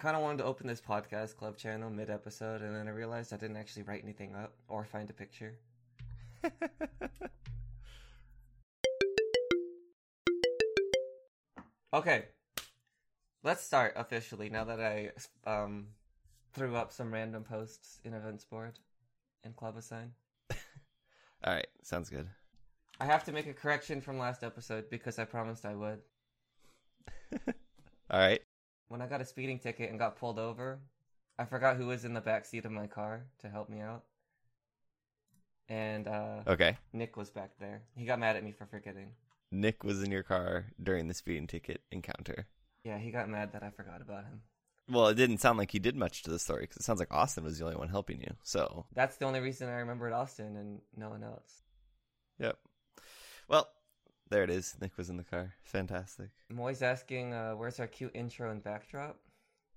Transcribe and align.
kind 0.00 0.16
of 0.16 0.22
wanted 0.22 0.38
to 0.38 0.44
open 0.44 0.66
this 0.66 0.80
podcast 0.80 1.36
club 1.36 1.58
channel 1.58 1.90
mid 1.90 2.08
episode, 2.08 2.62
and 2.62 2.74
then 2.74 2.88
I 2.88 2.90
realized 2.90 3.34
I 3.34 3.36
didn't 3.36 3.58
actually 3.58 3.82
write 3.82 4.02
anything 4.02 4.34
up 4.34 4.54
or 4.66 4.84
find 4.84 5.10
a 5.10 5.12
picture. 5.12 5.58
okay, 11.92 12.24
let's 13.44 13.62
start 13.62 13.92
officially 13.94 14.48
now 14.48 14.64
that 14.64 14.80
I 14.80 15.10
um 15.46 15.88
threw 16.54 16.74
up 16.76 16.92
some 16.92 17.12
random 17.12 17.44
posts 17.44 18.00
in 18.02 18.14
events 18.14 18.44
board 18.44 18.78
and 19.44 19.54
club 19.54 19.76
assign. 19.76 20.12
All 21.44 21.52
right, 21.52 21.68
sounds 21.82 22.08
good. 22.08 22.26
I 22.98 23.04
have 23.04 23.24
to 23.24 23.32
make 23.32 23.46
a 23.46 23.52
correction 23.52 24.00
from 24.00 24.18
last 24.18 24.42
episode 24.42 24.88
because 24.88 25.18
I 25.18 25.24
promised 25.24 25.66
I 25.66 25.74
would. 25.74 26.00
All 28.10 28.18
right. 28.18 28.40
When 28.90 29.00
I 29.00 29.06
got 29.06 29.20
a 29.20 29.24
speeding 29.24 29.60
ticket 29.60 29.88
and 29.88 30.00
got 30.00 30.16
pulled 30.16 30.36
over, 30.40 30.80
I 31.38 31.44
forgot 31.44 31.76
who 31.76 31.86
was 31.86 32.04
in 32.04 32.12
the 32.12 32.20
back 32.20 32.44
seat 32.44 32.64
of 32.64 32.72
my 32.72 32.88
car 32.88 33.22
to 33.38 33.48
help 33.48 33.68
me 33.68 33.80
out. 33.80 34.02
And 35.68 36.08
uh, 36.08 36.40
Okay. 36.44 36.76
Nick 36.92 37.16
was 37.16 37.30
back 37.30 37.52
there. 37.60 37.82
He 37.94 38.04
got 38.04 38.18
mad 38.18 38.34
at 38.34 38.42
me 38.42 38.50
for 38.50 38.66
forgetting. 38.66 39.12
Nick 39.52 39.84
was 39.84 40.02
in 40.02 40.10
your 40.10 40.24
car 40.24 40.66
during 40.82 41.06
the 41.06 41.14
speeding 41.14 41.46
ticket 41.46 41.82
encounter. 41.92 42.48
Yeah, 42.82 42.98
he 42.98 43.12
got 43.12 43.28
mad 43.28 43.52
that 43.52 43.62
I 43.62 43.70
forgot 43.70 44.00
about 44.02 44.24
him. 44.24 44.42
Well, 44.90 45.06
it 45.06 45.14
didn't 45.14 45.38
sound 45.38 45.56
like 45.56 45.70
he 45.70 45.78
did 45.78 45.94
much 45.94 46.24
to 46.24 46.30
the 46.30 46.40
story 46.40 46.62
because 46.62 46.78
it 46.78 46.82
sounds 46.82 46.98
like 46.98 47.12
Austin 47.14 47.44
was 47.44 47.58
the 47.60 47.64
only 47.66 47.76
one 47.76 47.90
helping 47.90 48.20
you. 48.20 48.34
So, 48.42 48.86
That's 48.92 49.16
the 49.18 49.24
only 49.26 49.38
reason 49.38 49.68
I 49.68 49.74
remembered 49.74 50.12
Austin 50.12 50.56
and 50.56 50.80
no 50.96 51.10
one 51.10 51.22
else. 51.22 51.62
yep. 52.40 52.58
Well, 53.46 53.68
there 54.30 54.44
it 54.44 54.50
is. 54.50 54.76
Nick 54.80 54.96
was 54.96 55.10
in 55.10 55.16
the 55.16 55.24
car. 55.24 55.54
Fantastic. 55.62 56.30
I'm 56.50 56.58
always 56.58 56.82
asking, 56.82 57.34
uh, 57.34 57.52
where's 57.52 57.80
our 57.80 57.86
cute 57.86 58.12
intro 58.14 58.50
and 58.50 58.62
backdrop? 58.62 59.18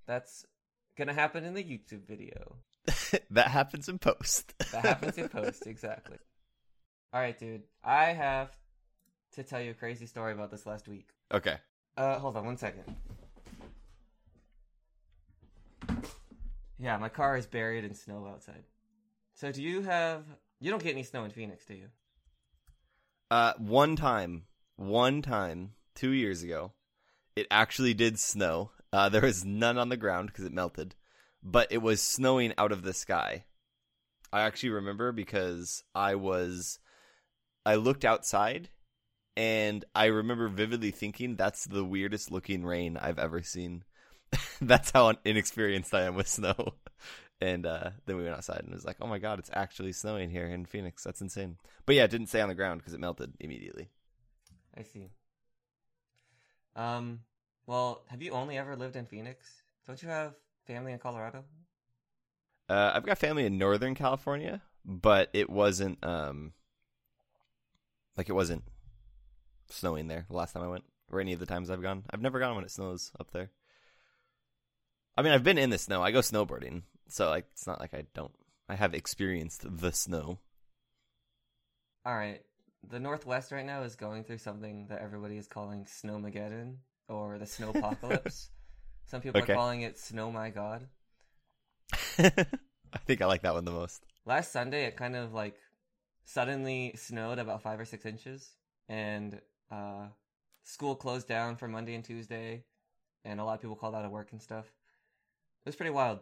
That's 0.06 0.46
gonna 0.98 1.14
happen 1.14 1.44
in 1.44 1.54
the 1.54 1.64
YouTube 1.64 2.06
video. 2.08 2.58
that 3.32 3.48
happens 3.48 3.90
in 3.90 3.98
post. 3.98 4.54
That 4.72 4.86
happens 4.86 5.18
in 5.18 5.30
post, 5.30 5.64
exactly. 5.68 6.18
Alright, 7.14 7.40
dude. 7.40 7.64
I 7.84 8.06
have 8.06 8.56
to 9.34 9.44
tell 9.44 9.62
you 9.62 9.72
a 9.72 9.76
crazy 9.76 10.06
story 10.06 10.34
about 10.34 10.52
this 10.52 10.66
last 10.66 10.88
week. 10.88 11.10
okay. 11.34 11.58
Uh, 11.96 12.18
hold 12.18 12.36
on 12.36 12.46
one 12.46 12.58
second. 12.58 12.84
Yeah, 16.80 16.98
my 16.98 17.10
car 17.10 17.38
is 17.38 17.46
buried 17.46 17.84
in 17.86 17.94
snow 17.94 18.28
outside. 18.28 18.64
So, 19.36 19.52
do 19.52 19.62
you 19.62 19.82
have. 19.84 20.24
You 20.60 20.72
don't 20.72 20.82
get 20.84 20.92
any 20.94 21.04
snow 21.04 21.24
in 21.24 21.32
Phoenix, 21.32 21.66
do 21.66 21.76
you? 21.76 21.88
Uh, 23.30 23.54
one 23.58 23.96
time, 23.96 24.46
one 24.76 25.22
time, 25.22 25.72
two 25.96 26.12
years 26.12 26.44
ago, 26.44 26.74
it 27.36 27.48
actually 27.50 27.94
did 27.94 28.20
snow. 28.20 28.72
Uh, 28.92 29.10
there 29.10 29.22
was 29.22 29.44
none 29.44 29.78
on 29.78 29.90
the 29.90 29.98
ground 29.98 30.28
because 30.28 30.46
it 30.46 30.54
melted, 30.54 30.96
but 31.42 31.72
it 31.72 31.82
was 31.82 32.02
snowing 32.02 32.54
out 32.58 32.72
of 32.72 32.84
the 32.84 32.94
sky. 32.94 33.46
I 34.32 34.42
actually 34.42 34.70
remember 34.70 35.12
because 35.12 35.84
I 35.94 36.16
was, 36.16 36.80
I 37.66 37.76
looked 37.76 38.06
outside, 38.06 38.70
and 39.36 39.84
I 39.96 40.06
remember 40.06 40.48
vividly 40.48 40.92
thinking 40.92 41.36
that's 41.36 41.66
the 41.66 41.84
weirdest 41.84 42.32
looking 42.32 42.64
rain 42.66 42.98
I've 42.98 43.20
ever 43.20 43.42
seen. 43.42 43.84
that's 44.62 44.92
how 44.92 45.14
inexperienced 45.26 45.94
I 45.94 46.04
am 46.04 46.16
with 46.16 46.28
snow. 46.28 46.56
And 47.42 47.66
uh, 47.66 47.90
then 48.06 48.16
we 48.16 48.24
went 48.24 48.38
outside 48.38 48.60
and 48.60 48.70
it 48.70 48.76
was 48.76 48.86
like, 48.86 48.98
oh 49.02 49.08
my 49.08 49.20
god, 49.20 49.38
it's 49.38 49.50
actually 49.52 49.92
snowing 49.92 50.30
here 50.30 50.46
in 50.46 50.66
Phoenix. 50.66 51.04
That's 51.04 51.20
insane. 51.20 51.58
But 51.86 51.96
yeah, 51.96 52.06
it 52.06 52.12
didn't 52.12 52.28
stay 52.28 52.40
on 52.40 52.48
the 52.48 52.56
ground 52.56 52.80
because 52.80 52.94
it 52.94 53.02
melted 53.02 53.34
immediately. 53.42 53.90
I 54.78 54.84
see. 54.84 55.10
Um, 56.76 57.20
well, 57.68 58.04
have 58.08 58.22
you 58.22 58.32
only 58.32 58.58
ever 58.58 58.76
lived 58.76 58.96
in 58.96 59.06
Phoenix? 59.06 59.62
Don't 59.86 60.02
you 60.02 60.10
have 60.10 60.34
family 60.66 60.92
in 60.92 61.00
Colorado? 61.00 61.44
Uh, 62.70 62.92
I've 62.96 63.06
got 63.06 63.18
family 63.18 63.46
in 63.46 63.58
Northern 63.58 63.94
California, 63.96 64.62
but 64.86 65.30
it 65.34 65.50
wasn't 65.50 66.04
um 66.04 66.54
like 68.18 68.30
it 68.30 68.34
wasn't 68.34 68.64
snowing 69.70 70.08
there 70.08 70.26
the 70.30 70.36
last 70.36 70.54
time 70.54 70.64
I 70.64 70.68
went, 70.68 70.84
or 71.12 71.20
any 71.20 71.34
of 71.34 71.40
the 71.40 71.46
times 71.46 71.70
I've 71.70 71.82
gone. 71.82 72.04
I've 72.10 72.22
never 72.22 72.40
gone 72.40 72.56
when 72.56 72.66
it 72.66 72.72
snows 72.72 73.12
up 73.20 73.32
there. 73.32 73.52
I 75.16 75.22
mean, 75.22 75.34
I've 75.34 75.44
been 75.44 75.58
in 75.58 75.70
the 75.70 75.78
snow. 75.78 76.02
I 76.02 76.12
go 76.12 76.20
snowboarding, 76.20 76.84
so 77.08 77.30
like 77.30 77.46
it's 77.52 77.68
not 77.68 77.80
like 77.80 77.94
I 77.94 78.06
don't. 78.14 78.34
I 78.68 78.76
have 78.76 78.94
experienced 78.94 79.66
the 79.66 79.92
snow. 79.92 80.40
Alright. 82.08 82.44
The 82.90 83.00
Northwest 83.00 83.52
right 83.52 83.66
now 83.66 83.84
is 83.84 83.96
going 83.96 84.24
through 84.24 84.40
something 84.40 84.88
that 84.88 85.02
everybody 85.02 85.38
is 85.38 85.48
calling 85.48 85.86
Snowmageddon 85.86 86.76
or 87.08 87.38
the 87.40 87.46
Snowpocalypse. 87.46 88.50
Some 89.06 89.22
people 89.22 89.42
Okay. 89.42 89.54
are 89.54 89.56
calling 89.56 89.82
it 89.82 89.98
Snow 89.98 90.32
My 90.32 90.50
God. 90.50 90.88
I 92.20 92.98
think 93.06 93.22
I 93.22 93.26
like 93.26 93.42
that 93.42 93.54
one 93.54 93.66
the 93.66 93.72
most. 93.72 94.04
Last 94.26 94.52
Sunday, 94.52 94.86
it 94.86 94.96
kind 94.96 95.16
of 95.16 95.34
like 95.34 95.56
suddenly 96.26 96.94
snowed 96.96 97.40
about 97.40 97.62
five 97.62 97.80
or 97.80 97.86
six 97.86 98.06
inches, 98.06 98.52
and 98.88 99.42
uh, 99.72 100.08
school 100.64 100.96
closed 100.96 101.28
down 101.28 101.56
for 101.56 101.68
Monday 101.68 101.96
and 101.96 102.04
Tuesday, 102.04 102.64
and 103.26 103.40
a 103.40 103.44
lot 103.44 103.56
of 103.56 103.62
people 103.62 103.76
called 103.76 103.96
out 103.96 104.06
of 104.06 104.12
work 104.12 104.32
and 104.32 104.42
stuff. 104.42 104.66
It 104.66 105.70
was 105.70 105.76
pretty 105.76 105.92
wild. 105.92 106.20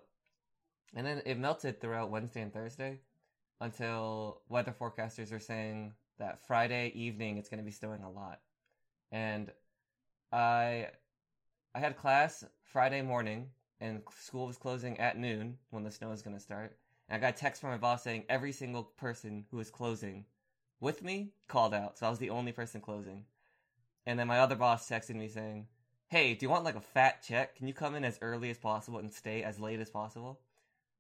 And 0.96 1.06
then 1.06 1.22
it 1.26 1.38
melted 1.38 1.80
throughout 1.80 2.10
Wednesday 2.10 2.42
and 2.42 2.54
Thursday 2.54 3.00
until 3.60 4.42
weather 4.50 4.76
forecasters 4.78 5.32
are 5.32 5.40
saying 5.40 5.94
that 6.20 6.46
Friday 6.46 6.92
evening 6.96 7.38
it's 7.38 7.50
going 7.50 7.60
to 7.60 7.66
be 7.66 7.72
snowing 7.72 8.04
a 8.04 8.10
lot. 8.10 8.40
And 9.12 9.52
I 10.32 10.88
I 11.74 11.80
had 11.80 11.98
class 11.98 12.44
Friday 12.64 13.02
morning 13.02 13.48
and 13.80 14.02
school 14.20 14.48
was 14.48 14.58
closing 14.58 15.00
at 15.00 15.18
noon 15.18 15.58
when 15.70 15.84
the 15.84 15.92
snow 15.92 16.10
was 16.10 16.22
going 16.22 16.36
to 16.36 16.42
start. 16.42 16.78
And 17.10 17.18
I 17.18 17.20
got 17.20 17.36
a 17.36 17.38
text 17.38 17.62
from 17.62 17.72
my 17.72 17.78
boss 17.78 18.04
saying 18.04 18.26
every 18.30 18.52
single 18.52 18.84
person 18.84 19.46
who 19.50 19.58
was 19.58 19.72
closing 19.72 20.26
with 20.80 21.04
me 21.04 21.32
called 21.48 21.74
out. 21.74 21.98
So 21.98 22.06
I 22.06 22.10
was 22.10 22.20
the 22.20 22.30
only 22.30 22.52
person 22.52 22.82
closing. 22.82 23.26
And 24.06 24.20
then 24.20 24.28
my 24.28 24.40
other 24.40 24.56
boss 24.56 24.90
texted 24.90 25.16
me 25.16 25.28
saying, 25.28 25.68
Hey, 26.08 26.34
do 26.34 26.46
you 26.46 26.50
want 26.50 26.66
like 26.66 26.76
a 26.76 26.82
fat 26.82 27.24
check? 27.24 27.56
Can 27.56 27.68
you 27.68 27.74
come 27.74 27.96
in 27.96 28.04
as 28.04 28.20
early 28.22 28.50
as 28.50 28.58
possible 28.58 29.00
and 29.00 29.12
stay 29.12 29.44
as 29.44 29.60
late 29.60 29.80
as 29.80 29.90
possible? 29.90 30.42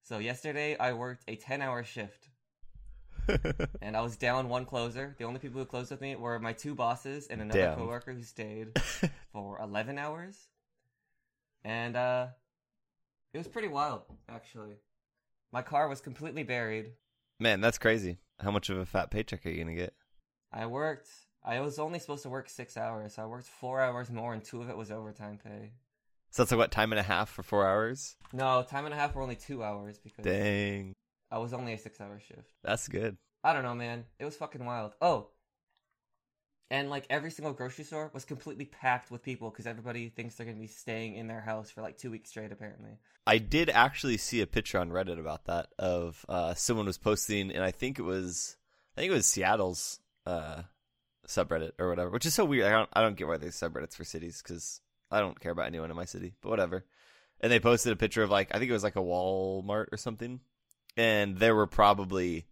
So 0.03 0.17
yesterday 0.17 0.77
I 0.77 0.93
worked 0.93 1.23
a 1.27 1.35
10 1.35 1.61
hour 1.61 1.83
shift 1.83 2.29
and 3.81 3.95
I 3.95 4.01
was 4.01 4.17
down 4.17 4.49
one 4.49 4.65
closer. 4.65 5.15
The 5.17 5.25
only 5.25 5.39
people 5.39 5.59
who 5.59 5.65
closed 5.65 5.91
with 5.91 6.01
me 6.01 6.15
were 6.15 6.39
my 6.39 6.53
two 6.53 6.75
bosses 6.75 7.27
and 7.27 7.41
another 7.41 7.59
Damn. 7.59 7.75
coworker 7.77 8.13
who 8.13 8.23
stayed 8.23 8.79
for 9.33 9.59
11 9.61 9.97
hours. 9.97 10.47
And 11.63 11.95
uh 11.95 12.27
it 13.33 13.37
was 13.37 13.47
pretty 13.47 13.67
wild 13.67 14.03
actually. 14.29 14.75
My 15.51 15.61
car 15.61 15.87
was 15.87 16.01
completely 16.01 16.43
buried. 16.43 16.93
Man, 17.39 17.61
that's 17.61 17.77
crazy. 17.77 18.17
How 18.39 18.51
much 18.51 18.69
of 18.69 18.77
a 18.77 18.85
fat 18.85 19.11
paycheck 19.11 19.45
are 19.45 19.49
you 19.49 19.63
gonna 19.63 19.75
get? 19.75 19.93
I 20.51 20.65
worked 20.65 21.09
I 21.43 21.59
was 21.59 21.79
only 21.79 21.99
supposed 21.99 22.23
to 22.23 22.29
work 22.29 22.49
6 22.49 22.77
hours. 22.77 23.15
So 23.15 23.23
I 23.23 23.25
worked 23.25 23.47
4 23.47 23.81
hours 23.81 24.09
more 24.11 24.33
and 24.33 24.43
2 24.43 24.61
of 24.61 24.69
it 24.69 24.77
was 24.77 24.91
overtime 24.91 25.39
pay. 25.43 25.71
So 26.31 26.43
that's 26.43 26.51
like 26.51 26.59
what 26.59 26.71
time 26.71 26.93
and 26.93 26.99
a 26.99 27.03
half 27.03 27.29
for 27.29 27.43
four 27.43 27.67
hours? 27.67 28.15
No, 28.31 28.63
time 28.63 28.85
and 28.85 28.93
a 28.93 28.97
half 28.97 29.13
were 29.13 29.21
only 29.21 29.35
2 29.35 29.61
hours 29.61 29.99
because 29.99 30.23
Dang, 30.23 30.93
I 31.31 31.37
was 31.37 31.53
only 31.53 31.73
a 31.73 31.77
6-hour 31.77 32.19
shift. 32.19 32.51
that's 32.63 32.87
good. 32.87 33.17
I 33.43 33.53
don't 33.53 33.63
know, 33.63 33.73
man. 33.73 34.05
It 34.19 34.25
was 34.25 34.35
fucking 34.35 34.63
wild. 34.63 34.93
Oh. 35.01 35.29
And 36.69 36.89
like 36.89 37.05
every 37.09 37.31
single 37.31 37.53
grocery 37.53 37.83
store 37.83 38.11
was 38.13 38.23
completely 38.23 38.65
packed 38.65 39.11
with 39.11 39.23
people 39.23 39.49
because 39.49 39.65
everybody 39.67 40.09
thinks 40.09 40.35
they're 40.35 40.45
gonna 40.45 40.59
be 40.59 40.67
staying 40.67 41.15
in 41.15 41.27
their 41.27 41.41
house 41.41 41.69
for 41.69 41.81
like 41.81 41.97
two 41.97 42.11
weeks 42.11 42.29
straight, 42.29 42.51
apparently. 42.51 42.91
I 43.27 43.39
did 43.39 43.69
actually 43.69 44.17
see 44.17 44.41
a 44.41 44.47
picture 44.47 44.79
on 44.79 44.89
Reddit 44.89 45.19
about 45.19 45.45
that 45.45 45.67
of 45.77 46.25
uh, 46.29 46.53
someone 46.53 46.85
was 46.85 46.97
posting, 46.97 47.51
and 47.51 47.63
I 47.63 47.71
think 47.71 47.99
it 47.99 48.03
was, 48.03 48.55
I 48.95 49.01
think 49.01 49.11
it 49.11 49.15
was 49.15 49.25
Seattle's 49.25 49.99
uh, 50.25 50.63
subreddit 51.27 51.71
or 51.77 51.89
whatever, 51.89 52.09
which 52.09 52.25
is 52.25 52.33
so 52.33 52.45
weird. 52.45 52.65
I 52.65 52.71
don't, 52.71 52.89
I 52.93 53.01
don't 53.01 53.17
get 53.17 53.27
why 53.27 53.37
there's 53.37 53.55
subreddits 53.55 53.95
for 53.95 54.03
cities 54.03 54.41
because 54.41 54.81
I 55.09 55.19
don't 55.19 55.39
care 55.39 55.51
about 55.51 55.67
anyone 55.67 55.89
in 55.91 55.97
my 55.97 56.05
city, 56.05 56.35
but 56.41 56.49
whatever. 56.49 56.85
And 57.41 57.51
they 57.51 57.59
posted 57.59 57.91
a 57.91 57.97
picture 57.97 58.23
of 58.23 58.29
like, 58.29 58.49
I 58.53 58.59
think 58.59 58.69
it 58.69 58.73
was 58.73 58.83
like 58.83 58.95
a 58.95 58.99
Walmart 58.99 59.87
or 59.91 59.97
something, 59.97 60.39
and 60.97 61.37
there 61.37 61.55
were 61.55 61.67
probably, 61.67 62.45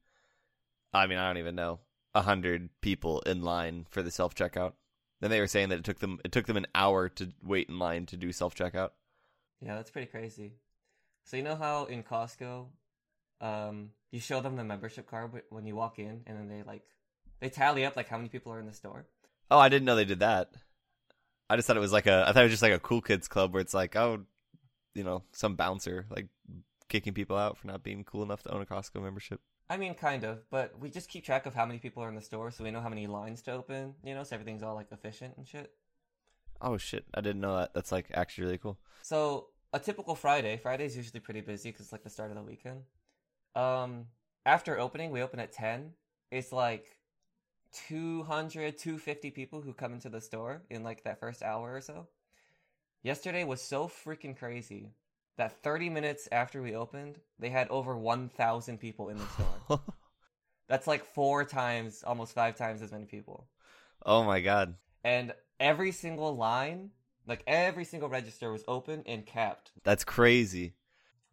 I 0.94 1.08
mean, 1.08 1.18
I 1.18 1.28
don't 1.28 1.38
even 1.38 1.56
know, 1.56 1.80
a 2.14 2.22
hundred 2.22 2.70
people 2.82 3.22
in 3.22 3.42
line 3.42 3.86
for 3.90 4.02
the 4.02 4.12
self 4.12 4.36
checkout. 4.36 4.74
Then 5.22 5.32
they 5.32 5.40
were 5.40 5.48
saying 5.48 5.70
that 5.70 5.80
it 5.80 5.86
took 5.86 6.00
them, 6.00 6.20
it 6.24 6.32
took 6.32 6.46
them 6.46 6.58
an 6.58 6.68
hour 6.74 7.10
to 7.10 7.30
wait 7.44 7.70
in 7.70 7.78
line 7.80 8.06
to 8.08 8.18
do 8.18 8.32
self 8.32 8.56
checkout. 8.56 8.92
Yeah, 9.62 9.76
that's 9.76 9.92
pretty 9.92 10.08
crazy. 10.08 10.54
So 11.26 11.38
you 11.38 11.44
know 11.44 11.56
how 11.56 11.86
in 11.86 12.04
Costco, 12.04 12.68
um, 13.42 13.90
you 14.12 14.20
show 14.20 14.42
them 14.42 14.56
the 14.56 14.64
membership 14.64 15.10
card 15.10 15.32
when 15.50 15.66
you 15.66 15.76
walk 15.76 16.00
in, 16.00 16.22
and 16.26 16.38
then 16.38 16.48
they 16.48 16.64
like 16.64 16.84
they 17.40 17.50
tally 17.50 17.86
up 17.86 17.96
like 17.96 18.08
how 18.08 18.18
many 18.18 18.30
people 18.30 18.52
are 18.52 18.60
in 18.60 18.66
the 18.66 18.74
store. 18.74 19.06
Oh, 19.52 19.60
I 19.60 19.70
didn't 19.70 19.86
know 19.86 19.96
they 19.96 20.06
did 20.06 20.20
that. 20.20 20.52
I 21.50 21.56
just 21.56 21.68
thought 21.68 21.78
it 21.78 21.82
was 21.82 21.94
like 21.94 22.08
a. 22.08 22.26
I 22.28 22.32
thought 22.32 22.42
it 22.42 22.44
was 22.44 22.52
just 22.52 22.64
like 22.64 22.74
a 22.74 22.80
cool 22.80 23.02
kids 23.02 23.28
club 23.28 23.54
where 23.54 23.62
it's 23.62 23.74
like, 23.74 23.96
oh, 23.96 24.26
you 24.94 25.04
know, 25.04 25.24
some 25.32 25.56
bouncer 25.56 26.06
like 26.10 26.28
kicking 26.90 27.14
people 27.14 27.38
out 27.38 27.58
for 27.58 27.68
not 27.68 27.84
being 27.84 28.04
cool 28.04 28.24
enough 28.24 28.44
to 28.44 28.54
own 28.54 28.62
a 28.62 28.66
Costco 28.66 29.02
membership. 29.02 29.40
I 29.70 29.78
mean, 29.78 29.94
kind 29.94 30.24
of, 30.24 30.50
but 30.50 30.78
we 30.80 30.90
just 30.90 31.10
keep 31.10 31.24
track 31.24 31.46
of 31.46 31.54
how 31.54 31.66
many 31.66 31.78
people 31.78 32.04
are 32.04 32.10
in 32.10 32.16
the 32.16 32.22
store, 32.22 32.50
so 32.50 32.64
we 32.64 32.72
know 32.72 32.82
how 32.82 32.90
many 32.90 33.06
lines 33.06 33.42
to 33.44 33.52
open. 33.52 33.94
You 34.04 34.16
know, 34.16 34.24
so 34.24 34.36
everything's 34.36 34.64
all 34.64 34.76
like 34.76 34.92
efficient 34.92 35.36
and 35.38 35.48
shit. 35.48 35.72
Oh 36.60 36.78
shit, 36.78 37.06
I 37.14 37.22
didn't 37.22 37.42
know 37.42 37.56
that. 37.56 37.74
That's 37.74 37.92
like 37.92 38.08
actually 38.14 38.46
really 38.46 38.58
cool. 38.58 38.80
So 39.04 39.48
a 39.72 39.80
typical 39.80 40.16
Friday. 40.16 40.58
Friday's 40.58 40.98
usually 40.98 41.20
pretty 41.20 41.42
busy 41.42 41.70
because 41.70 41.86
it's 41.86 41.92
like 41.92 42.04
the 42.04 42.10
start 42.10 42.32
of 42.32 42.38
the 42.38 42.44
weekend. 42.44 42.82
Um, 43.56 44.06
after 44.46 44.80
opening, 44.80 45.12
we 45.12 45.22
open 45.22 45.40
at 45.40 45.52
10. 45.52 45.92
It's 46.32 46.52
like 46.52 46.98
200, 47.88 48.78
250 48.78 49.32
people 49.32 49.62
who 49.62 49.74
come 49.74 49.94
into 49.94 50.10
the 50.10 50.22
store 50.22 50.64
in 50.70 50.84
like 50.84 51.04
that 51.04 51.20
first 51.20 51.44
hour 51.44 51.76
or 51.76 51.82
so. 51.82 52.08
Yesterday 53.04 53.44
was 53.44 53.62
so 53.62 53.88
freaking 53.88 54.38
crazy 54.38 54.90
that 55.40 55.64
30 55.64 55.90
minutes 55.90 56.28
after 56.32 56.62
we 56.62 56.76
opened, 56.76 57.18
they 57.40 57.50
had 57.50 57.70
over 57.70 57.98
1,000 57.98 58.78
people 58.78 59.08
in 59.08 59.18
the 59.18 59.26
store. 59.28 59.82
That's 60.68 60.86
like 60.86 61.06
four 61.06 61.46
times, 61.46 62.04
almost 62.06 62.36
five 62.36 62.58
times 62.58 62.82
as 62.82 62.92
many 62.92 63.06
people. 63.06 63.48
oh 64.06 64.24
my 64.24 64.42
god. 64.42 64.76
And 65.04 65.34
every 65.60 65.94
single 65.94 66.36
line, 66.36 66.92
like 67.26 67.44
every 67.48 67.86
single 67.86 68.10
register 68.10 68.52
was 68.52 68.66
open 68.68 69.04
and 69.06 69.26
capped. 69.26 69.72
That's 69.84 70.04
crazy. 70.04 70.74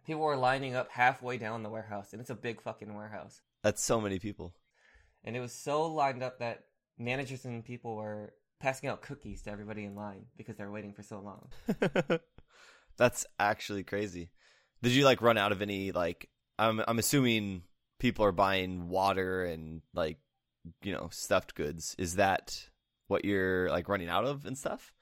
People 0.07 0.23
were 0.23 0.37
lining 0.37 0.77
up 0.77 0.89
halfway 0.91 1.37
down 1.37 1.65
the 1.65 1.69
warehouse, 1.69 2.13
and 2.13 2.21
it's 2.21 2.31
a 2.31 2.37
big 2.37 2.63
fucking 2.63 2.95
warehouse. 2.95 3.41
That's 3.65 3.83
so 3.83 4.01
many 4.01 4.21
people. 4.21 4.55
And 5.25 5.37
it 5.37 5.41
was 5.41 5.53
so 5.53 5.87
lined 5.87 6.23
up 6.23 6.39
that 6.39 6.67
managers 6.97 7.45
and 7.45 7.65
people 7.65 7.97
were 7.97 8.35
passing 8.61 8.89
out 8.89 9.03
cookies 9.03 9.43
to 9.43 9.51
everybody 9.51 9.85
in 9.85 9.97
line 9.97 10.27
because 10.37 10.57
they 10.57 10.65
were 10.65 10.71
waiting 10.71 10.93
for 10.93 11.03
so 11.03 11.19
long. 11.19 11.49
That's 12.97 13.27
actually 13.39 13.85
crazy. 13.85 14.31
Did 14.83 14.93
you 14.93 15.05
like 15.05 15.23
run 15.23 15.39
out 15.39 15.53
of 15.53 15.63
any 15.63 15.93
like 15.93 16.29
I'm 16.59 16.83
I'm 16.87 16.99
assuming 16.99 17.63
people 17.99 18.25
are 18.25 18.33
buying 18.33 18.89
water 18.89 19.45
and 19.45 19.83
like 19.95 20.19
you 20.83 20.93
know 20.93 21.09
stuffed 21.11 21.55
goods. 21.55 21.95
Is 21.99 22.17
that 22.17 22.69
what 23.09 23.25
you're 23.25 23.71
like 23.71 23.89
running 23.89 24.09
out 24.09 24.25
of 24.25 24.47
and 24.47 24.57
stuff? 24.57 24.93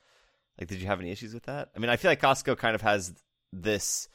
Like 0.59 0.69
did 0.69 0.81
you 0.81 0.87
have 0.87 1.01
any 1.01 1.11
issues 1.11 1.35
with 1.35 1.45
that? 1.45 1.71
I 1.75 1.79
mean, 1.79 1.91
I 1.91 1.97
feel 1.97 2.11
like 2.11 2.21
Costco 2.21 2.57
kind 2.57 2.75
of 2.75 2.83
has 2.83 3.15
this 3.53 4.09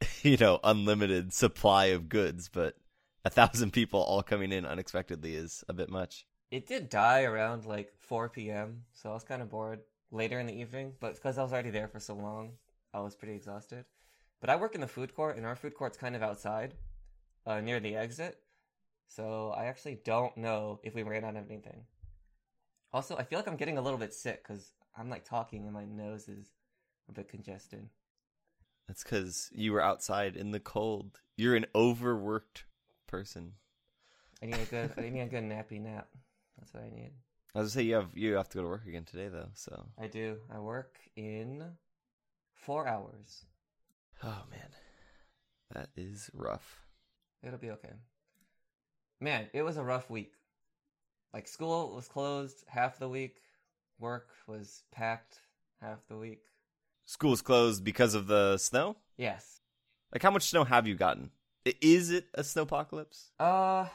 you 0.22 0.36
know, 0.36 0.60
unlimited 0.62 1.32
supply 1.32 1.86
of 1.86 2.08
goods, 2.08 2.48
but 2.48 2.74
a 3.24 3.30
thousand 3.30 3.72
people 3.72 4.00
all 4.00 4.22
coming 4.22 4.52
in 4.52 4.66
unexpectedly 4.66 5.34
is 5.34 5.64
a 5.68 5.72
bit 5.72 5.90
much. 5.90 6.26
It 6.50 6.66
did 6.66 6.88
die 6.88 7.24
around 7.24 7.66
like 7.66 7.92
4 7.98 8.30
p.m., 8.30 8.84
so 8.94 9.10
I 9.10 9.14
was 9.14 9.24
kind 9.24 9.42
of 9.42 9.50
bored 9.50 9.80
later 10.10 10.40
in 10.40 10.46
the 10.46 10.58
evening, 10.58 10.94
but 10.98 11.14
because 11.14 11.36
I 11.36 11.42
was 11.42 11.52
already 11.52 11.70
there 11.70 11.88
for 11.88 12.00
so 12.00 12.14
long, 12.14 12.52
I 12.92 13.00
was 13.00 13.14
pretty 13.14 13.34
exhausted. 13.34 13.84
But 14.40 14.50
I 14.50 14.56
work 14.56 14.74
in 14.74 14.80
the 14.80 14.86
food 14.86 15.14
court, 15.14 15.36
and 15.36 15.44
our 15.44 15.56
food 15.56 15.74
court's 15.74 15.98
kind 15.98 16.14
of 16.14 16.22
outside, 16.22 16.74
uh, 17.46 17.60
near 17.60 17.80
the 17.80 17.96
exit, 17.96 18.38
so 19.08 19.54
I 19.56 19.66
actually 19.66 19.98
don't 20.04 20.36
know 20.36 20.80
if 20.82 20.94
we 20.94 21.02
ran 21.02 21.24
out 21.24 21.36
of 21.36 21.50
anything. 21.50 21.84
Also, 22.92 23.16
I 23.16 23.24
feel 23.24 23.38
like 23.38 23.48
I'm 23.48 23.56
getting 23.56 23.78
a 23.78 23.82
little 23.82 23.98
bit 23.98 24.14
sick 24.14 24.46
because 24.46 24.72
I'm 24.96 25.10
like 25.10 25.24
talking 25.24 25.64
and 25.64 25.72
my 25.72 25.84
nose 25.84 26.28
is 26.28 26.52
a 27.08 27.12
bit 27.12 27.28
congested. 27.28 27.88
That's 28.86 29.02
because 29.02 29.50
you 29.52 29.72
were 29.72 29.82
outside 29.82 30.36
in 30.36 30.50
the 30.50 30.60
cold. 30.60 31.20
You're 31.36 31.56
an 31.56 31.66
overworked 31.74 32.64
person. 33.06 33.52
I 34.42 34.46
need 34.46 34.60
a 34.60 34.64
good, 34.64 34.92
I 34.96 35.08
need 35.08 35.20
a 35.20 35.26
good 35.26 35.44
nappy 35.44 35.80
nap. 35.80 36.08
That's 36.58 36.72
what 36.72 36.84
I 36.84 36.90
need. 36.90 37.10
I 37.54 37.60
was 37.60 37.74
gonna 37.74 37.82
say 37.82 37.88
you 37.88 37.94
have 37.94 38.10
you 38.14 38.34
have 38.34 38.48
to 38.50 38.58
go 38.58 38.62
to 38.62 38.68
work 38.68 38.86
again 38.86 39.04
today 39.04 39.28
though, 39.28 39.48
so 39.54 39.86
I 39.98 40.06
do. 40.06 40.36
I 40.54 40.58
work 40.58 40.98
in 41.16 41.64
four 42.68 42.86
hours. 42.86 43.46
Oh 44.22 44.42
man. 44.50 44.68
That 45.72 45.88
is 45.96 46.30
rough. 46.34 46.82
It'll 47.42 47.58
be 47.58 47.70
okay. 47.70 47.94
Man, 49.20 49.46
it 49.54 49.62
was 49.62 49.78
a 49.78 49.82
rough 49.82 50.10
week. 50.10 50.34
Like 51.32 51.48
school 51.48 51.94
was 51.94 52.08
closed 52.08 52.64
half 52.68 52.98
the 52.98 53.08
week, 53.08 53.36
work 53.98 54.28
was 54.46 54.82
packed 54.92 55.40
half 55.80 56.06
the 56.08 56.18
week. 56.18 56.42
School's 57.06 57.40
closed 57.40 57.84
because 57.84 58.14
of 58.14 58.26
the 58.26 58.58
snow? 58.58 58.96
Yes. 59.16 59.62
Like 60.12 60.22
how 60.22 60.30
much 60.30 60.50
snow 60.50 60.64
have 60.64 60.86
you 60.86 60.94
gotten? 60.94 61.30
Is 61.80 62.10
it 62.10 62.26
a 62.34 62.42
snowpocalypse? 62.42 63.30
Uh 63.40 63.86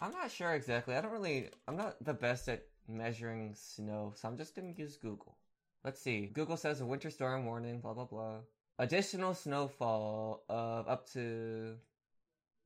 I'm 0.00 0.10
not 0.10 0.32
sure 0.32 0.52
exactly. 0.54 0.96
I 0.96 1.00
don't 1.00 1.12
really 1.12 1.50
I'm 1.68 1.76
not 1.76 2.04
the 2.04 2.14
best 2.14 2.48
at 2.48 2.64
measuring 2.88 3.54
snow, 3.54 4.14
so 4.16 4.26
I'm 4.26 4.36
just 4.36 4.56
gonna 4.56 4.74
use 4.76 4.96
Google. 4.96 5.36
Let's 5.84 6.00
see. 6.00 6.26
Google 6.26 6.56
says 6.56 6.80
a 6.80 6.86
winter 6.86 7.10
storm 7.10 7.46
warning, 7.46 7.80
blah 7.80 7.94
blah 7.94 8.04
blah. 8.04 8.38
Additional 8.78 9.34
snowfall 9.34 10.44
of 10.48 10.88
up 10.88 11.10
to 11.12 11.76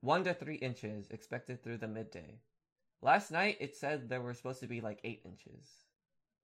one 0.01 0.25
to 0.25 0.35
three 0.35 0.57
inches 0.57 1.11
expected 1.11 1.63
through 1.63 1.79
the 1.79 1.89
midday. 1.89 2.41
Last 3.03 3.31
night 3.31 3.57
it 3.61 3.77
said 3.77 4.09
there 4.09 4.21
were 4.21 4.35
supposed 4.35 4.61
to 4.61 4.67
be 4.67 4.81
like 4.81 5.01
eight 5.05 5.23
inches. 5.25 5.69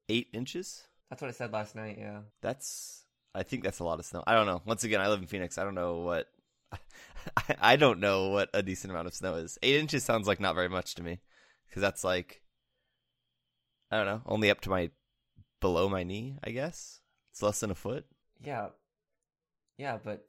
Eight 0.09 0.29
inches? 0.33 0.85
That's 1.09 1.23
what 1.23 1.31
it 1.31 1.37
said 1.37 1.53
last 1.53 1.75
night, 1.75 1.97
yeah. 1.99 2.21
That's 2.41 3.05
I 3.35 3.43
think 3.43 3.63
that's 3.65 3.81
a 3.81 3.85
lot 3.85 3.99
of 3.99 4.07
snow. 4.07 4.23
I 4.27 4.35
don't 4.35 4.47
know. 4.47 4.63
Once 4.65 4.85
again, 4.85 5.01
I 5.01 5.09
live 5.09 5.21
in 5.21 5.27
Phoenix. 5.27 5.59
I 5.59 5.65
don't 5.65 5.75
know 5.75 5.99
what 5.99 6.27
I, 6.73 6.79
I 7.61 7.77
don't 7.77 8.01
know 8.01 8.29
what 8.29 8.51
a 8.55 8.63
decent 8.63 8.93
amount 8.93 9.09
of 9.09 9.15
snow 9.15 9.35
is. 9.35 9.59
Eight 9.63 9.77
inches 9.81 10.05
sounds 10.05 10.29
like 10.29 10.41
not 10.41 10.55
very 10.55 10.69
much 10.69 10.95
to 10.97 11.03
me, 11.03 11.21
because 11.69 11.81
that's 11.81 12.05
like 12.05 12.43
I 13.91 13.97
don't 13.97 14.07
know, 14.07 14.23
only 14.27 14.51
up 14.51 14.61
to 14.63 14.71
my 14.71 14.91
below 15.61 15.89
my 15.89 16.03
knee. 16.03 16.37
I 16.43 16.51
guess 16.51 17.01
it's 17.33 17.43
less 17.43 17.61
than 17.61 17.71
a 17.71 17.75
foot. 17.75 18.05
Yeah. 18.43 18.69
Yeah, 19.79 19.99
but 20.03 20.27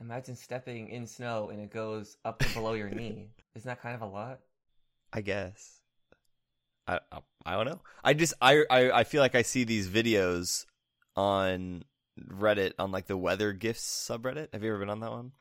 imagine 0.00 0.36
stepping 0.36 0.88
in 0.88 1.06
snow 1.06 1.50
and 1.50 1.60
it 1.60 1.70
goes 1.70 2.16
up 2.24 2.38
to 2.40 2.54
below 2.54 2.72
your 2.74 2.90
knee. 2.90 3.28
Isn't 3.54 3.68
that 3.68 3.82
kind 3.82 3.94
of 3.94 4.02
a 4.02 4.06
lot? 4.06 4.40
I 5.12 5.20
guess. 5.20 5.80
I, 6.86 7.00
I 7.10 7.18
I 7.44 7.52
don't 7.52 7.66
know. 7.66 7.80
I 8.02 8.14
just 8.14 8.34
I, 8.40 8.64
I 8.70 8.90
I 8.90 9.04
feel 9.04 9.20
like 9.20 9.34
I 9.34 9.42
see 9.42 9.64
these 9.64 9.88
videos 9.88 10.64
on 11.16 11.84
Reddit 12.20 12.72
on 12.78 12.90
like 12.90 13.06
the 13.06 13.16
weather 13.16 13.52
gifs 13.52 13.82
subreddit. 13.82 14.48
Have 14.52 14.62
you 14.62 14.70
ever 14.70 14.78
been 14.78 14.90
on 14.90 15.00
that 15.00 15.10
one? 15.10 15.32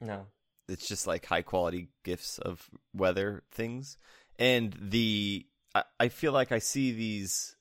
No. 0.00 0.26
It's 0.68 0.88
just 0.88 1.06
like 1.06 1.26
high 1.26 1.42
quality 1.42 1.88
gifs 2.04 2.38
of 2.38 2.68
weather 2.94 3.42
things, 3.52 3.96
and 4.38 4.74
the 4.80 5.46
I, 5.74 5.84
I 6.00 6.08
feel 6.08 6.32
like 6.32 6.52
I 6.52 6.58
see 6.58 6.92
these 6.92 7.56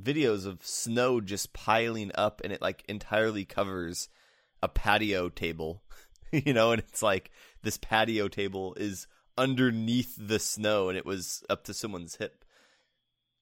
videos 0.00 0.46
of 0.46 0.64
snow 0.64 1.20
just 1.20 1.52
piling 1.52 2.10
up, 2.14 2.40
and 2.44 2.52
it 2.52 2.62
like 2.62 2.84
entirely 2.88 3.44
covers 3.44 4.08
a 4.62 4.68
patio 4.68 5.28
table, 5.28 5.82
you 6.32 6.52
know, 6.52 6.72
and 6.72 6.80
it's 6.80 7.02
like 7.02 7.30
this 7.62 7.78
patio 7.78 8.28
table 8.28 8.74
is 8.74 9.06
underneath 9.36 10.14
the 10.18 10.38
snow 10.38 10.88
and 10.88 10.98
it 10.98 11.06
was 11.06 11.42
up 11.48 11.64
to 11.64 11.74
someone's 11.74 12.16
hip. 12.16 12.44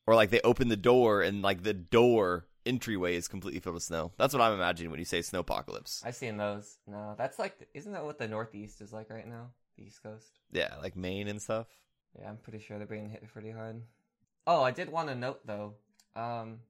Or 0.07 0.15
like 0.15 0.31
they 0.31 0.41
open 0.43 0.69
the 0.69 0.77
door 0.77 1.23
and 1.23 1.43
like 1.43 1.63
the 1.63 1.75
door 1.75 2.47
entryway 2.67 3.17
is 3.17 3.29
completely 3.29 3.61
filled 3.61 3.75
with 3.75 3.83
snow. 3.83 4.13
That's 4.17 4.35
what 4.35 4.43
I'm 4.43 4.55
imagining 4.55 4.91
when 4.91 4.99
you 4.99 5.05
say 5.05 5.23
snow 5.23 5.41
apocalypse. 5.41 6.03
I've 6.05 6.17
seen 6.17 6.37
those. 6.37 6.79
No, 6.87 7.15
that's 7.17 7.39
like, 7.39 7.69
isn't 7.75 7.93
that 7.93 8.05
what 8.05 8.19
the 8.19 8.29
Northeast 8.29 8.81
is 8.81 8.93
like 8.93 9.11
right 9.11 9.27
now? 9.27 9.51
The 9.77 9.85
East 9.85 10.03
Coast? 10.03 10.39
Yeah, 10.53 10.75
like 10.83 10.97
Maine 10.97 11.29
and 11.29 11.41
stuff. 11.41 11.67
Yeah, 12.19 12.29
I'm 12.29 12.39
pretty 12.39 12.59
sure 12.59 12.79
they're 12.79 12.87
being 12.87 13.11
hit 13.11 13.29
pretty 13.33 13.51
hard. 13.51 13.83
Oh, 14.47 14.63
I 14.63 14.73
did 14.73 14.91
want 14.91 15.09
to 15.09 15.15
note 15.15 15.47
though, 15.47 15.75
um, 16.17 16.61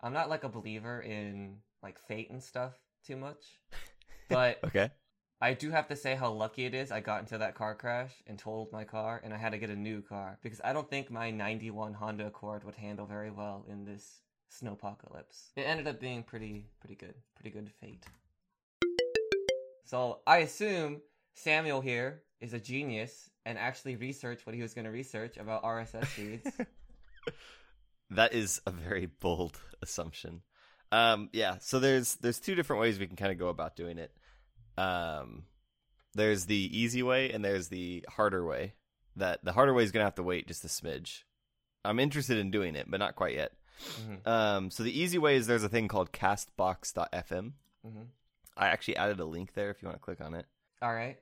I'm 0.00 0.12
not 0.12 0.28
like 0.28 0.44
a 0.44 0.48
believer 0.48 1.00
in 1.00 1.56
like 1.82 1.98
fate 1.98 2.30
and 2.30 2.42
stuff 2.42 2.74
too 3.06 3.16
much, 3.16 3.58
but 4.28 4.58
Okay. 4.64 4.90
I 5.40 5.54
do 5.54 5.70
have 5.70 5.86
to 5.88 5.96
say 5.96 6.16
how 6.16 6.32
lucky 6.32 6.64
it 6.64 6.74
is 6.74 6.90
I 6.90 6.98
got 7.00 7.20
into 7.20 7.38
that 7.38 7.54
car 7.54 7.74
crash 7.74 8.10
and 8.26 8.36
totaled 8.38 8.72
my 8.72 8.82
car 8.82 9.20
and 9.22 9.32
I 9.32 9.36
had 9.36 9.52
to 9.52 9.58
get 9.58 9.70
a 9.70 9.76
new 9.76 10.02
car 10.02 10.36
because 10.42 10.60
I 10.64 10.72
don't 10.72 10.90
think 10.90 11.10
my 11.10 11.30
91 11.30 11.94
Honda 11.94 12.26
Accord 12.26 12.64
would 12.64 12.74
handle 12.74 13.06
very 13.06 13.30
well 13.30 13.64
in 13.68 13.84
this 13.84 14.22
snowpocalypse. 14.50 15.50
It 15.56 15.62
ended 15.62 15.86
up 15.86 16.00
being 16.00 16.24
pretty 16.24 16.66
pretty 16.80 16.96
good. 16.96 17.14
Pretty 17.36 17.50
good 17.50 17.70
fate. 17.80 18.04
So, 19.84 20.20
I 20.26 20.38
assume 20.38 21.00
Samuel 21.34 21.80
here 21.80 22.22
is 22.40 22.52
a 22.52 22.60
genius 22.60 23.30
and 23.46 23.56
actually 23.56 23.96
researched 23.96 24.44
what 24.44 24.54
he 24.54 24.60
was 24.60 24.74
going 24.74 24.84
to 24.84 24.90
research 24.90 25.38
about 25.38 25.62
RSS 25.62 26.04
feeds. 26.06 26.46
That 28.10 28.32
is 28.34 28.60
a 28.66 28.70
very 28.70 29.06
bold 29.06 29.58
assumption. 29.82 30.42
Um, 30.90 31.28
yeah, 31.32 31.58
so 31.60 31.78
there's 31.80 32.14
there's 32.16 32.40
two 32.40 32.54
different 32.54 32.80
ways 32.80 32.98
we 32.98 33.06
can 33.06 33.16
kind 33.16 33.32
of 33.32 33.38
go 33.38 33.48
about 33.48 33.76
doing 33.76 33.98
it. 33.98 34.10
Um, 34.78 35.44
there's 36.14 36.46
the 36.46 36.56
easy 36.78 37.02
way 37.02 37.30
and 37.30 37.44
there's 37.44 37.68
the 37.68 38.04
harder 38.08 38.44
way. 38.46 38.74
That 39.16 39.44
the 39.44 39.52
harder 39.52 39.74
way 39.74 39.82
is 39.82 39.92
gonna 39.92 40.04
have 40.06 40.14
to 40.14 40.22
wait 40.22 40.46
just 40.48 40.64
a 40.64 40.68
smidge. 40.68 41.24
I'm 41.84 41.98
interested 41.98 42.38
in 42.38 42.50
doing 42.50 42.74
it, 42.76 42.90
but 42.90 43.00
not 43.00 43.16
quite 43.16 43.34
yet. 43.34 43.52
Mhm, 43.80 44.26
Um, 44.26 44.70
so 44.70 44.82
the 44.82 44.98
easy 44.98 45.18
way 45.18 45.36
is 45.36 45.46
there's 45.46 45.62
a 45.62 45.68
thing 45.68 45.86
called 45.88 46.10
Castbox.fm. 46.12 47.52
mhm. 47.86 48.06
I 48.56 48.68
actually 48.68 48.96
added 48.96 49.20
a 49.20 49.24
link 49.24 49.52
there 49.54 49.70
if 49.70 49.82
you 49.82 49.86
want 49.88 49.98
to 50.00 50.04
click 50.04 50.20
on 50.20 50.34
it. 50.34 50.46
All 50.82 50.92
right. 50.92 51.18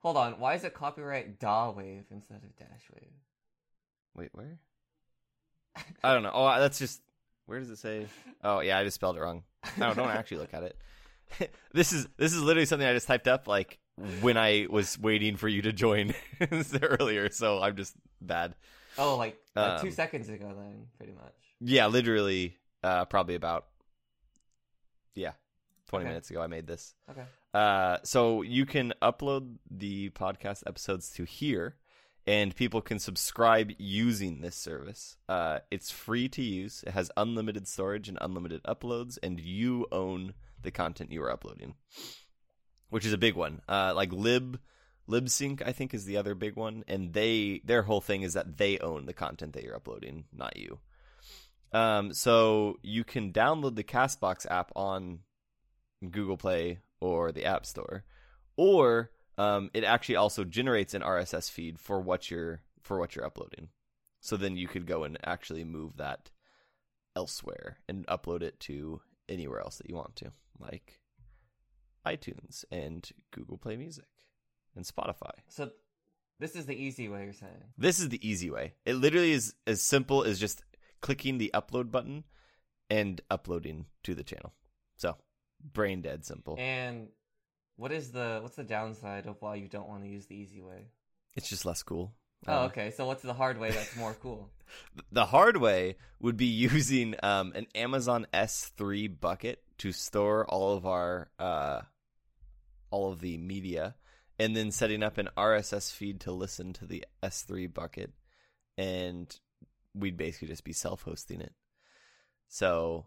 Hold 0.00 0.16
on. 0.16 0.38
Why 0.40 0.54
is 0.54 0.64
it 0.64 0.72
copyright 0.74 1.38
DAW 1.38 1.72
wave 1.72 2.06
instead 2.10 2.42
of 2.44 2.56
dash 2.56 2.88
wave? 2.94 3.12
Wait, 4.14 4.30
where? 4.32 4.58
I 6.04 6.14
don't 6.14 6.22
know. 6.22 6.32
Oh, 6.32 6.58
that's 6.58 6.78
just 6.78 7.00
where 7.46 7.58
does 7.58 7.70
it 7.70 7.78
say? 7.78 8.06
Oh, 8.44 8.60
yeah, 8.60 8.78
I 8.78 8.84
just 8.84 8.94
spelled 8.96 9.16
it 9.16 9.20
wrong. 9.20 9.42
No, 9.78 9.94
don't 9.94 10.08
actually 10.10 10.38
look 10.38 10.54
at 10.54 10.62
it. 10.62 10.76
this 11.72 11.92
is 11.92 12.06
this 12.16 12.32
is 12.32 12.42
literally 12.42 12.66
something 12.66 12.86
I 12.86 12.92
just 12.94 13.06
typed 13.06 13.28
up 13.28 13.46
like 13.48 13.78
when 14.20 14.36
I 14.36 14.66
was 14.70 14.98
waiting 14.98 15.36
for 15.36 15.48
you 15.48 15.62
to 15.62 15.72
join 15.72 16.14
earlier. 16.82 17.30
So 17.30 17.60
I'm 17.60 17.76
just 17.76 17.94
bad. 18.20 18.54
Oh, 18.96 19.16
like, 19.16 19.38
like 19.54 19.80
two 19.80 19.88
Um, 19.88 19.92
seconds 19.92 20.28
ago, 20.28 20.52
then, 20.56 20.86
pretty 20.96 21.12
much. 21.12 21.34
Yeah, 21.60 21.86
literally, 21.86 22.56
uh, 22.82 23.04
probably 23.04 23.34
about 23.34 23.66
yeah, 25.14 25.32
20 25.88 26.02
Okay. 26.04 26.08
minutes 26.08 26.30
ago. 26.30 26.40
I 26.42 26.46
made 26.46 26.66
this. 26.66 26.94
Okay. 27.10 27.24
Uh, 27.54 27.98
so 28.04 28.42
you 28.42 28.66
can 28.66 28.92
upload 29.02 29.56
the 29.70 30.10
podcast 30.10 30.62
episodes 30.66 31.10
to 31.10 31.24
here, 31.24 31.76
and 32.28 32.54
people 32.54 32.82
can 32.82 32.98
subscribe 32.98 33.72
using 33.78 34.42
this 34.42 34.54
service. 34.54 35.16
Uh, 35.30 35.60
it's 35.70 35.90
free 35.90 36.28
to 36.28 36.42
use. 36.42 36.84
It 36.86 36.92
has 36.92 37.10
unlimited 37.16 37.66
storage 37.66 38.06
and 38.06 38.18
unlimited 38.20 38.62
uploads, 38.64 39.16
and 39.22 39.40
you 39.40 39.86
own 39.90 40.34
the 40.60 40.70
content 40.70 41.10
you 41.10 41.22
are 41.22 41.32
uploading, 41.32 41.76
which 42.90 43.06
is 43.06 43.14
a 43.14 43.18
big 43.18 43.34
one. 43.34 43.62
Uh, 43.66 43.94
like 43.96 44.12
lib 44.12 44.60
Libsyn, 45.08 45.62
I 45.64 45.72
think, 45.72 45.94
is 45.94 46.04
the 46.04 46.18
other 46.18 46.34
big 46.34 46.54
one, 46.54 46.84
and 46.86 47.14
they 47.14 47.62
their 47.64 47.84
whole 47.84 48.02
thing 48.02 48.20
is 48.20 48.34
that 48.34 48.58
they 48.58 48.78
own 48.78 49.06
the 49.06 49.14
content 49.14 49.54
that 49.54 49.64
you're 49.64 49.74
uploading, 49.74 50.24
not 50.30 50.58
you. 50.58 50.80
Um, 51.72 52.12
so 52.12 52.76
you 52.82 53.04
can 53.04 53.32
download 53.32 53.74
the 53.74 53.84
Castbox 53.84 54.44
app 54.50 54.70
on 54.76 55.20
Google 56.10 56.36
Play 56.36 56.80
or 57.00 57.32
the 57.32 57.46
App 57.46 57.64
Store, 57.64 58.04
or 58.58 59.12
um, 59.38 59.70
it 59.72 59.84
actually 59.84 60.16
also 60.16 60.44
generates 60.44 60.94
an 60.94 61.02
RSS 61.02 61.50
feed 61.50 61.78
for 61.78 62.00
what 62.00 62.30
you're 62.30 62.60
for 62.82 62.98
what 62.98 63.14
you're 63.14 63.24
uploading. 63.24 63.68
So 64.20 64.36
then 64.36 64.56
you 64.56 64.66
could 64.66 64.86
go 64.86 65.04
and 65.04 65.16
actually 65.24 65.64
move 65.64 65.96
that 65.98 66.30
elsewhere 67.14 67.78
and 67.88 68.06
upload 68.08 68.42
it 68.42 68.58
to 68.60 69.00
anywhere 69.28 69.60
else 69.60 69.76
that 69.78 69.88
you 69.88 69.94
want 69.94 70.16
to, 70.16 70.32
like 70.58 71.00
iTunes 72.04 72.64
and 72.70 73.08
Google 73.30 73.58
Play 73.58 73.76
Music 73.76 74.06
and 74.74 74.84
Spotify. 74.84 75.32
So 75.48 75.70
this 76.40 76.56
is 76.56 76.66
the 76.66 76.76
easy 76.76 77.08
way 77.08 77.24
you're 77.24 77.32
saying. 77.32 77.64
This 77.76 78.00
is 78.00 78.08
the 78.08 78.28
easy 78.28 78.50
way. 78.50 78.74
It 78.84 78.94
literally 78.94 79.32
is 79.32 79.54
as 79.66 79.82
simple 79.82 80.24
as 80.24 80.38
just 80.38 80.62
clicking 81.00 81.38
the 81.38 81.50
upload 81.54 81.90
button 81.90 82.24
and 82.90 83.20
uploading 83.30 83.86
to 84.04 84.14
the 84.14 84.24
channel. 84.24 84.52
So, 84.96 85.16
brain 85.72 86.00
dead 86.00 86.24
simple. 86.24 86.56
And 86.58 87.08
what 87.78 87.92
is 87.92 88.10
the 88.10 88.40
what's 88.42 88.56
the 88.56 88.64
downside 88.64 89.26
of 89.26 89.36
why 89.40 89.54
you 89.54 89.68
don't 89.68 89.88
want 89.88 90.02
to 90.02 90.08
use 90.10 90.26
the 90.26 90.34
easy 90.34 90.60
way? 90.60 90.88
It's 91.36 91.48
just 91.48 91.64
less 91.64 91.82
cool. 91.82 92.12
Oh, 92.46 92.52
Uh, 92.52 92.66
okay. 92.66 92.90
So 92.90 93.06
what's 93.06 93.22
the 93.22 93.32
hard 93.32 93.58
way 93.58 93.70
that's 93.70 93.96
more 93.96 94.14
cool? 94.22 94.50
The 95.12 95.26
hard 95.26 95.56
way 95.56 95.96
would 96.20 96.36
be 96.36 96.46
using 96.74 97.14
um, 97.22 97.52
an 97.54 97.66
Amazon 97.74 98.26
S3 98.34 99.18
bucket 99.20 99.62
to 99.78 99.92
store 99.92 100.44
all 100.46 100.76
of 100.76 100.84
our 100.86 101.30
uh, 101.38 101.82
all 102.90 103.12
of 103.12 103.20
the 103.20 103.38
media, 103.38 103.94
and 104.38 104.56
then 104.56 104.70
setting 104.72 105.02
up 105.04 105.16
an 105.18 105.28
RSS 105.36 105.92
feed 105.92 106.20
to 106.20 106.32
listen 106.32 106.72
to 106.74 106.86
the 106.86 107.04
S3 107.22 107.72
bucket, 107.72 108.12
and 108.76 109.38
we'd 109.94 110.16
basically 110.16 110.48
just 110.48 110.64
be 110.64 110.72
self-hosting 110.72 111.40
it. 111.40 111.52
So 112.48 113.06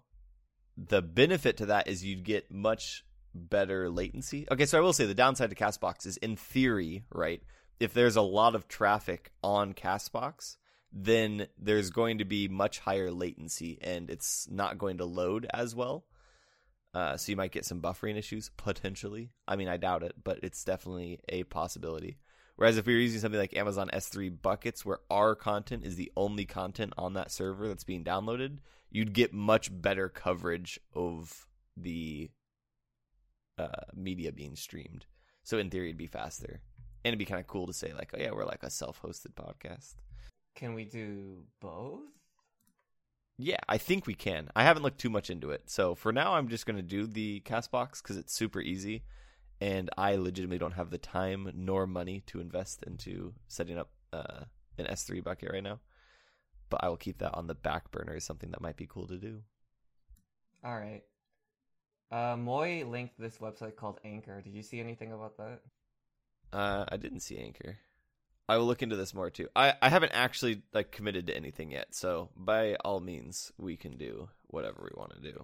the 0.77 1.01
benefit 1.01 1.57
to 1.57 1.65
that 1.67 1.87
is 1.87 2.05
you'd 2.05 2.23
get 2.23 2.51
much 2.51 3.03
better 3.33 3.89
latency. 3.89 4.47
Okay, 4.51 4.65
so 4.65 4.77
I 4.77 4.81
will 4.81 4.93
say 4.93 5.05
the 5.05 5.13
downside 5.13 5.49
to 5.49 5.55
Castbox 5.55 6.05
is 6.05 6.17
in 6.17 6.35
theory, 6.35 7.03
right? 7.13 7.41
If 7.79 7.93
there's 7.93 8.15
a 8.15 8.21
lot 8.21 8.55
of 8.55 8.67
traffic 8.67 9.31
on 9.43 9.73
Castbox, 9.73 10.57
then 10.93 11.47
there's 11.57 11.89
going 11.89 12.17
to 12.17 12.25
be 12.25 12.47
much 12.47 12.79
higher 12.79 13.11
latency 13.11 13.79
and 13.81 14.09
it's 14.09 14.47
not 14.49 14.77
going 14.77 14.97
to 14.97 15.05
load 15.05 15.47
as 15.53 15.73
well. 15.73 16.05
Uh, 16.93 17.15
so 17.15 17.31
you 17.31 17.37
might 17.37 17.53
get 17.53 17.65
some 17.65 17.81
buffering 17.81 18.17
issues 18.17 18.51
potentially. 18.57 19.29
I 19.47 19.55
mean, 19.55 19.69
I 19.69 19.77
doubt 19.77 20.03
it, 20.03 20.15
but 20.21 20.39
it's 20.43 20.63
definitely 20.63 21.19
a 21.29 21.43
possibility. 21.43 22.17
Whereas 22.57 22.77
if 22.77 22.85
we 22.85 22.93
were 22.93 22.99
using 22.99 23.21
something 23.21 23.39
like 23.39 23.55
Amazon 23.55 23.89
S3 23.93 24.41
buckets, 24.41 24.85
where 24.85 24.99
our 25.09 25.35
content 25.35 25.85
is 25.85 25.95
the 25.95 26.11
only 26.17 26.45
content 26.45 26.93
on 26.97 27.13
that 27.13 27.31
server 27.31 27.67
that's 27.67 27.85
being 27.85 28.03
downloaded, 28.03 28.57
you'd 28.91 29.13
get 29.13 29.33
much 29.33 29.69
better 29.71 30.09
coverage 30.09 30.79
of 30.93 31.47
the 31.77 32.29
uh, 33.61 33.85
media 33.95 34.31
being 34.31 34.55
streamed. 34.55 35.05
So 35.43 35.57
in 35.57 35.69
theory, 35.69 35.89
it'd 35.89 35.97
be 35.97 36.07
faster, 36.07 36.61
and 37.03 37.11
it'd 37.11 37.19
be 37.19 37.25
kind 37.25 37.41
of 37.41 37.47
cool 37.47 37.67
to 37.67 37.73
say 37.73 37.93
like, 37.93 38.11
"Oh 38.13 38.19
yeah, 38.19 38.31
we're 38.31 38.45
like 38.45 38.63
a 38.63 38.69
self-hosted 38.69 39.33
podcast." 39.33 39.95
Can 40.55 40.73
we 40.73 40.85
do 40.85 41.43
both? 41.59 42.01
Yeah, 43.37 43.57
I 43.67 43.77
think 43.77 44.05
we 44.05 44.13
can. 44.13 44.49
I 44.55 44.63
haven't 44.63 44.83
looked 44.83 44.99
too 44.99 45.09
much 45.09 45.29
into 45.29 45.49
it. 45.49 45.63
So 45.69 45.95
for 45.95 46.11
now, 46.11 46.33
I'm 46.33 46.47
just 46.47 46.65
going 46.65 46.75
to 46.75 46.83
do 46.83 47.07
the 47.07 47.41
Castbox 47.41 48.01
because 48.01 48.17
it's 48.17 48.33
super 48.33 48.61
easy. 48.61 49.03
And 49.59 49.89
I 49.97 50.15
legitimately 50.15 50.59
don't 50.59 50.73
have 50.73 50.89
the 50.89 50.97
time 50.97 51.51
nor 51.55 51.87
money 51.87 52.21
to 52.27 52.39
invest 52.39 52.83
into 52.83 53.33
setting 53.47 53.77
up 53.77 53.89
uh, 54.11 54.45
an 54.77 54.85
S3 54.85 55.23
bucket 55.23 55.51
right 55.51 55.63
now. 55.63 55.79
But 56.69 56.83
I 56.83 56.89
will 56.89 56.97
keep 56.97 57.19
that 57.19 57.35
on 57.35 57.47
the 57.47 57.55
back 57.55 57.91
burner 57.91 58.15
as 58.15 58.23
something 58.23 58.51
that 58.51 58.61
might 58.61 58.77
be 58.77 58.87
cool 58.87 59.07
to 59.07 59.17
do. 59.17 59.41
All 60.63 60.75
right. 60.75 61.03
Uh, 62.11 62.35
Moy 62.37 62.83
linked 62.85 63.19
this 63.19 63.37
website 63.37 63.75
called 63.75 63.99
Anchor. 64.03 64.41
Did 64.41 64.53
you 64.53 64.63
see 64.63 64.79
anything 64.79 65.11
about 65.13 65.37
that? 65.37 65.59
Uh, 66.51 66.85
I 66.89 66.97
didn't 66.97 67.21
see 67.21 67.37
Anchor. 67.37 67.77
I 68.49 68.57
will 68.57 68.65
look 68.65 68.81
into 68.83 68.97
this 68.97 69.13
more 69.13 69.29
too. 69.29 69.47
I, 69.55 69.75
I 69.81 69.87
haven't 69.87 70.11
actually 70.11 70.63
like 70.73 70.91
committed 70.91 71.27
to 71.27 71.35
anything 71.37 71.71
yet, 71.71 71.95
so 71.95 72.29
by 72.35 72.75
all 72.83 72.99
means, 72.99 73.53
we 73.57 73.77
can 73.77 73.97
do 73.97 74.27
whatever 74.47 74.81
we 74.83 74.99
want 74.99 75.13
to 75.15 75.21
do. 75.21 75.41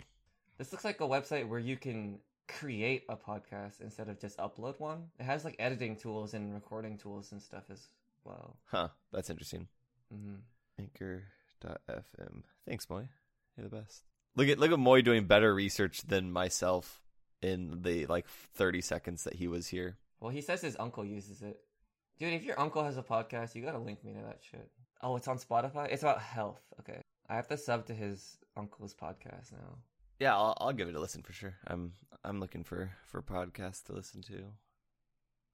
This 0.57 0.71
looks 0.73 0.83
like 0.83 0.99
a 0.99 1.07
website 1.07 1.47
where 1.47 1.59
you 1.59 1.77
can 1.77 2.19
create 2.49 3.03
a 3.07 3.15
podcast 3.15 3.79
instead 3.81 4.09
of 4.09 4.19
just 4.19 4.37
upload 4.39 4.77
one. 4.79 5.05
It 5.19 5.23
has 5.23 5.45
like 5.45 5.55
editing 5.59 5.95
tools 5.95 6.33
and 6.33 6.53
recording 6.53 6.97
tools 6.97 7.31
and 7.31 7.41
stuff 7.41 7.63
as 7.71 7.87
well. 8.25 8.57
Huh? 8.65 8.89
That's 9.13 9.29
interesting. 9.29 9.67
hmm 10.11 10.35
Anchor.fm. 10.79 12.43
Thanks, 12.67 12.89
Moy. 12.89 13.07
You're 13.55 13.69
the 13.69 13.75
best. 13.75 14.03
Look 14.37 14.49
at 14.49 14.59
look 14.59 14.71
at 14.71 14.77
Moy 14.77 15.01
doing 15.01 15.25
better 15.25 15.53
research 15.53 16.03
than 16.03 16.31
myself 16.31 17.01
in 17.41 17.81
the 17.81 18.05
like 18.05 18.27
30 18.27 18.81
seconds 18.81 19.23
that 19.23 19.33
he 19.33 19.47
was 19.47 19.67
here. 19.67 19.97
Well, 20.19 20.29
he 20.29 20.41
says 20.41 20.61
his 20.61 20.77
uncle 20.79 21.03
uses 21.03 21.41
it. 21.41 21.59
Dude, 22.19 22.33
if 22.33 22.43
your 22.43 22.59
uncle 22.59 22.83
has 22.83 22.97
a 22.97 23.03
podcast, 23.03 23.55
you 23.55 23.63
gotta 23.63 23.79
link 23.79 24.03
me 24.03 24.13
to 24.13 24.21
that 24.21 24.39
shit. 24.41 24.69
Oh, 25.01 25.15
it's 25.15 25.27
on 25.27 25.39
Spotify? 25.39 25.91
It's 25.91 26.03
about 26.03 26.21
health. 26.21 26.61
Okay. 26.79 27.01
I 27.27 27.35
have 27.35 27.47
to 27.47 27.57
sub 27.57 27.87
to 27.87 27.95
his 27.95 28.37
uncle's 28.55 28.93
podcast 28.93 29.51
now. 29.51 29.79
Yeah, 30.19 30.35
I'll, 30.35 30.55
I'll 30.59 30.73
give 30.73 30.87
it 30.87 30.95
a 30.95 30.99
listen 30.99 31.23
for 31.23 31.33
sure. 31.33 31.55
I'm 31.65 31.93
I'm 32.23 32.39
looking 32.39 32.63
for 32.63 32.91
for 33.05 33.23
podcasts 33.23 33.83
to 33.85 33.93
listen 33.93 34.21
to. 34.23 34.43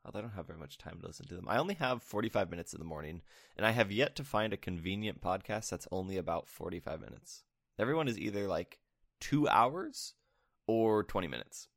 Although 0.05 0.19
I 0.19 0.21
don't 0.23 0.31
have 0.31 0.47
very 0.47 0.59
much 0.59 0.77
time 0.77 0.99
to 0.99 1.07
listen 1.07 1.25
to 1.27 1.35
them. 1.35 1.47
I 1.47 1.57
only 1.57 1.75
have 1.75 2.03
45 2.03 2.51
minutes 2.51 2.73
in 2.73 2.79
the 2.79 2.85
morning, 2.85 3.21
and 3.55 3.65
I 3.65 3.71
have 3.71 3.93
yet 3.93 4.17
to 4.17 4.25
find 4.25 4.51
a 4.51 4.57
convenient 4.57 5.21
podcast 5.21 5.69
that's 5.69 5.87
only 5.89 6.17
about 6.17 6.49
45 6.49 6.99
minutes. 6.99 7.43
Everyone 7.79 8.07
is 8.07 8.19
either 8.19 8.47
like 8.47 8.79
two 9.19 9.47
hours 9.47 10.13
or 10.67 11.03
20 11.03 11.27
minutes, 11.27 11.67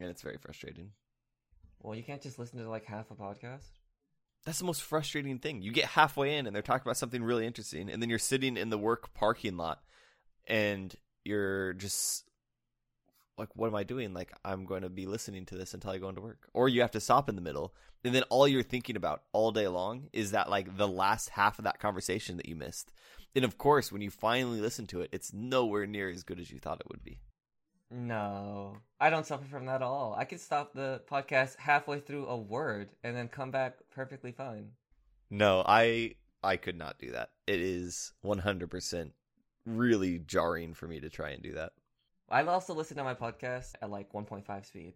and 0.00 0.10
it's 0.10 0.22
very 0.22 0.38
frustrating. 0.38 0.90
Well, 1.80 1.94
you 1.94 2.02
can't 2.02 2.22
just 2.22 2.38
listen 2.38 2.58
to 2.60 2.68
like 2.68 2.84
half 2.84 3.10
a 3.10 3.14
podcast. 3.14 3.68
That's 4.44 4.58
the 4.58 4.64
most 4.64 4.82
frustrating 4.82 5.38
thing. 5.38 5.62
You 5.62 5.72
get 5.72 5.86
halfway 5.86 6.36
in 6.36 6.46
and 6.46 6.54
they're 6.54 6.62
talking 6.62 6.86
about 6.86 6.96
something 6.96 7.22
really 7.22 7.46
interesting, 7.46 7.90
and 7.90 8.00
then 8.02 8.10
you're 8.10 8.18
sitting 8.18 8.56
in 8.56 8.70
the 8.70 8.78
work 8.78 9.14
parking 9.14 9.56
lot 9.56 9.82
and 10.46 10.94
you're 11.24 11.72
just 11.74 12.24
like, 13.36 13.48
what 13.54 13.68
am 13.68 13.74
I 13.74 13.82
doing? 13.82 14.14
Like, 14.14 14.32
I'm 14.44 14.64
going 14.64 14.82
to 14.82 14.88
be 14.88 15.06
listening 15.06 15.46
to 15.46 15.56
this 15.56 15.74
until 15.74 15.90
I 15.90 15.98
go 15.98 16.08
into 16.08 16.20
work. 16.20 16.48
Or 16.52 16.68
you 16.68 16.82
have 16.82 16.92
to 16.92 17.00
stop 17.00 17.28
in 17.28 17.34
the 17.34 17.42
middle, 17.42 17.74
and 18.04 18.14
then 18.14 18.22
all 18.24 18.46
you're 18.46 18.62
thinking 18.62 18.96
about 18.96 19.22
all 19.32 19.50
day 19.50 19.66
long 19.66 20.08
is 20.12 20.30
that, 20.30 20.50
like, 20.50 20.76
the 20.76 20.88
last 20.88 21.30
half 21.30 21.58
of 21.58 21.64
that 21.64 21.80
conversation 21.80 22.36
that 22.36 22.48
you 22.48 22.54
missed. 22.54 22.92
And 23.34 23.44
of 23.44 23.58
course, 23.58 23.90
when 23.90 24.02
you 24.02 24.10
finally 24.10 24.60
listen 24.60 24.86
to 24.88 25.00
it, 25.00 25.10
it's 25.12 25.32
nowhere 25.32 25.86
near 25.86 26.08
as 26.08 26.22
good 26.22 26.38
as 26.38 26.50
you 26.50 26.58
thought 26.58 26.80
it 26.80 26.88
would 26.90 27.02
be. 27.02 27.20
No, 27.90 28.78
I 29.00 29.10
don't 29.10 29.26
suffer 29.26 29.44
from 29.44 29.66
that 29.66 29.76
at 29.76 29.82
all. 29.82 30.14
I 30.16 30.24
can 30.24 30.38
stop 30.38 30.72
the 30.72 31.02
podcast 31.10 31.56
halfway 31.58 32.00
through 32.00 32.26
a 32.26 32.36
word 32.36 32.90
and 33.02 33.16
then 33.16 33.28
come 33.28 33.50
back 33.50 33.76
perfectly 33.90 34.32
fine. 34.32 34.70
No, 35.30 35.62
I 35.66 36.14
I 36.42 36.56
could 36.56 36.76
not 36.76 36.98
do 36.98 37.10
that. 37.12 37.30
It 37.46 37.60
is 37.60 38.12
100% 38.24 39.10
really 39.66 40.18
jarring 40.18 40.74
for 40.74 40.86
me 40.86 41.00
to 41.00 41.08
try 41.08 41.30
and 41.30 41.42
do 41.42 41.54
that. 41.54 41.72
I 42.28 42.42
also 42.42 42.74
listen 42.74 42.96
to 42.96 43.04
my 43.04 43.14
podcast 43.14 43.72
at 43.80 43.90
like 43.90 44.12
1.5 44.12 44.66
speed. 44.66 44.94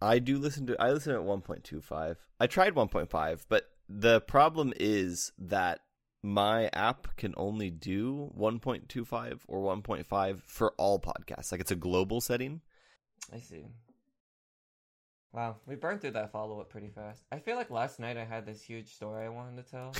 I 0.00 0.18
do 0.18 0.38
listen 0.38 0.66
to 0.68 0.76
I 0.80 0.92
listen 0.92 1.14
at 1.14 1.20
1.25. 1.20 2.16
I 2.38 2.46
tried 2.46 2.74
1.5, 2.74 3.44
but 3.48 3.64
the 3.88 4.20
problem 4.20 4.72
is 4.76 5.32
that 5.38 5.80
my 6.22 6.68
app 6.72 7.16
can 7.16 7.34
only 7.36 7.70
do 7.70 8.32
1.25 8.38 9.40
or 9.46 9.76
1.5 9.76 10.42
for 10.42 10.72
all 10.76 10.98
podcasts. 10.98 11.52
Like 11.52 11.60
it's 11.60 11.70
a 11.70 11.76
global 11.76 12.20
setting. 12.20 12.60
I 13.32 13.40
see. 13.40 13.66
Wow, 15.32 15.56
we 15.66 15.74
burned 15.74 16.00
through 16.00 16.12
that 16.12 16.32
follow 16.32 16.60
up 16.60 16.70
pretty 16.70 16.88
fast. 16.88 17.22
I 17.30 17.38
feel 17.38 17.56
like 17.56 17.70
last 17.70 18.00
night 18.00 18.16
I 18.16 18.24
had 18.24 18.46
this 18.46 18.62
huge 18.62 18.94
story 18.94 19.26
I 19.26 19.28
wanted 19.28 19.64
to 19.64 19.70
tell, 19.70 19.94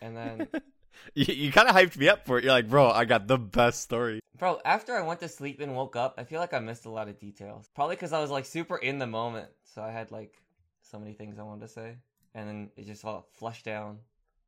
and 0.00 0.16
then, 0.16 0.48
you, 1.14 1.34
you 1.34 1.52
kind 1.52 1.68
of 1.68 1.74
hyped 1.74 1.96
me 1.96 2.08
up 2.08 2.24
for 2.24 2.38
it. 2.38 2.44
You're 2.44 2.52
like, 2.52 2.68
"Bro, 2.68 2.90
I 2.90 3.04
got 3.04 3.26
the 3.26 3.36
best 3.36 3.82
story." 3.82 4.20
bro, 4.38 4.58
after 4.64 4.96
I 4.96 5.02
went 5.02 5.20
to 5.20 5.28
sleep 5.28 5.60
and 5.60 5.76
woke 5.76 5.96
up, 5.96 6.14
I 6.18 6.24
feel 6.24 6.40
like 6.40 6.54
I 6.54 6.60
missed 6.60 6.86
a 6.86 6.90
lot 6.90 7.08
of 7.08 7.18
details. 7.18 7.68
Probably 7.74 7.96
because 7.96 8.12
I 8.12 8.20
was 8.20 8.30
like 8.30 8.46
super 8.46 8.76
in 8.76 8.98
the 8.98 9.06
moment, 9.06 9.48
so 9.64 9.82
I 9.82 9.90
had 9.90 10.12
like 10.12 10.40
so 10.82 10.98
many 10.98 11.14
things 11.14 11.38
I 11.38 11.42
wanted 11.42 11.66
to 11.66 11.72
say, 11.72 11.96
and 12.34 12.48
then 12.48 12.70
it 12.76 12.86
just 12.86 13.04
all 13.04 13.28
flushed 13.32 13.64
down 13.64 13.98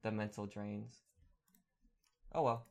the 0.02 0.12
mental 0.12 0.46
drains. 0.46 1.02
Oh 2.34 2.42
well. 2.42 2.66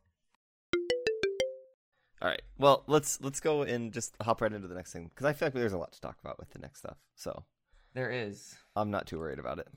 All 2.21 2.27
right. 2.27 2.41
Well, 2.57 2.83
let's 2.87 3.19
let's 3.21 3.39
go 3.39 3.63
and 3.63 3.91
just 3.91 4.15
hop 4.21 4.41
right 4.41 4.53
into 4.53 4.67
the 4.67 4.75
next 4.75 4.93
thing 4.93 5.09
because 5.09 5.25
I 5.25 5.33
feel 5.33 5.47
like 5.47 5.53
there's 5.53 5.73
a 5.73 5.77
lot 5.77 5.93
to 5.93 6.01
talk 6.01 6.17
about 6.21 6.39
with 6.39 6.51
the 6.51 6.59
next 6.59 6.79
stuff. 6.79 6.97
So 7.15 7.45
There 7.93 8.11
is. 8.11 8.55
I'm 8.75 8.91
not 8.91 9.07
too 9.07 9.19
worried 9.19 9.39
about 9.39 9.59
it. 9.59 9.67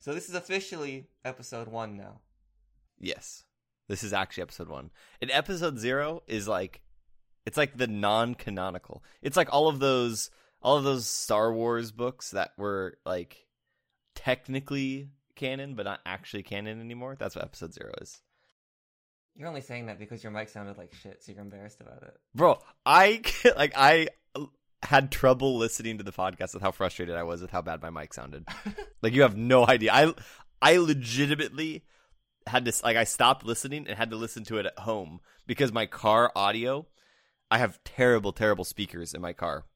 So 0.00 0.14
this 0.14 0.28
is 0.28 0.34
officially 0.34 1.08
episode 1.24 1.68
one 1.68 1.96
now. 1.96 2.20
Yes, 3.00 3.44
this 3.88 4.04
is 4.04 4.12
actually 4.12 4.42
episode 4.42 4.68
one. 4.68 4.90
And 5.20 5.30
episode 5.30 5.78
zero 5.78 6.22
is 6.26 6.46
like, 6.46 6.82
it's 7.46 7.56
like 7.56 7.76
the 7.76 7.86
non-canonical. 7.86 9.02
It's 9.22 9.36
like 9.36 9.52
all 9.52 9.68
of 9.68 9.80
those 9.80 10.30
all 10.60 10.76
of 10.76 10.84
those 10.84 11.06
Star 11.06 11.52
Wars 11.52 11.92
books 11.92 12.30
that 12.32 12.52
were 12.56 12.98
like 13.06 13.46
technically 14.14 15.10
canon 15.38 15.74
but 15.74 15.84
not 15.84 16.00
actually 16.04 16.42
canon 16.42 16.80
anymore. 16.80 17.16
That's 17.18 17.34
what 17.34 17.44
episode 17.44 17.72
zero 17.72 17.92
is. 18.00 18.20
You're 19.34 19.48
only 19.48 19.60
saying 19.60 19.86
that 19.86 20.00
because 20.00 20.22
your 20.22 20.32
mic 20.32 20.48
sounded 20.48 20.76
like 20.76 20.92
shit, 20.92 21.22
so 21.22 21.32
you're 21.32 21.40
embarrassed 21.40 21.80
about 21.80 22.02
it. 22.02 22.14
Bro, 22.34 22.58
I 22.84 23.22
like 23.56 23.72
I 23.76 24.08
had 24.82 25.10
trouble 25.10 25.56
listening 25.56 25.98
to 25.98 26.04
the 26.04 26.12
podcast 26.12 26.54
with 26.54 26.62
how 26.62 26.70
frustrated 26.70 27.16
I 27.16 27.22
was 27.22 27.40
with 27.40 27.50
how 27.50 27.62
bad 27.62 27.80
my 27.80 27.90
mic 27.90 28.12
sounded. 28.12 28.46
like 29.02 29.12
you 29.12 29.22
have 29.22 29.36
no 29.36 29.66
idea. 29.66 29.92
I 29.92 30.12
I 30.60 30.78
legitimately 30.78 31.84
had 32.46 32.64
to 32.64 32.72
like 32.82 32.96
I 32.96 33.04
stopped 33.04 33.46
listening 33.46 33.86
and 33.86 33.96
had 33.96 34.10
to 34.10 34.16
listen 34.16 34.44
to 34.44 34.58
it 34.58 34.66
at 34.66 34.78
home 34.80 35.20
because 35.46 35.72
my 35.72 35.86
car 35.86 36.32
audio 36.34 36.86
I 37.50 37.58
have 37.58 37.82
terrible 37.84 38.32
terrible 38.32 38.64
speakers 38.64 39.14
in 39.14 39.20
my 39.20 39.32
car. 39.32 39.66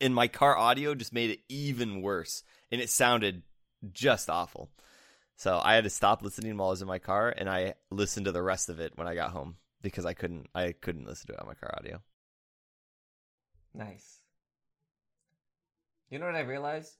And 0.00 0.14
my 0.14 0.28
car 0.28 0.56
audio 0.56 0.94
just 0.94 1.12
made 1.12 1.30
it 1.30 1.40
even 1.48 2.02
worse 2.02 2.42
and 2.70 2.80
it 2.80 2.88
sounded 2.88 3.42
just 3.92 4.30
awful. 4.30 4.70
So 5.36 5.60
I 5.62 5.74
had 5.74 5.84
to 5.84 5.90
stop 5.90 6.22
listening 6.22 6.56
while 6.56 6.68
I 6.68 6.72
was 6.72 6.82
in 6.82 6.88
my 6.88 6.98
car 6.98 7.34
and 7.36 7.48
I 7.48 7.74
listened 7.90 8.26
to 8.26 8.32
the 8.32 8.42
rest 8.42 8.68
of 8.68 8.78
it 8.78 8.92
when 8.96 9.08
I 9.08 9.14
got 9.14 9.30
home 9.30 9.56
because 9.82 10.04
I 10.04 10.12
couldn't 10.12 10.48
I 10.54 10.72
couldn't 10.72 11.06
listen 11.06 11.28
to 11.28 11.32
it 11.32 11.40
on 11.40 11.46
my 11.46 11.54
car 11.54 11.74
audio. 11.78 12.02
Nice. 13.74 14.18
You 16.10 16.18
know 16.18 16.26
what 16.26 16.34
I 16.34 16.40
realized? 16.40 16.92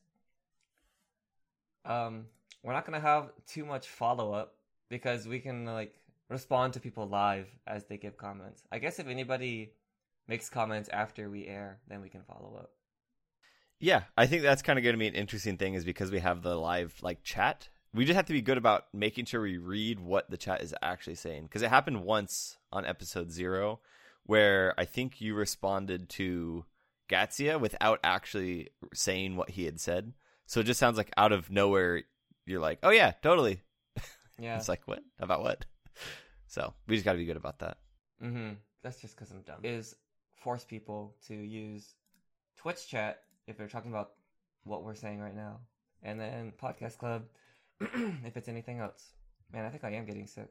Um, 1.84 2.26
we're 2.62 2.72
not 2.72 2.87
gonna 2.87 3.00
have 3.00 3.30
too 3.46 3.64
much 3.64 3.88
follow 3.88 4.32
up 4.32 4.54
because 4.88 5.26
we 5.26 5.40
can 5.40 5.66
like 5.66 5.94
respond 6.28 6.72
to 6.75 6.80
people 6.80 7.06
live 7.06 7.49
as 7.66 7.84
they 7.84 7.99
give 7.99 8.16
comments. 8.16 8.62
I 8.70 8.78
guess 8.78 8.99
if 8.99 9.08
anybody 9.08 9.72
makes 10.28 10.49
comments 10.49 10.88
after 10.88 11.28
we 11.28 11.46
air, 11.46 11.80
then 11.88 12.00
we 12.00 12.08
can 12.08 12.22
follow 12.22 12.56
up. 12.58 12.70
Yeah, 13.80 14.02
I 14.16 14.26
think 14.26 14.42
that's 14.42 14.62
kind 14.62 14.78
of 14.78 14.82
going 14.82 14.94
to 14.94 14.99
be 14.99 15.08
an 15.08 15.14
interesting 15.14 15.56
thing 15.56 15.75
is 15.75 15.84
because 15.84 16.10
we 16.10 16.20
have 16.20 16.42
the 16.42 16.54
live 16.54 16.94
like 17.02 17.22
chat. 17.22 17.68
We 17.94 18.04
just 18.04 18.16
have 18.16 18.26
to 18.26 18.32
be 18.32 18.42
good 18.42 18.58
about 18.58 18.84
making 18.92 19.25
sure 19.25 19.40
we 19.40 19.58
read 19.58 19.99
what 19.99 20.30
the 20.30 20.37
chat 20.37 20.62
is 20.62 20.75
actually 20.82 21.16
saying 21.16 21.44
because 21.44 21.62
it 21.62 21.70
happened 21.70 22.04
once 22.04 22.58
on 22.70 22.84
episode 22.87 23.32
0 23.32 23.80
where 24.25 24.75
I 24.78 24.84
think 24.84 25.20
you 25.20 25.34
responded 25.34 26.08
to 26.10 26.64
Gatsia 27.08 27.58
without 27.58 27.99
actually 28.04 28.68
saying 28.94 29.37
what 29.37 29.50
he 29.50 29.64
had 29.64 29.80
said. 29.80 30.12
So 30.46 30.60
it 30.60 30.66
just 30.66 30.78
sounds 30.78 30.96
like 30.96 31.10
out 31.16 31.32
of 31.32 31.50
nowhere 31.50 32.02
you're 32.46 32.60
like, 32.60 32.78
"Oh 32.82 32.90
yeah, 32.90 33.12
totally." 33.22 33.62
Yeah. 34.38 34.56
it's 34.56 34.68
like, 34.70 34.87
"What? 34.87 35.02
About 35.18 35.42
what?" 35.42 35.64
So, 36.46 36.75
we 36.88 36.96
just 36.96 37.04
got 37.04 37.12
to 37.12 37.18
be 37.18 37.26
good 37.26 37.37
about 37.37 37.60
that. 37.60 37.78
Mm-hmm. 38.20 38.54
That's 38.82 39.00
just 39.00 39.14
because 39.14 39.30
I'm 39.30 39.42
dumb. 39.42 39.60
Is 39.62 39.94
force 40.34 40.64
people 40.64 41.14
to 41.28 41.34
use 41.34 41.94
Twitch 42.56 42.88
chat 42.88 43.22
if 43.50 43.59
they're 43.59 43.69
talking 43.69 43.90
about 43.90 44.12
what 44.64 44.85
we're 44.85 44.95
saying 44.95 45.21
right 45.21 45.35
now, 45.35 45.61
and 46.02 46.19
then 46.19 46.52
Podcast 46.61 46.99
Club 46.99 47.25
if 47.80 48.37
it's 48.37 48.49
anything 48.49 48.78
else. 48.78 49.12
Man, 49.52 49.64
I 49.64 49.69
think 49.71 49.85
I 49.85 49.92
am 49.92 50.07
getting 50.07 50.26
sick. 50.26 50.49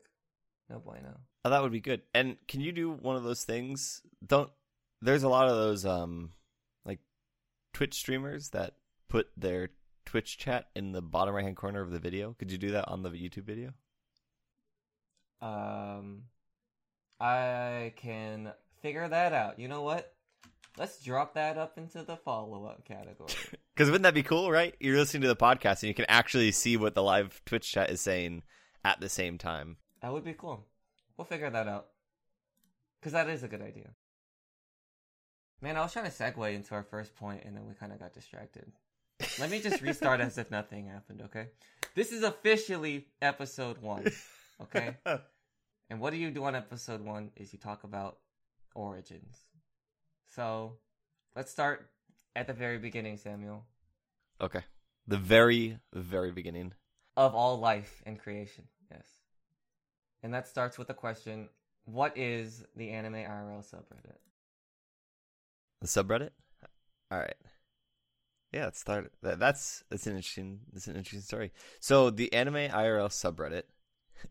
No 0.69 0.79
bueno. 0.79 1.15
Oh, 1.45 1.49
that 1.49 1.61
would 1.61 1.71
be 1.71 1.79
good. 1.79 2.01
And 2.13 2.37
can 2.47 2.61
you 2.61 2.71
do 2.71 2.91
one 2.91 3.15
of 3.15 3.23
those 3.23 3.43
things? 3.43 4.01
Don't 4.25 4.49
there's 5.01 5.23
a 5.23 5.29
lot 5.29 5.47
of 5.47 5.55
those 5.55 5.85
um 5.85 6.31
like 6.85 6.99
Twitch 7.73 7.95
streamers 7.95 8.49
that 8.49 8.73
put 9.07 9.27
their 9.37 9.69
Twitch 10.05 10.37
chat 10.37 10.69
in 10.75 10.91
the 10.91 11.01
bottom 11.01 11.35
right 11.35 11.43
hand 11.43 11.55
corner 11.55 11.81
of 11.81 11.91
the 11.91 11.99
video. 11.99 12.35
Could 12.37 12.51
you 12.51 12.57
do 12.57 12.71
that 12.71 12.87
on 12.87 13.03
the 13.03 13.09
YouTube 13.09 13.45
video? 13.45 13.73
Um, 15.41 16.23
I 17.19 17.93
can 17.95 18.51
figure 18.81 19.07
that 19.07 19.33
out. 19.33 19.59
You 19.59 19.67
know 19.67 19.83
what? 19.83 20.13
Let's 20.77 21.01
drop 21.03 21.33
that 21.33 21.57
up 21.57 21.77
into 21.77 22.03
the 22.03 22.15
follow 22.17 22.65
up 22.65 22.85
category. 22.85 23.33
Because 23.73 23.91
wouldn't 23.91 24.03
that 24.03 24.13
be 24.13 24.23
cool, 24.23 24.51
right? 24.51 24.75
You're 24.81 24.97
listening 24.97 25.21
to 25.21 25.29
the 25.29 25.37
podcast 25.37 25.83
and 25.83 25.87
you 25.87 25.93
can 25.93 26.03
actually 26.09 26.51
see 26.51 26.75
what 26.75 26.95
the 26.95 27.01
live 27.01 27.41
Twitch 27.45 27.71
chat 27.71 27.89
is 27.89 28.01
saying 28.01 28.43
at 28.83 28.99
the 28.99 29.07
same 29.07 29.37
time. 29.37 29.77
that 30.01 30.11
would 30.11 30.25
be 30.25 30.33
cool. 30.33 30.65
We'll 31.15 31.23
figure 31.23 31.49
that 31.49 31.65
out. 31.69 31.87
Because 32.99 33.13
that 33.13 33.29
is 33.29 33.41
a 33.41 33.47
good 33.47 33.61
idea. 33.61 33.91
Man, 35.61 35.77
I 35.77 35.81
was 35.81 35.93
trying 35.93 36.05
to 36.05 36.11
segue 36.11 36.53
into 36.53 36.75
our 36.75 36.83
first 36.83 37.15
point 37.15 37.43
and 37.45 37.55
then 37.55 37.65
we 37.67 37.73
kind 37.73 37.93
of 37.93 37.99
got 38.01 38.13
distracted. 38.13 38.69
Let 39.39 39.49
me 39.49 39.61
just 39.61 39.81
restart 39.81 40.19
as 40.19 40.37
if 40.37 40.51
nothing 40.59 40.87
happened, 40.87 41.21
okay? 41.27 41.47
This 41.95 42.11
is 42.11 42.23
officially 42.23 43.07
episode 43.21 43.81
one, 43.81 44.11
okay? 44.61 44.97
And 45.89 45.99
what 46.01 46.11
do 46.11 46.17
you 46.17 46.29
do 46.31 46.43
on 46.43 46.53
episode 46.53 47.01
one 47.01 47.31
is 47.35 47.51
you 47.51 47.57
talk 47.59 47.83
about 47.85 48.17
origins. 48.75 49.37
So 50.29 50.77
let's 51.35 51.51
start 51.51 51.89
at 52.35 52.47
the 52.47 52.53
very 52.53 52.77
beginning, 52.77 53.17
Samuel, 53.17 53.65
okay. 54.39 54.61
The 55.07 55.17
very, 55.17 55.79
very 55.93 56.31
beginning. 56.31 56.73
of 57.17 57.33
all 57.33 57.59
life 57.59 58.01
and 58.05 58.19
creation. 58.19 58.65
Yes. 58.91 59.07
And 60.21 60.33
that 60.33 60.47
starts 60.47 60.77
with 60.77 60.87
the 60.87 60.93
question 60.93 61.49
What 61.85 62.17
is 62.17 62.63
the 62.75 62.91
anime 62.91 63.15
IRL 63.15 63.65
subreddit? 63.67 64.17
The 65.81 65.87
subreddit? 65.87 66.29
All 67.11 67.19
right. 67.19 67.35
Yeah, 68.51 68.65
let's 68.65 68.79
start. 68.79 69.11
That, 69.23 69.39
that's 69.39 69.83
that's 69.89 70.07
an 70.07 70.15
interesting. 70.15 70.59
That's 70.71 70.87
an 70.87 70.95
interesting 70.95 71.21
story. 71.21 71.51
So 71.79 72.09
the 72.09 72.31
anime 72.33 72.69
IRL 72.71 73.09
subreddit 73.09 73.63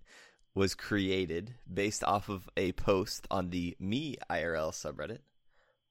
was 0.54 0.74
created 0.74 1.54
based 1.72 2.04
off 2.04 2.28
of 2.28 2.48
a 2.56 2.72
post 2.72 3.26
on 3.30 3.50
the 3.50 3.76
Me 3.80 4.16
IRL 4.30 4.70
subreddit 4.70 5.18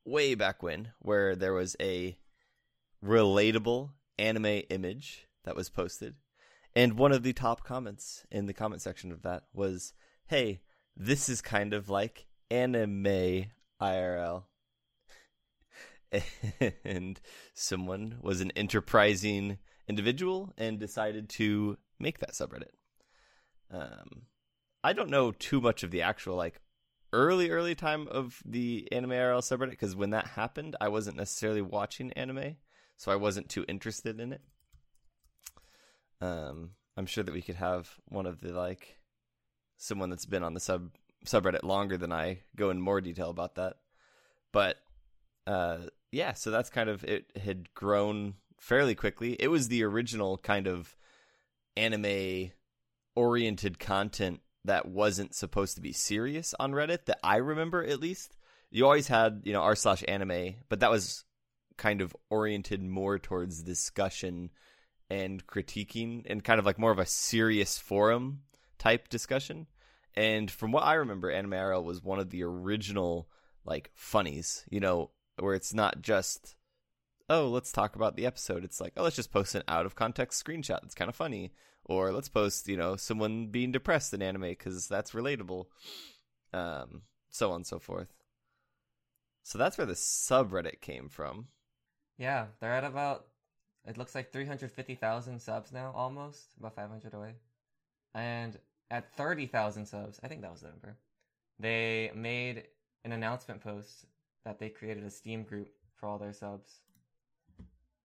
way 0.08 0.34
back 0.34 0.64
when, 0.64 0.90
where 1.00 1.36
there 1.36 1.54
was 1.54 1.76
a 1.80 2.18
relatable 3.04 3.92
anime 4.18 4.64
image 4.70 5.28
that 5.44 5.56
was 5.56 5.70
posted, 5.70 6.16
and 6.76 6.98
one 6.98 7.12
of 7.12 7.24
the 7.24 7.34
top 7.34 7.64
comments 7.64 8.26
in 8.32 8.46
the 8.46 8.54
comment 8.54 8.82
section 8.82 9.12
of 9.12 9.22
that 9.24 9.44
was, 9.54 9.94
"Hey, 10.28 10.62
this 10.96 11.30
is 11.30 11.42
kind 11.42 11.74
of 11.74 11.90
like 11.90 12.28
anime 12.50 13.52
IRL." 13.82 14.46
and 16.84 17.20
someone 17.54 18.18
was 18.22 18.40
an 18.42 18.52
enterprising 18.56 19.58
individual 19.88 20.54
and 20.58 20.80
decided 20.80 21.30
to 21.30 21.78
make 22.00 22.20
that 22.20 22.32
subreddit. 22.32 22.72
Um, 23.70 24.24
I 24.84 24.94
don't 24.94 25.10
know 25.10 25.32
too 25.32 25.60
much 25.60 25.84
of 25.84 25.92
the 25.92 26.02
actual 26.02 26.36
like 26.36 26.62
early 27.14 27.50
early 27.50 27.76
time 27.76 28.08
of 28.10 28.42
the 28.46 28.88
anime 28.92 29.12
IRL 29.12 29.40
subreddit 29.40 29.72
because 29.72 29.96
when 29.96 30.12
that 30.12 30.28
happened, 30.28 30.76
I 30.82 30.90
wasn't 30.90 31.18
necessarily 31.18 31.62
watching 31.62 32.12
anime, 32.14 32.58
so 32.98 33.12
I 33.12 33.16
wasn't 33.16 33.50
too 33.50 33.66
interested 33.68 34.20
in 34.20 34.34
it. 34.34 34.42
Um, 36.20 36.72
I'm 36.96 37.06
sure 37.06 37.24
that 37.24 37.34
we 37.34 37.42
could 37.42 37.56
have 37.56 37.90
one 38.06 38.26
of 38.26 38.42
the 38.42 38.52
like 38.54 38.98
someone 39.78 40.10
that's 40.10 40.26
been 40.26 40.44
on 40.44 40.54
the 40.54 40.60
sub 40.60 40.92
subreddit 41.26 41.64
longer 41.64 41.98
than 41.98 42.12
I 42.12 42.40
go 42.56 42.70
in 42.70 42.82
more 42.82 43.02
detail 43.02 43.30
about 43.30 43.56
that, 43.56 43.78
but 44.52 44.78
uh, 45.46 45.78
yeah, 46.12 46.34
so 46.34 46.52
that's 46.52 46.70
kind 46.70 46.90
of 46.90 47.04
it 47.04 47.32
had 47.42 47.74
grown 47.74 48.36
fairly 48.60 48.96
quickly. 48.96 49.34
It 49.40 49.50
was 49.50 49.68
the 49.68 49.84
original 49.84 50.38
kind 50.38 50.68
of 50.68 50.96
anime 51.76 52.52
oriented 53.16 53.80
content 53.80 54.42
that 54.66 54.88
wasn't 54.88 55.36
supposed 55.36 55.76
to 55.76 55.82
be 55.82 55.94
serious 55.94 56.54
on 56.60 56.72
Reddit 56.72 57.06
that 57.06 57.20
I 57.24 57.38
remember 57.38 57.84
at 57.84 58.00
least. 58.00 58.36
You 58.70 58.86
always 58.86 59.08
had, 59.08 59.42
you 59.46 59.54
know, 59.54 59.62
r 59.62 59.76
slash 59.76 60.04
anime, 60.08 60.56
but 60.70 60.82
that 60.82 60.92
was 60.92 61.24
kind 61.78 62.02
of 62.02 62.16
oriented 62.30 62.84
more 62.84 63.18
towards 63.18 63.64
discussion 63.64 64.50
and 65.10 65.46
critiquing 65.48 66.24
and 66.26 66.44
kind 66.44 66.60
of 66.60 66.66
like 66.66 66.80
more 66.80 66.92
of 66.92 67.00
a 67.00 67.06
serious 67.06 67.78
forum 67.78 68.42
type 68.78 69.08
discussion. 69.08 69.68
And 70.16 70.50
from 70.50 70.72
what 70.72 70.84
I 70.84 70.96
remember, 70.96 71.32
Anime 71.32 71.52
IRL 71.52 71.84
was 71.84 72.04
one 72.04 72.20
of 72.20 72.32
the 72.32 72.44
original 72.44 73.30
like 73.64 73.92
funnies, 73.94 74.66
you 74.70 74.80
know, 74.80 75.12
where 75.40 75.54
it's 75.54 75.74
not 75.74 76.02
just 76.02 76.56
oh 77.30 77.48
let's 77.48 77.72
talk 77.72 77.96
about 77.96 78.16
the 78.16 78.26
episode 78.26 78.64
it's 78.64 78.80
like 78.80 78.94
oh 78.98 79.04
let's 79.04 79.16
just 79.16 79.32
post 79.32 79.56
an 79.56 79.64
out 79.68 79.86
of 79.86 79.96
context 79.96 80.44
screenshot 80.44 80.80
that's 80.82 80.96
kind 80.96 81.10
of 81.10 81.16
funny 81.16 81.52
or 81.88 82.12
let's 82.12 82.30
post 82.30 82.68
you 82.68 82.78
know 82.78 82.96
someone 82.96 83.48
being 83.48 83.72
depressed 83.72 84.14
in 84.14 84.22
anime 84.22 84.42
because 84.42 84.88
that's 84.88 85.12
relatable 85.12 85.66
um 86.54 87.02
so 87.30 87.50
on 87.52 87.58
and 87.58 87.68
so 87.68 87.80
forth 87.80 88.14
so 89.44 89.58
that's 89.58 89.78
where 89.78 89.88
the 89.88 89.94
subreddit 89.94 90.82
came 90.82 91.10
from 91.10 91.48
Yeah, 92.18 92.48
they're 92.60 92.74
at 92.74 92.84
about, 92.84 93.28
it 93.86 93.98
looks 93.98 94.16
like 94.16 94.32
350,000 94.32 95.40
subs 95.40 95.72
now, 95.72 95.92
almost, 95.96 96.54
about 96.60 96.76
500 96.76 97.14
away. 97.14 97.36
And 98.14 98.58
at 98.90 99.16
30,000 99.16 99.86
subs, 99.86 100.20
I 100.24 100.28
think 100.28 100.42
that 100.42 100.52
was 100.52 100.62
the 100.62 100.70
number, 100.70 100.98
they 101.60 102.12
made 102.16 102.68
an 103.06 103.12
announcement 103.12 103.62
post 103.62 104.06
that 104.46 104.60
they 104.60 104.70
created 104.70 105.04
a 105.04 105.10
Steam 105.10 105.44
group 105.44 105.70
for 105.96 106.08
all 106.08 106.18
their 106.18 106.34
subs. 106.34 106.82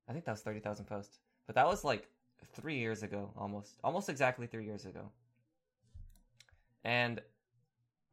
I 0.09 0.13
think 0.13 0.25
that 0.25 0.33
was 0.33 0.43
30,000 0.43 0.85
posts. 0.87 1.19
But 1.47 1.55
that 1.57 1.67
was 1.67 1.85
like 1.85 2.09
three 2.55 2.79
years 2.79 3.03
ago, 3.03 3.31
almost. 3.37 3.79
Almost 3.83 4.09
exactly 4.09 4.47
three 4.47 4.65
years 4.65 4.85
ago. 4.85 5.11
And 6.85 7.21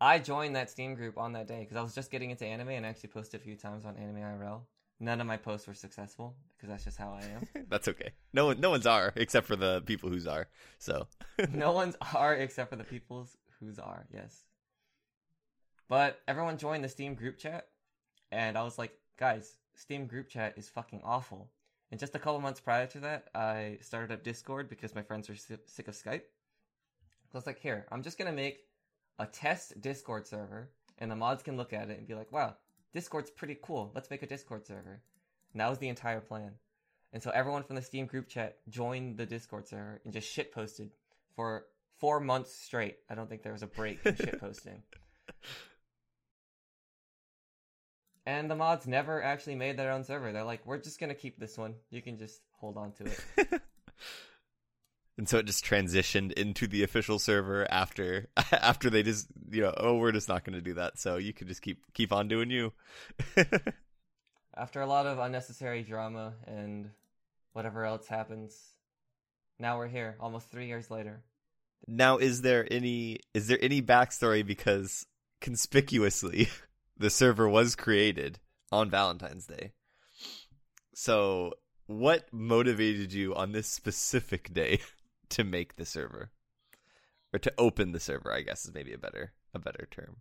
I 0.02 0.20
joined 0.20 0.56
that 0.56 0.70
Steam 0.70 0.96
group 0.96 1.18
on 1.18 1.34
that 1.34 1.48
day 1.48 1.60
because 1.60 1.76
I 1.76 1.82
was 1.82 1.96
just 1.96 2.12
getting 2.12 2.32
into 2.32 2.46
anime 2.46 2.70
and 2.70 2.86
I 2.86 2.90
actually 2.90 3.10
posted 3.10 3.42
a 3.42 3.44
few 3.44 3.56
times 3.56 3.86
on 3.86 3.98
Anime 3.98 4.18
IRL. 4.18 4.62
None 5.02 5.22
of 5.22 5.28
my 5.28 5.38
posts 5.38 5.68
were 5.68 5.74
successful 5.74 6.36
because 6.56 6.70
that's 6.70 6.84
just 6.84 6.98
how 6.98 7.12
I 7.14 7.24
am. 7.24 7.66
That's 7.70 7.88
okay. 7.88 8.12
No 8.34 8.48
one, 8.48 8.60
no 8.60 8.70
one's 8.70 8.86
are 8.86 9.14
except 9.16 9.48
for 9.48 9.56
the 9.56 9.82
people 9.82 10.10
who's 10.10 10.28
are. 10.28 10.50
So 10.78 11.08
no 11.54 11.72
one's 11.72 11.96
are 12.14 12.36
except 12.36 12.70
for 12.70 12.76
the 12.76 12.84
people's 12.84 13.38
who's 13.60 13.80
are. 13.80 14.08
Yes. 14.14 14.44
But 15.88 16.20
everyone 16.28 16.58
joined 16.58 16.84
the 16.84 16.90
Steam 16.90 17.16
group 17.16 17.38
chat, 17.38 17.68
and 18.32 18.58
I 18.58 18.64
was 18.64 18.78
like, 18.78 18.92
guys, 19.18 19.56
Steam 19.74 20.06
group 20.06 20.28
chat 20.28 20.54
is 20.58 20.68
fucking 20.68 21.02
awful. 21.04 21.50
And 21.92 22.00
just 22.00 22.16
a 22.16 22.20
couple 22.20 22.40
months 22.40 22.60
prior 22.60 22.86
to 22.88 23.00
that, 23.00 23.30
I 23.34 23.80
started 23.82 24.14
up 24.14 24.24
Discord 24.24 24.70
because 24.70 24.94
my 24.94 25.02
friends 25.02 25.28
were 25.28 25.36
sick 25.36 25.88
of 25.88 25.96
Skype. 25.96 26.22
So 26.24 27.36
I 27.36 27.38
was 27.38 27.48
like, 27.48 27.60
here, 27.60 27.86
I'm 27.92 28.04
just 28.04 28.18
gonna 28.18 28.32
make 28.32 28.60
a 29.18 29.26
test 29.26 29.80
Discord 29.82 30.28
server, 30.28 30.70
and 31.00 31.10
the 31.10 31.16
mods 31.16 31.44
can 31.44 31.58
look 31.58 31.74
at 31.74 31.90
it 31.90 31.98
and 31.98 32.08
be 32.08 32.16
like, 32.16 32.32
wow, 32.32 32.56
Discord's 32.94 33.30
pretty 33.30 33.58
cool. 33.62 33.92
Let's 33.94 34.10
make 34.10 34.24
a 34.24 34.28
Discord 34.28 34.66
server. 34.66 35.02
And 35.54 35.62
that 35.62 35.70
was 35.70 35.80
the 35.80 35.90
entire 35.90 36.22
plan. 36.22 36.54
And 37.12 37.22
so 37.22 37.32
everyone 37.32 37.64
from 37.64 37.76
the 37.76 37.82
Steam 37.82 38.06
group 38.06 38.28
chat 38.28 38.58
joined 38.70 39.18
the 39.18 39.26
Discord 39.26 39.68
server 39.68 40.00
and 40.04 40.14
just 40.14 40.32
shit 40.32 40.52
posted 40.52 40.92
for 41.36 41.66
four 41.98 42.20
months 42.20 42.54
straight. 42.54 42.98
I 43.10 43.16
don't 43.16 43.30
think 43.30 43.44
there 43.44 43.54
was 43.54 43.64
a 43.64 43.68
break 43.68 44.06
in 44.06 44.16
shit 44.16 44.40
posting. 44.40 44.84
And 48.30 48.52
the 48.52 48.56
mods 48.56 48.86
never 48.86 49.24
actually 49.24 49.56
made 49.56 49.76
their 49.76 49.92
own 49.92 50.04
server. 50.04 50.32
They're 50.32 50.44
like, 50.44 50.64
we're 50.64 50.78
just 50.78 51.00
gonna 51.00 51.16
keep 51.16 51.40
this 51.40 51.58
one. 51.58 51.74
You 51.90 52.02
can 52.04 52.18
just 52.20 52.42
hold 52.60 52.78
on 52.78 52.92
to 52.94 53.06
it. 53.06 53.62
and 55.18 55.28
so 55.28 55.40
it 55.40 55.46
just 55.46 55.66
transitioned 55.66 56.32
into 56.34 56.68
the 56.68 56.84
official 56.84 57.18
server 57.18 57.68
after 57.72 58.30
after 58.54 58.90
they 58.90 59.04
just 59.04 59.28
you 59.52 59.62
know 59.62 59.74
oh 59.78 59.98
we're 59.98 60.14
just 60.14 60.30
not 60.30 60.46
going 60.46 60.54
to 60.54 60.62
do 60.62 60.76
that 60.76 60.98
so 60.98 61.18
you 61.18 61.34
could 61.34 61.48
just 61.48 61.62
keep 61.62 61.84
keep 61.94 62.14
on 62.14 62.30
doing 62.30 62.50
you 62.50 62.72
after 64.56 64.82
a 64.82 64.88
lot 64.88 65.06
of 65.06 65.20
unnecessary 65.20 65.84
drama 65.84 66.34
and 66.48 66.90
whatever 67.52 67.84
else 67.84 68.08
happens 68.08 68.56
now 69.60 69.78
we're 69.78 69.90
here 69.90 70.16
almost 70.22 70.50
three 70.50 70.68
years 70.68 70.90
later 70.90 71.22
now 71.86 72.18
is 72.18 72.42
there 72.42 72.66
any 72.72 73.20
is 73.34 73.48
there 73.48 73.60
any 73.62 73.82
backstory 73.82 74.46
because 74.46 75.06
conspicuously 75.42 76.48
the 77.00 77.10
server 77.10 77.48
was 77.48 77.76
created 77.76 78.40
on 78.72 78.90
valentine's 78.90 79.48
day. 79.48 79.72
So 80.94 81.54
what 81.88 82.28
motivated 82.32 83.14
you 83.14 83.34
on 83.34 83.54
this 83.54 83.68
specific 83.68 84.54
day 84.54 84.82
to 85.30 85.44
make 85.44 85.78
the 85.78 85.86
server? 85.86 86.32
Or 87.34 87.40
to 87.40 87.54
open 87.58 87.92
the 87.92 88.00
server 88.00 88.34
i 88.34 88.42
guess 88.42 88.66
is 88.66 88.74
maybe 88.74 88.92
a 88.92 88.98
better 88.98 89.34
a 89.54 89.60
better 89.60 89.88
term. 89.90 90.18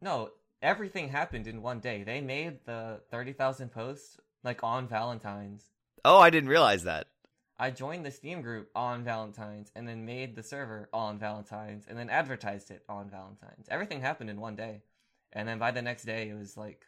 No 0.00 0.30
everything 0.62 1.08
happened 1.08 1.46
in 1.46 1.62
one 1.62 1.80
day. 1.80 2.04
They 2.04 2.20
made 2.20 2.64
the 2.64 3.00
30,000 3.10 3.70
posts 3.70 4.18
like 4.44 4.62
on 4.62 4.86
valentines. 4.86 5.64
Oh 6.04 6.18
i 6.18 6.30
didn't 6.30 6.50
realize 6.50 6.84
that. 6.84 7.08
I 7.58 7.70
joined 7.70 8.06
the 8.06 8.10
steam 8.10 8.40
group 8.40 8.70
on 8.74 9.04
valentines 9.04 9.70
and 9.74 9.86
then 9.86 10.06
made 10.06 10.36
the 10.36 10.42
server 10.42 10.88
on 10.92 11.18
valentines 11.18 11.86
and 11.88 11.98
then 11.98 12.08
advertised 12.08 12.70
it 12.70 12.82
on 12.88 13.10
valentines. 13.10 13.66
Everything 13.70 14.00
happened 14.00 14.30
in 14.30 14.40
one 14.40 14.54
day 14.54 14.82
and 15.32 15.46
then 15.48 15.58
by 15.58 15.70
the 15.70 15.82
next 15.82 16.04
day 16.04 16.28
it 16.28 16.38
was 16.38 16.56
like 16.56 16.84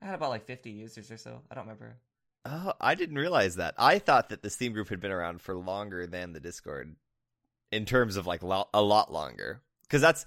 i 0.00 0.06
had 0.06 0.14
about 0.14 0.30
like 0.30 0.46
50 0.46 0.70
users 0.70 1.10
or 1.10 1.16
so 1.16 1.40
i 1.50 1.54
don't 1.54 1.64
remember 1.64 1.96
Oh, 2.44 2.72
I 2.80 2.94
didn't 2.96 3.18
realize 3.18 3.56
that. 3.56 3.74
I 3.78 3.98
thought 4.00 4.28
that 4.30 4.42
the 4.42 4.50
Steam 4.50 4.72
group 4.72 4.88
had 4.88 5.00
been 5.00 5.12
around 5.12 5.40
for 5.40 5.54
longer 5.54 6.06
than 6.06 6.32
the 6.32 6.40
Discord, 6.40 6.96
in 7.70 7.84
terms 7.84 8.16
of 8.16 8.26
like 8.26 8.42
lo- 8.42 8.68
a 8.74 8.82
lot 8.82 9.12
longer. 9.12 9.62
Because 9.82 10.00
that's, 10.00 10.26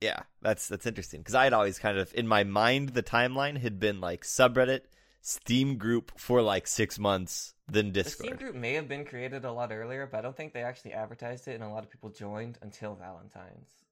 yeah, 0.00 0.20
that's 0.42 0.68
that's 0.68 0.86
interesting. 0.86 1.20
Because 1.20 1.34
I 1.34 1.44
had 1.44 1.52
always 1.52 1.78
kind 1.78 1.98
of 1.98 2.14
in 2.14 2.28
my 2.28 2.44
mind 2.44 2.90
the 2.90 3.02
timeline 3.02 3.58
had 3.58 3.80
been 3.80 4.00
like 4.00 4.22
subreddit, 4.22 4.82
Steam 5.22 5.76
group 5.76 6.12
for 6.16 6.40
like 6.40 6.68
six 6.68 7.00
months, 7.00 7.54
then 7.68 7.90
Discord. 7.90 8.30
The 8.30 8.36
Steam 8.36 8.36
group 8.36 8.54
may 8.54 8.74
have 8.74 8.88
been 8.88 9.04
created 9.04 9.44
a 9.44 9.52
lot 9.52 9.72
earlier, 9.72 10.06
but 10.06 10.18
I 10.18 10.20
don't 10.22 10.36
think 10.36 10.52
they 10.52 10.62
actually 10.62 10.92
advertised 10.92 11.48
it, 11.48 11.54
and 11.54 11.64
a 11.64 11.68
lot 11.68 11.82
of 11.82 11.90
people 11.90 12.10
joined 12.10 12.58
until 12.62 12.94
Valentine's. 12.94 13.83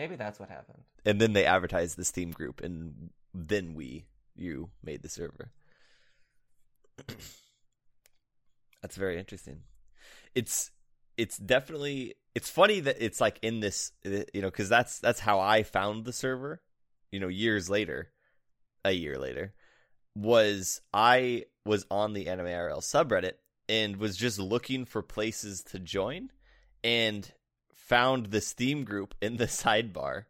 Maybe 0.00 0.16
that's 0.16 0.40
what 0.40 0.48
happened. 0.48 0.82
And 1.04 1.20
then 1.20 1.34
they 1.34 1.44
advertised 1.44 1.98
the 1.98 2.06
Steam 2.06 2.30
group, 2.30 2.62
and 2.62 3.10
then 3.34 3.74
we, 3.74 4.06
you, 4.34 4.70
made 4.82 5.02
the 5.02 5.10
server. 5.10 5.50
That's 8.80 8.96
very 8.96 9.18
interesting. 9.18 9.60
It's 10.34 10.70
it's 11.18 11.36
definitely 11.36 12.14
it's 12.34 12.48
funny 12.48 12.80
that 12.80 12.96
it's 12.98 13.20
like 13.20 13.38
in 13.42 13.60
this 13.60 13.92
you 14.02 14.24
know 14.36 14.48
because 14.48 14.70
that's 14.70 15.00
that's 15.00 15.20
how 15.20 15.38
I 15.38 15.64
found 15.64 16.06
the 16.06 16.14
server. 16.14 16.62
You 17.12 17.20
know, 17.20 17.28
years 17.28 17.68
later, 17.68 18.10
a 18.86 18.92
year 18.92 19.18
later, 19.18 19.52
was 20.16 20.80
I 20.94 21.44
was 21.66 21.84
on 21.90 22.14
the 22.14 22.28
Anime 22.28 22.46
IRL 22.46 22.80
subreddit 22.80 23.34
and 23.68 23.98
was 23.98 24.16
just 24.16 24.38
looking 24.38 24.86
for 24.86 25.02
places 25.02 25.62
to 25.64 25.78
join, 25.78 26.30
and 26.82 27.30
found 27.90 28.26
the 28.26 28.40
Steam 28.40 28.84
group 28.84 29.16
in 29.20 29.36
the 29.36 29.46
sidebar. 29.46 30.24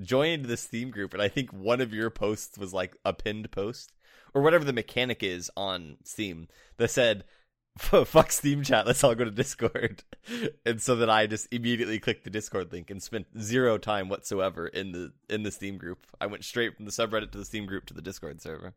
Joined 0.00 0.46
the 0.46 0.56
Steam 0.56 0.90
group, 0.90 1.14
and 1.14 1.22
I 1.22 1.28
think 1.28 1.52
one 1.52 1.80
of 1.80 1.94
your 1.94 2.10
posts 2.10 2.58
was 2.58 2.74
like 2.74 2.96
a 3.04 3.12
pinned 3.12 3.52
post 3.52 3.92
or 4.34 4.42
whatever 4.42 4.64
the 4.64 4.72
mechanic 4.72 5.22
is 5.22 5.52
on 5.56 5.98
Steam 6.02 6.48
that 6.78 6.90
said, 6.90 7.22
"Fuck 7.78 8.32
Steam 8.32 8.64
chat, 8.64 8.88
let's 8.88 9.04
all 9.04 9.14
go 9.14 9.24
to 9.24 9.30
Discord," 9.30 10.02
and 10.66 10.82
so 10.82 10.96
that 10.96 11.08
I 11.08 11.28
just 11.28 11.46
immediately 11.52 12.00
clicked 12.00 12.24
the 12.24 12.30
Discord 12.30 12.72
link 12.72 12.90
and 12.90 13.00
spent 13.00 13.26
zero 13.40 13.78
time 13.78 14.08
whatsoever 14.08 14.66
in 14.66 14.90
the 14.90 15.12
in 15.30 15.44
the 15.44 15.52
Steam 15.52 15.78
group. 15.78 16.08
I 16.20 16.26
went 16.26 16.44
straight 16.44 16.74
from 16.74 16.86
the 16.86 16.90
subreddit 16.90 17.30
to 17.30 17.38
the 17.38 17.44
Steam 17.44 17.66
group 17.66 17.86
to 17.86 17.94
the 17.94 18.02
Discord 18.02 18.42
server. 18.42 18.74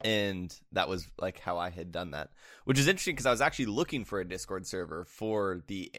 And 0.00 0.54
that 0.72 0.88
was 0.88 1.06
like 1.18 1.40
how 1.40 1.58
I 1.58 1.70
had 1.70 1.92
done 1.92 2.12
that, 2.12 2.30
which 2.64 2.78
is 2.78 2.88
interesting 2.88 3.14
because 3.14 3.26
I 3.26 3.30
was 3.30 3.40
actually 3.42 3.66
looking 3.66 4.04
for 4.04 4.18
a 4.18 4.28
Discord 4.28 4.66
server 4.66 5.04
for 5.04 5.62
the 5.66 5.92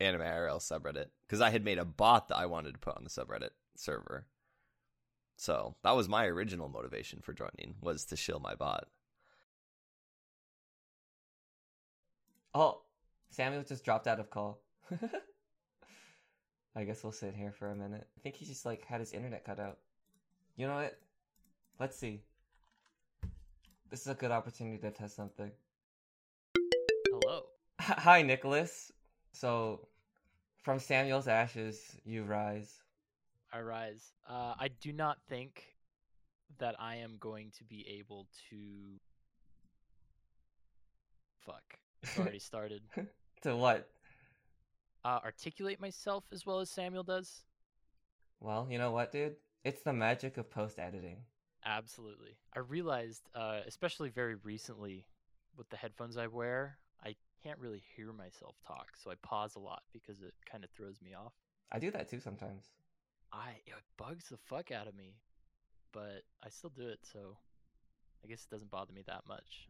Anime 0.00 0.22
IRL 0.22 0.58
subreddit 0.58 1.06
because 1.22 1.40
I 1.40 1.50
had 1.50 1.64
made 1.64 1.78
a 1.78 1.84
bot 1.84 2.28
that 2.28 2.36
I 2.36 2.46
wanted 2.46 2.72
to 2.72 2.78
put 2.78 2.96
on 2.96 3.04
the 3.04 3.10
subreddit 3.10 3.50
server 3.76 4.26
so 5.42 5.74
that 5.82 5.96
was 5.96 6.08
my 6.08 6.26
original 6.26 6.68
motivation 6.68 7.20
for 7.20 7.32
joining 7.32 7.74
was 7.80 8.04
to 8.04 8.16
shill 8.16 8.38
my 8.38 8.54
bot. 8.54 8.86
Oh, 12.54 12.82
Samuel 13.30 13.64
just 13.64 13.84
dropped 13.84 14.06
out 14.06 14.20
of 14.20 14.30
call. 14.30 14.60
I 16.76 16.84
guess 16.84 17.02
we'll 17.02 17.12
sit 17.12 17.34
here 17.34 17.50
for 17.50 17.70
a 17.70 17.74
minute. 17.74 18.06
I 18.16 18.20
think 18.20 18.36
he 18.36 18.44
just 18.44 18.64
like 18.64 18.84
had 18.84 19.00
his 19.00 19.12
internet 19.12 19.44
cut 19.44 19.58
out. 19.58 19.78
You 20.54 20.68
know 20.68 20.76
what? 20.76 20.96
Let's 21.80 21.96
see. 21.98 22.20
This 23.90 24.02
is 24.02 24.06
a 24.06 24.14
good 24.14 24.30
opportunity 24.30 24.78
to 24.78 24.92
test 24.92 25.16
something. 25.16 25.50
Hello. 27.10 27.46
Hi, 27.80 28.22
Nicholas. 28.22 28.92
So, 29.32 29.88
from 30.62 30.78
Samuel's 30.78 31.28
ashes, 31.28 31.80
you 32.04 32.24
rise. 32.24 32.70
I 33.52 33.60
rise. 33.60 34.12
Uh, 34.28 34.54
I 34.58 34.68
do 34.80 34.92
not 34.92 35.18
think 35.28 35.64
that 36.58 36.76
I 36.78 36.96
am 36.96 37.16
going 37.18 37.50
to 37.58 37.64
be 37.64 37.86
able 37.98 38.26
to. 38.50 38.56
Fuck. 41.44 41.62
It's 42.02 42.18
already 42.18 42.38
started. 42.40 42.82
to 43.42 43.56
what? 43.56 43.88
Uh, 45.04 45.18
articulate 45.24 45.80
myself 45.80 46.24
as 46.32 46.46
well 46.46 46.60
as 46.60 46.70
Samuel 46.70 47.02
does. 47.02 47.42
Well, 48.40 48.66
you 48.70 48.78
know 48.78 48.92
what, 48.92 49.12
dude? 49.12 49.36
It's 49.64 49.82
the 49.82 49.92
magic 49.92 50.36
of 50.36 50.50
post 50.50 50.78
editing. 50.78 51.18
Absolutely. 51.64 52.36
I 52.54 52.60
realized, 52.60 53.22
uh, 53.34 53.60
especially 53.66 54.10
very 54.10 54.34
recently, 54.36 55.06
with 55.56 55.68
the 55.70 55.76
headphones 55.76 56.16
I 56.16 56.26
wear, 56.26 56.78
can't 57.42 57.58
really 57.58 57.82
hear 57.96 58.12
myself 58.12 58.56
talk, 58.66 58.90
so 59.02 59.10
I 59.10 59.14
pause 59.22 59.56
a 59.56 59.60
lot 59.60 59.82
because 59.92 60.22
it 60.22 60.34
kind 60.50 60.64
of 60.64 60.70
throws 60.70 61.00
me 61.02 61.14
off. 61.14 61.32
I 61.70 61.78
do 61.78 61.90
that 61.90 62.08
too 62.08 62.20
sometimes. 62.20 62.70
I 63.32 63.50
it 63.66 63.74
bugs 63.96 64.28
the 64.30 64.36
fuck 64.36 64.70
out 64.70 64.86
of 64.86 64.94
me, 64.94 65.14
but 65.92 66.22
I 66.44 66.48
still 66.48 66.70
do 66.70 66.86
it, 66.88 67.00
so 67.02 67.36
I 68.24 68.28
guess 68.28 68.46
it 68.48 68.50
doesn't 68.50 68.70
bother 68.70 68.92
me 68.92 69.02
that 69.06 69.22
much. 69.26 69.68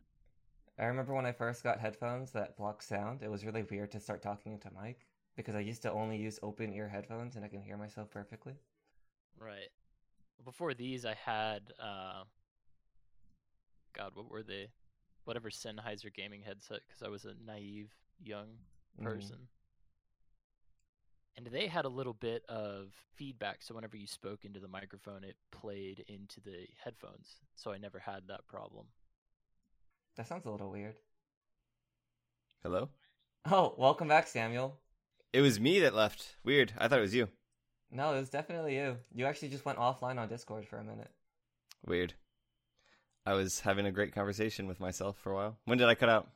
I 0.79 0.85
remember 0.87 1.15
when 1.15 1.27
I 1.27 1.33
first 1.33 1.63
got 1.63 1.81
headphones 1.81 2.33
that 2.33 2.57
block 2.57 2.83
sound. 2.83 3.23
It 3.23 3.31
was 3.31 3.45
really 3.45 3.63
weird 3.63 3.93
to 3.93 4.01
start 4.01 4.23
talking 4.23 4.53
into 4.53 4.71
mic 4.83 5.07
because 5.37 5.55
I 5.55 5.61
used 5.61 5.83
to 5.83 5.93
only 5.93 6.17
use 6.17 6.39
open 6.43 6.73
ear 6.73 6.89
headphones 6.89 7.37
and 7.37 7.45
I 7.45 7.49
can 7.49 7.63
hear 7.63 7.77
myself 7.77 8.11
perfectly. 8.11 8.55
Right. 9.39 9.69
Before 10.45 10.75
these, 10.75 11.05
I 11.05 11.15
had 11.15 11.73
uh, 11.79 12.25
God, 13.93 14.13
what 14.15 14.31
were 14.31 14.43
they? 14.43 14.69
Whatever 15.25 15.51
Sennheiser 15.51 16.13
gaming 16.13 16.43
headset, 16.43 16.81
because 16.87 17.03
I 17.03 17.09
was 17.09 17.25
a 17.25 17.35
naive 17.47 17.91
young 18.23 18.47
mm-hmm. 18.99 19.05
person. 19.05 19.37
Mm 19.37 19.63
and 21.37 21.47
they 21.47 21.67
had 21.67 21.85
a 21.85 21.89
little 21.89 22.13
bit 22.13 22.45
of 22.49 22.93
feedback. 23.15 23.59
So 23.61 23.75
whenever 23.75 23.97
you 23.97 24.07
spoke 24.07 24.45
into 24.45 24.61
the 24.61 24.69
microphone, 24.69 25.25
it 25.25 25.37
played 25.51 26.05
into 26.09 26.41
the 26.41 26.67
headphones. 26.83 27.37
So 27.57 27.73
I 27.73 27.79
never 27.79 27.99
had 27.99 28.25
that 28.29 28.47
problem. 28.47 28.87
That 30.17 30.29
sounds 30.29 30.45
a 30.45 30.51
little 30.51 30.71
weird. 30.71 30.97
Hello? 32.63 32.91
Oh, 33.51 33.75
welcome 33.77 34.09
back, 34.09 34.27
Samuel. 34.27 34.79
It 35.33 35.41
was 35.41 35.59
me 35.59 35.81
that 35.81 35.95
left. 35.95 36.37
Weird. 36.45 36.73
I 36.79 36.89
thought 36.89 36.99
it 36.99 37.03
was 37.03 37.15
you. 37.15 37.29
No, 37.91 38.15
it 38.15 38.21
was 38.21 38.31
definitely 38.31 38.77
you. 38.77 38.97
You 39.15 39.27
actually 39.27 39.49
just 39.49 39.65
went 39.65 39.79
offline 39.79 40.19
on 40.19 40.29
Discord 40.29 40.67
for 40.67 40.77
a 40.77 40.85
minute. 40.85 41.11
Weird. 41.85 42.15
I 43.25 43.35
was 43.35 43.61
having 43.61 43.87
a 43.87 43.93
great 43.93 44.15
conversation 44.15 44.67
with 44.67 44.81
myself 44.81 45.17
for 45.19 45.33
a 45.33 45.35
while. 45.35 45.57
When 45.65 45.79
did 45.79 45.89
I 45.89 45.95
cut 45.95 46.09
out? 46.09 46.29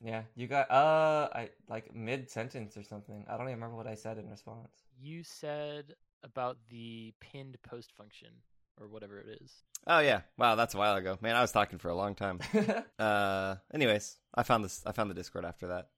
Yeah, 0.00 0.22
you 0.36 0.46
got 0.46 0.70
uh, 0.70 1.28
I 1.32 1.50
like 1.68 1.94
mid 1.94 2.30
sentence 2.30 2.76
or 2.76 2.82
something. 2.82 3.24
I 3.28 3.32
don't 3.32 3.48
even 3.48 3.56
remember 3.56 3.76
what 3.76 3.86
I 3.86 3.94
said 3.94 4.18
in 4.18 4.28
response. 4.28 4.70
You 5.00 5.22
said 5.22 5.94
about 6.22 6.56
the 6.70 7.12
pinned 7.20 7.58
post 7.62 7.92
function 7.96 8.28
or 8.80 8.86
whatever 8.86 9.18
it 9.18 9.40
is. 9.42 9.52
Oh 9.86 9.98
yeah. 9.98 10.20
Wow, 10.36 10.54
that's 10.54 10.74
a 10.74 10.78
while 10.78 10.96
ago. 10.96 11.18
Man, 11.20 11.36
I 11.36 11.40
was 11.40 11.52
talking 11.52 11.78
for 11.78 11.88
a 11.88 11.96
long 11.96 12.14
time. 12.14 12.40
uh 12.98 13.56
anyways, 13.74 14.16
I 14.34 14.44
found 14.44 14.64
this 14.64 14.82
I 14.86 14.92
found 14.92 15.10
the 15.10 15.14
Discord 15.14 15.44
after 15.44 15.68
that. 15.68 15.88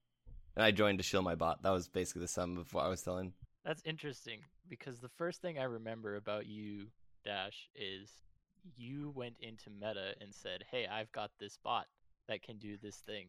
And 0.57 0.64
I 0.64 0.70
joined 0.73 0.99
to 0.99 1.05
shill 1.05 1.23
my 1.23 1.35
bot. 1.35 1.62
That 1.62 1.70
was 1.70 1.88
basically 1.88 2.23
the 2.23 2.29
sum 2.29 2.59
of 2.59 2.73
what 2.73 2.85
I 2.85 2.88
was 2.88 3.03
telling. 3.03 3.33
That's 3.64 3.83
interesting 3.85 4.40
because 4.68 4.99
the 4.99 5.09
first 5.09 5.42
thing 5.42 5.59
I 5.59 5.64
remember 5.64 6.16
about 6.16 6.46
you, 6.46 6.87
Dash, 7.25 7.68
is 7.75 8.11
you 8.77 9.11
went 9.14 9.37
into 9.40 9.70
Meta 9.70 10.14
and 10.20 10.35
said, 10.35 10.64
"Hey, 10.70 10.87
I've 10.87 11.12
got 11.12 11.31
this 11.38 11.57
bot 11.62 11.87
that 12.29 12.42
can 12.42 12.59
do 12.59 12.77
this 12.77 12.96
thing." 12.96 13.29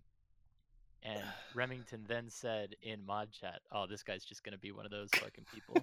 And 1.04 1.24
Remington 1.56 2.06
then 2.08 2.30
said 2.30 2.76
in 2.82 3.06
mod 3.06 3.32
chat, 3.32 3.62
"Oh, 3.72 3.88
this 3.88 4.04
guy's 4.04 4.24
just 4.24 4.44
gonna 4.44 4.58
be 4.58 4.72
one 4.72 4.86
of 4.86 4.92
those 4.92 5.10
fucking 5.16 5.46
people." 5.54 5.78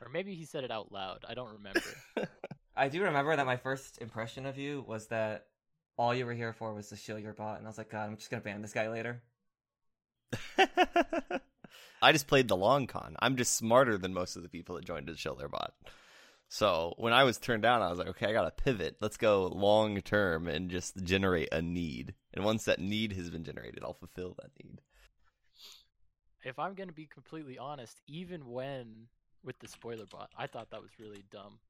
or 0.00 0.08
maybe 0.12 0.34
he 0.34 0.44
said 0.44 0.64
it 0.64 0.70
out 0.70 0.92
loud. 0.92 1.24
I 1.28 1.34
don't 1.34 1.52
remember. 1.52 1.80
I 2.76 2.88
do 2.88 3.02
remember 3.02 3.34
that 3.36 3.46
my 3.46 3.56
first 3.56 3.98
impression 3.98 4.46
of 4.46 4.56
you 4.56 4.84
was 4.86 5.08
that 5.08 5.46
all 5.98 6.14
you 6.14 6.24
were 6.24 6.32
here 6.32 6.52
for 6.52 6.72
was 6.72 6.88
to 6.88 6.96
shill 6.96 7.18
your 7.18 7.34
bot, 7.34 7.58
and 7.58 7.66
I 7.66 7.70
was 7.70 7.78
like, 7.78 7.90
God, 7.90 8.08
I'm 8.08 8.16
just 8.16 8.30
gonna 8.30 8.42
ban 8.42 8.62
this 8.62 8.72
guy 8.72 8.88
later. 8.88 9.22
I 12.02 12.12
just 12.12 12.26
played 12.26 12.48
the 12.48 12.56
long 12.56 12.86
con. 12.86 13.16
I'm 13.18 13.36
just 13.36 13.54
smarter 13.54 13.98
than 13.98 14.14
most 14.14 14.36
of 14.36 14.42
the 14.42 14.48
people 14.48 14.76
that 14.76 14.84
joined 14.84 15.08
to 15.08 15.16
shill 15.16 15.34
their 15.34 15.48
bot. 15.48 15.74
So 16.52 16.94
when 16.96 17.12
I 17.12 17.22
was 17.22 17.38
turned 17.38 17.62
down, 17.62 17.80
I 17.80 17.90
was 17.90 17.98
like, 18.00 18.08
okay, 18.08 18.26
I 18.26 18.32
gotta 18.32 18.50
pivot. 18.50 18.96
Let's 19.00 19.16
go 19.16 19.46
long 19.46 20.00
term 20.02 20.48
and 20.48 20.68
just 20.68 21.00
generate 21.04 21.48
a 21.52 21.62
need. 21.62 22.14
And 22.34 22.44
once 22.44 22.64
that 22.64 22.80
need 22.80 23.12
has 23.12 23.30
been 23.30 23.44
generated, 23.44 23.84
I'll 23.84 23.94
fulfill 23.94 24.34
that 24.40 24.50
need. 24.62 24.80
If 26.42 26.58
I'm 26.58 26.74
gonna 26.74 26.92
be 26.92 27.06
completely 27.06 27.56
honest, 27.56 28.00
even 28.08 28.50
when 28.50 29.06
with 29.44 29.60
the 29.60 29.68
spoiler 29.68 30.06
bot, 30.10 30.30
I 30.36 30.48
thought 30.48 30.70
that 30.72 30.82
was 30.82 30.90
really 30.98 31.22
dumb. 31.30 31.60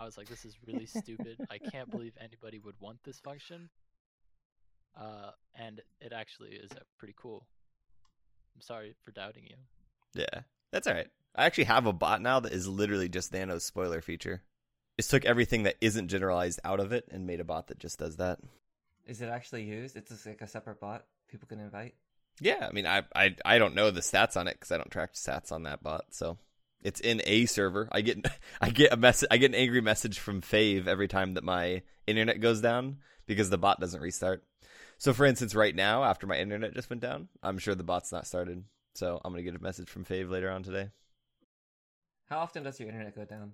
I 0.00 0.04
was 0.04 0.18
like, 0.18 0.28
this 0.28 0.44
is 0.44 0.56
really 0.66 0.86
stupid. 0.86 1.38
I 1.48 1.58
can't 1.58 1.88
believe 1.88 2.12
anybody 2.20 2.58
would 2.58 2.74
want 2.80 2.98
this 3.04 3.20
function. 3.20 3.70
Uh, 5.00 5.30
and 5.54 5.80
it 6.00 6.12
actually 6.12 6.50
is 6.50 6.72
uh, 6.72 6.80
pretty 6.98 7.14
cool. 7.16 7.46
I'm 8.56 8.60
sorry 8.60 8.96
for 9.04 9.12
doubting 9.12 9.44
you. 9.44 9.56
Yeah, 10.14 10.40
that's 10.72 10.88
all 10.88 10.94
right. 10.94 11.08
I 11.36 11.44
actually 11.44 11.64
have 11.64 11.86
a 11.86 11.92
bot 11.92 12.22
now 12.22 12.40
that 12.40 12.52
is 12.52 12.66
literally 12.66 13.08
just 13.08 13.32
Nano's 13.32 13.64
spoiler 13.64 14.00
feature. 14.00 14.42
Just 14.98 15.10
took 15.10 15.24
everything 15.24 15.64
that 15.64 15.76
isn't 15.80 16.08
generalized 16.08 16.60
out 16.64 16.80
of 16.80 16.92
it 16.92 17.06
and 17.10 17.26
made 17.26 17.40
a 17.40 17.44
bot 17.44 17.68
that 17.68 17.78
just 17.78 17.98
does 17.98 18.16
that. 18.16 18.38
Is 19.06 19.20
it 19.20 19.28
actually 19.28 19.64
used? 19.64 19.96
It's 19.96 20.10
just 20.10 20.26
like 20.26 20.40
a 20.40 20.46
separate 20.46 20.80
bot 20.80 21.04
people 21.28 21.46
can 21.46 21.60
invite. 21.60 21.94
Yeah, 22.40 22.66
I 22.68 22.72
mean, 22.72 22.86
I 22.86 23.02
I, 23.14 23.36
I 23.44 23.58
don't 23.58 23.74
know 23.74 23.90
the 23.90 24.00
stats 24.00 24.36
on 24.36 24.48
it 24.48 24.54
because 24.54 24.72
I 24.72 24.78
don't 24.78 24.90
track 24.90 25.14
stats 25.14 25.52
on 25.52 25.64
that 25.64 25.82
bot. 25.82 26.06
So 26.10 26.38
it's 26.82 27.00
in 27.00 27.20
a 27.24 27.46
server. 27.46 27.88
I 27.92 28.00
get 28.00 28.26
I 28.60 28.70
get 28.70 28.92
a 28.92 28.96
message. 28.96 29.28
I 29.30 29.36
get 29.36 29.50
an 29.50 29.60
angry 29.60 29.80
message 29.80 30.18
from 30.18 30.40
Fave 30.40 30.86
every 30.86 31.08
time 31.08 31.34
that 31.34 31.44
my 31.44 31.82
internet 32.06 32.40
goes 32.40 32.60
down 32.60 32.98
because 33.26 33.50
the 33.50 33.58
bot 33.58 33.80
doesn't 33.80 34.00
restart. 34.00 34.44
So, 34.98 35.12
for 35.12 35.26
instance, 35.26 35.54
right 35.54 35.74
now 35.74 36.04
after 36.04 36.26
my 36.26 36.38
internet 36.38 36.74
just 36.74 36.88
went 36.88 37.02
down, 37.02 37.28
I'm 37.42 37.58
sure 37.58 37.74
the 37.74 37.84
bot's 37.84 38.12
not 38.12 38.26
started. 38.26 38.64
So 38.94 39.20
I'm 39.24 39.32
gonna 39.32 39.42
get 39.42 39.56
a 39.56 39.62
message 39.62 39.90
from 39.90 40.04
Fave 40.04 40.30
later 40.30 40.50
on 40.50 40.62
today. 40.62 40.90
How 42.28 42.38
often 42.38 42.62
does 42.64 42.78
your 42.80 42.88
internet 42.88 43.14
go 43.14 43.24
down? 43.24 43.52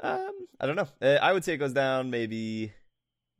Um, 0.00 0.32
I 0.60 0.66
don't 0.66 0.76
know. 0.76 0.88
Uh, 1.00 1.18
I 1.22 1.32
would 1.32 1.44
say 1.44 1.54
it 1.54 1.58
goes 1.58 1.72
down 1.72 2.10
maybe 2.10 2.72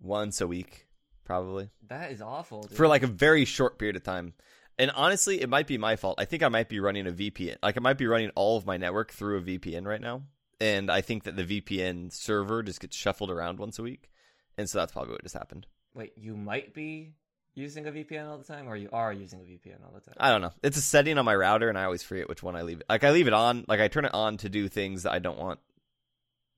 once 0.00 0.40
a 0.40 0.46
week, 0.46 0.86
probably 1.24 1.70
That 1.88 2.12
is 2.12 2.22
awful. 2.22 2.62
Dude. 2.62 2.76
for 2.76 2.86
like 2.86 3.02
a 3.02 3.08
very 3.08 3.44
short 3.44 3.78
period 3.78 3.96
of 3.96 4.04
time. 4.04 4.34
And 4.78 4.90
honestly, 4.92 5.40
it 5.40 5.48
might 5.48 5.66
be 5.66 5.78
my 5.78 5.96
fault. 5.96 6.16
I 6.18 6.24
think 6.24 6.42
I 6.42 6.48
might 6.48 6.68
be 6.68 6.80
running 6.80 7.06
a 7.06 7.12
VPN. 7.12 7.56
Like 7.62 7.76
I 7.76 7.80
might 7.80 7.98
be 7.98 8.06
running 8.06 8.30
all 8.34 8.56
of 8.56 8.66
my 8.66 8.76
network 8.76 9.12
through 9.12 9.38
a 9.38 9.42
VPN 9.42 9.84
right 9.86 10.00
now. 10.00 10.22
And 10.60 10.90
I 10.90 11.00
think 11.00 11.24
that 11.24 11.36
the 11.36 11.44
VPN 11.44 12.12
server 12.12 12.62
just 12.62 12.80
gets 12.80 12.96
shuffled 12.96 13.30
around 13.30 13.58
once 13.58 13.78
a 13.78 13.82
week. 13.82 14.10
And 14.56 14.68
so 14.68 14.78
that's 14.78 14.92
probably 14.92 15.12
what 15.12 15.22
just 15.22 15.34
happened. 15.34 15.66
Wait, 15.94 16.12
you 16.16 16.36
might 16.36 16.72
be 16.74 17.14
using 17.54 17.86
a 17.86 17.92
VPN 17.92 18.28
all 18.28 18.38
the 18.38 18.44
time, 18.44 18.68
or 18.68 18.76
you 18.76 18.88
are 18.92 19.12
using 19.12 19.40
a 19.40 19.44
VPN 19.44 19.84
all 19.84 19.92
the 19.92 20.00
time. 20.00 20.14
I 20.18 20.30
don't 20.30 20.40
know. 20.40 20.52
It's 20.62 20.76
a 20.76 20.82
setting 20.82 21.18
on 21.18 21.24
my 21.24 21.34
router 21.34 21.68
and 21.68 21.78
I 21.78 21.84
always 21.84 22.02
forget 22.02 22.28
which 22.28 22.42
one 22.42 22.56
I 22.56 22.62
leave. 22.62 22.82
Like 22.88 23.04
I 23.04 23.10
leave 23.10 23.26
it 23.26 23.32
on, 23.32 23.64
like 23.68 23.80
I 23.80 23.88
turn 23.88 24.04
it 24.04 24.14
on 24.14 24.36
to 24.38 24.48
do 24.48 24.68
things 24.68 25.04
that 25.04 25.12
I 25.12 25.18
don't 25.18 25.38
want, 25.38 25.60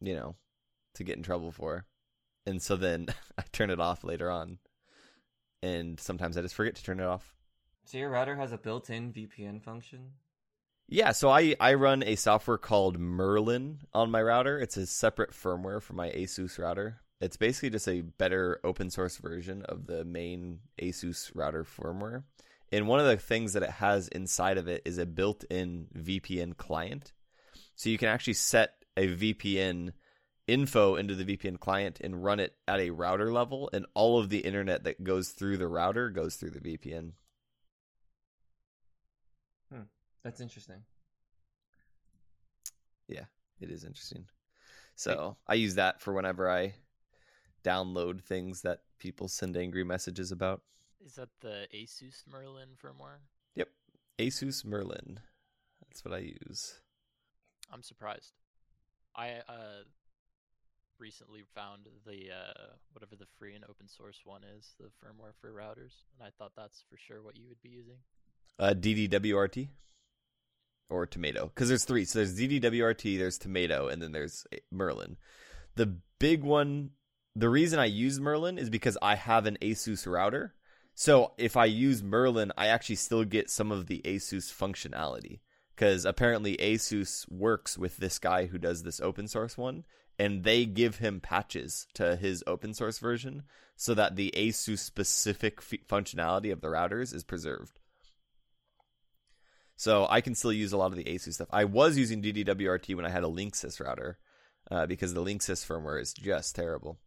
you 0.01 0.15
know, 0.15 0.37
to 0.95 1.05
get 1.05 1.17
in 1.17 1.23
trouble 1.23 1.53
for. 1.53 1.85
And 2.47 2.63
so 2.63 2.77
then 2.77 3.07
I 3.39 3.43
turn 3.53 3.71
it 3.71 3.81
off 3.81 4.05
later 4.05 4.31
on. 4.31 4.59
And 5.63 5.99
sometimes 5.99 6.37
I 6.37 6.43
just 6.43 6.55
forget 6.55 6.77
to 6.77 6.85
turn 6.85 7.01
it 7.01 7.07
off. 7.07 7.35
So 7.85 7.99
your 7.99 8.11
router 8.11 8.37
has 8.37 8.53
a 8.53 8.59
built-in 8.59 9.13
VPN 9.13 9.63
function. 9.63 10.13
Yeah, 10.89 11.13
so 11.13 11.29
I, 11.31 11.57
I 11.59 11.75
run 11.75 12.05
a 12.05 12.15
software 12.15 12.59
called 12.59 12.99
Merlin 12.99 13.81
on 13.93 14.11
my 14.11 14.23
router. 14.23 14.59
It's 14.59 14.77
a 14.77 14.87
separate 14.87 15.33
firmware 15.33 15.83
for 15.83 15.95
my 15.95 16.11
Asus 16.11 16.59
router. 16.59 17.01
It's 17.21 17.37
basically 17.37 17.71
just 17.71 17.89
a 17.89 18.03
better 18.03 18.61
open 18.63 18.91
source 18.91 19.17
version 19.17 19.63
of 19.63 19.87
the 19.87 20.05
main 20.05 20.61
Asus 20.81 21.31
router 21.35 21.65
firmware. 21.65 22.25
And 22.73 22.89
one 22.89 23.01
of 23.01 23.07
the 23.07 23.17
things 23.17 23.53
that 23.55 23.63
it 23.63 23.71
has 23.71 24.09
inside 24.09 24.59
of 24.59 24.69
it 24.69 24.83
is 24.85 24.99
a 24.99 25.07
built 25.07 25.45
in 25.45 25.87
VPN 25.97 26.57
client. 26.57 27.13
So 27.75 27.89
you 27.89 27.99
can 27.99 28.09
actually 28.09 28.35
set 28.35 28.85
a 28.97 29.09
VPN 29.09 29.93
info 30.47 30.97
into 30.97 31.15
the 31.15 31.25
VPN 31.25 31.59
client 31.59 32.01
and 32.01 32.23
run 32.23 32.41
it 32.41 32.55
at 32.69 32.81
a 32.81 32.91
router 32.91 33.33
level, 33.33 33.71
and 33.73 33.87
all 33.95 34.19
of 34.19 34.29
the 34.29 34.39
internet 34.39 34.85
that 34.85 35.03
goes 35.03 35.31
through 35.31 35.57
the 35.57 35.69
router 35.69 36.11
goes 36.11 36.37
through 36.37 36.51
the 36.51 36.61
VPN. 36.61 37.13
Hmm. 39.73 39.83
That's 40.23 40.41
interesting. 40.41 40.83
Yeah, 43.09 43.25
it 43.61 43.71
is 43.71 43.85
interesting. 43.85 44.27
So 44.95 45.37
I 45.47 45.55
use 45.55 45.75
that 45.75 46.01
for 46.01 46.13
whenever 46.13 46.51
I 46.51 46.75
download 47.67 48.23
things 48.23 48.63
that 48.63 48.81
people 48.99 49.29
send 49.29 49.57
angry 49.57 49.85
messages 49.85 50.31
about. 50.31 50.63
Is 51.05 51.15
that 51.15 51.29
the 51.41 51.67
Asus 51.75 52.23
Merlin 52.31 52.71
firmware? 52.83 53.19
Yep. 53.55 53.69
Asus 54.19 54.65
Merlin. 54.65 55.21
That's 55.83 56.05
what 56.05 56.15
I 56.15 56.19
use. 56.19 56.81
I'm 57.73 57.83
surprised. 57.83 58.33
I 59.15 59.31
uh 59.49 59.85
recently 60.99 61.43
found 61.55 61.89
the 62.07 62.31
uh 62.31 62.67
whatever 62.93 63.17
the 63.17 63.27
free 63.39 63.55
and 63.55 63.65
open 63.65 63.89
source 63.89 64.21
one 64.25 64.43
is, 64.57 64.75
the 64.79 64.87
firmware 64.87 65.35
for 65.41 65.53
routers, 65.53 66.05
and 66.19 66.27
I 66.27 66.31
thought 66.39 66.53
that's 66.57 66.85
for 66.89 66.97
sure 66.97 67.23
what 67.23 67.37
you 67.37 67.49
would 67.49 67.63
be 67.63 67.71
using. 67.71 67.97
Uh, 68.59 68.75
DDWRT 68.75 69.69
or 70.89 71.07
Tomato 71.07 71.47
because 71.47 71.69
there's 71.69 71.85
three. 71.85 72.05
So 72.05 72.21
there's 72.21 72.39
DDWRT, 72.39 73.19
there's 73.19 73.39
Tomato, 73.39 73.89
and 73.89 74.01
then 74.01 74.13
there's 74.13 74.47
eh, 74.53 74.59
Merlin. 74.71 75.17
The 75.75 75.99
big 76.19 76.43
one, 76.43 76.91
the 77.37 77.51
reason 77.51 77.79
I 77.79 77.85
use 77.85 78.19
Merlin 78.19 78.59
is 78.59 78.71
because 78.71 78.97
I 79.03 79.15
have 79.15 79.45
an 79.45 79.59
Asus 79.61 80.11
router. 80.11 80.55
So 80.95 81.33
if 81.37 81.55
I 81.57 81.67
use 81.67 82.03
Merlin, 82.03 82.51
I 82.57 82.69
actually 82.69 82.97
still 82.97 83.25
get 83.25 83.51
some 83.51 83.71
of 83.71 83.87
the 83.87 84.01
Asus 84.07 84.51
functionality 84.51 85.41
because 85.75 86.07
apparently 86.07 86.57
Asus 86.57 87.31
works 87.31 87.77
with 87.77 87.99
this 87.99 88.19
guy 88.19 88.47
who 88.47 88.57
does 88.57 88.83
this 88.83 89.01
open 89.01 89.29
source 89.29 89.59
one, 89.59 89.85
and 90.19 90.43
they 90.43 90.65
give 90.65 90.97
him 90.97 91.21
patches 91.21 91.87
to 91.93 92.17
his 92.17 92.43
open 92.47 92.73
source 92.73 92.99
version 92.99 93.43
so 93.77 93.93
that 93.93 94.17
the 94.17 94.33
Asus 94.35 94.79
specific 94.79 95.59
f- 95.59 95.87
functionality 95.87 96.51
of 96.51 96.63
the 96.63 96.69
routers 96.69 97.15
is 97.15 97.23
preserved. 97.23 97.79
So 99.77 100.07
I 100.09 100.23
can 100.23 100.35
still 100.35 100.55
use 100.55 100.73
a 100.73 100.79
lot 100.79 100.93
of 100.93 100.97
the 100.97 101.05
ASUS 101.05 101.35
stuff. 101.35 101.49
I 101.53 101.65
was 101.65 101.99
using 101.99 102.23
DDWRT 102.23 102.97
when 102.97 103.05
I 103.05 103.11
had 103.11 103.25
a 103.25 103.29
Linksys 103.29 103.79
router 103.79 104.19
uh, 104.71 104.87
because 104.87 105.13
the 105.13 105.23
Linksys 105.23 105.67
firmware 105.67 106.01
is 106.01 106.15
just 106.15 106.57
terrible. 106.57 106.99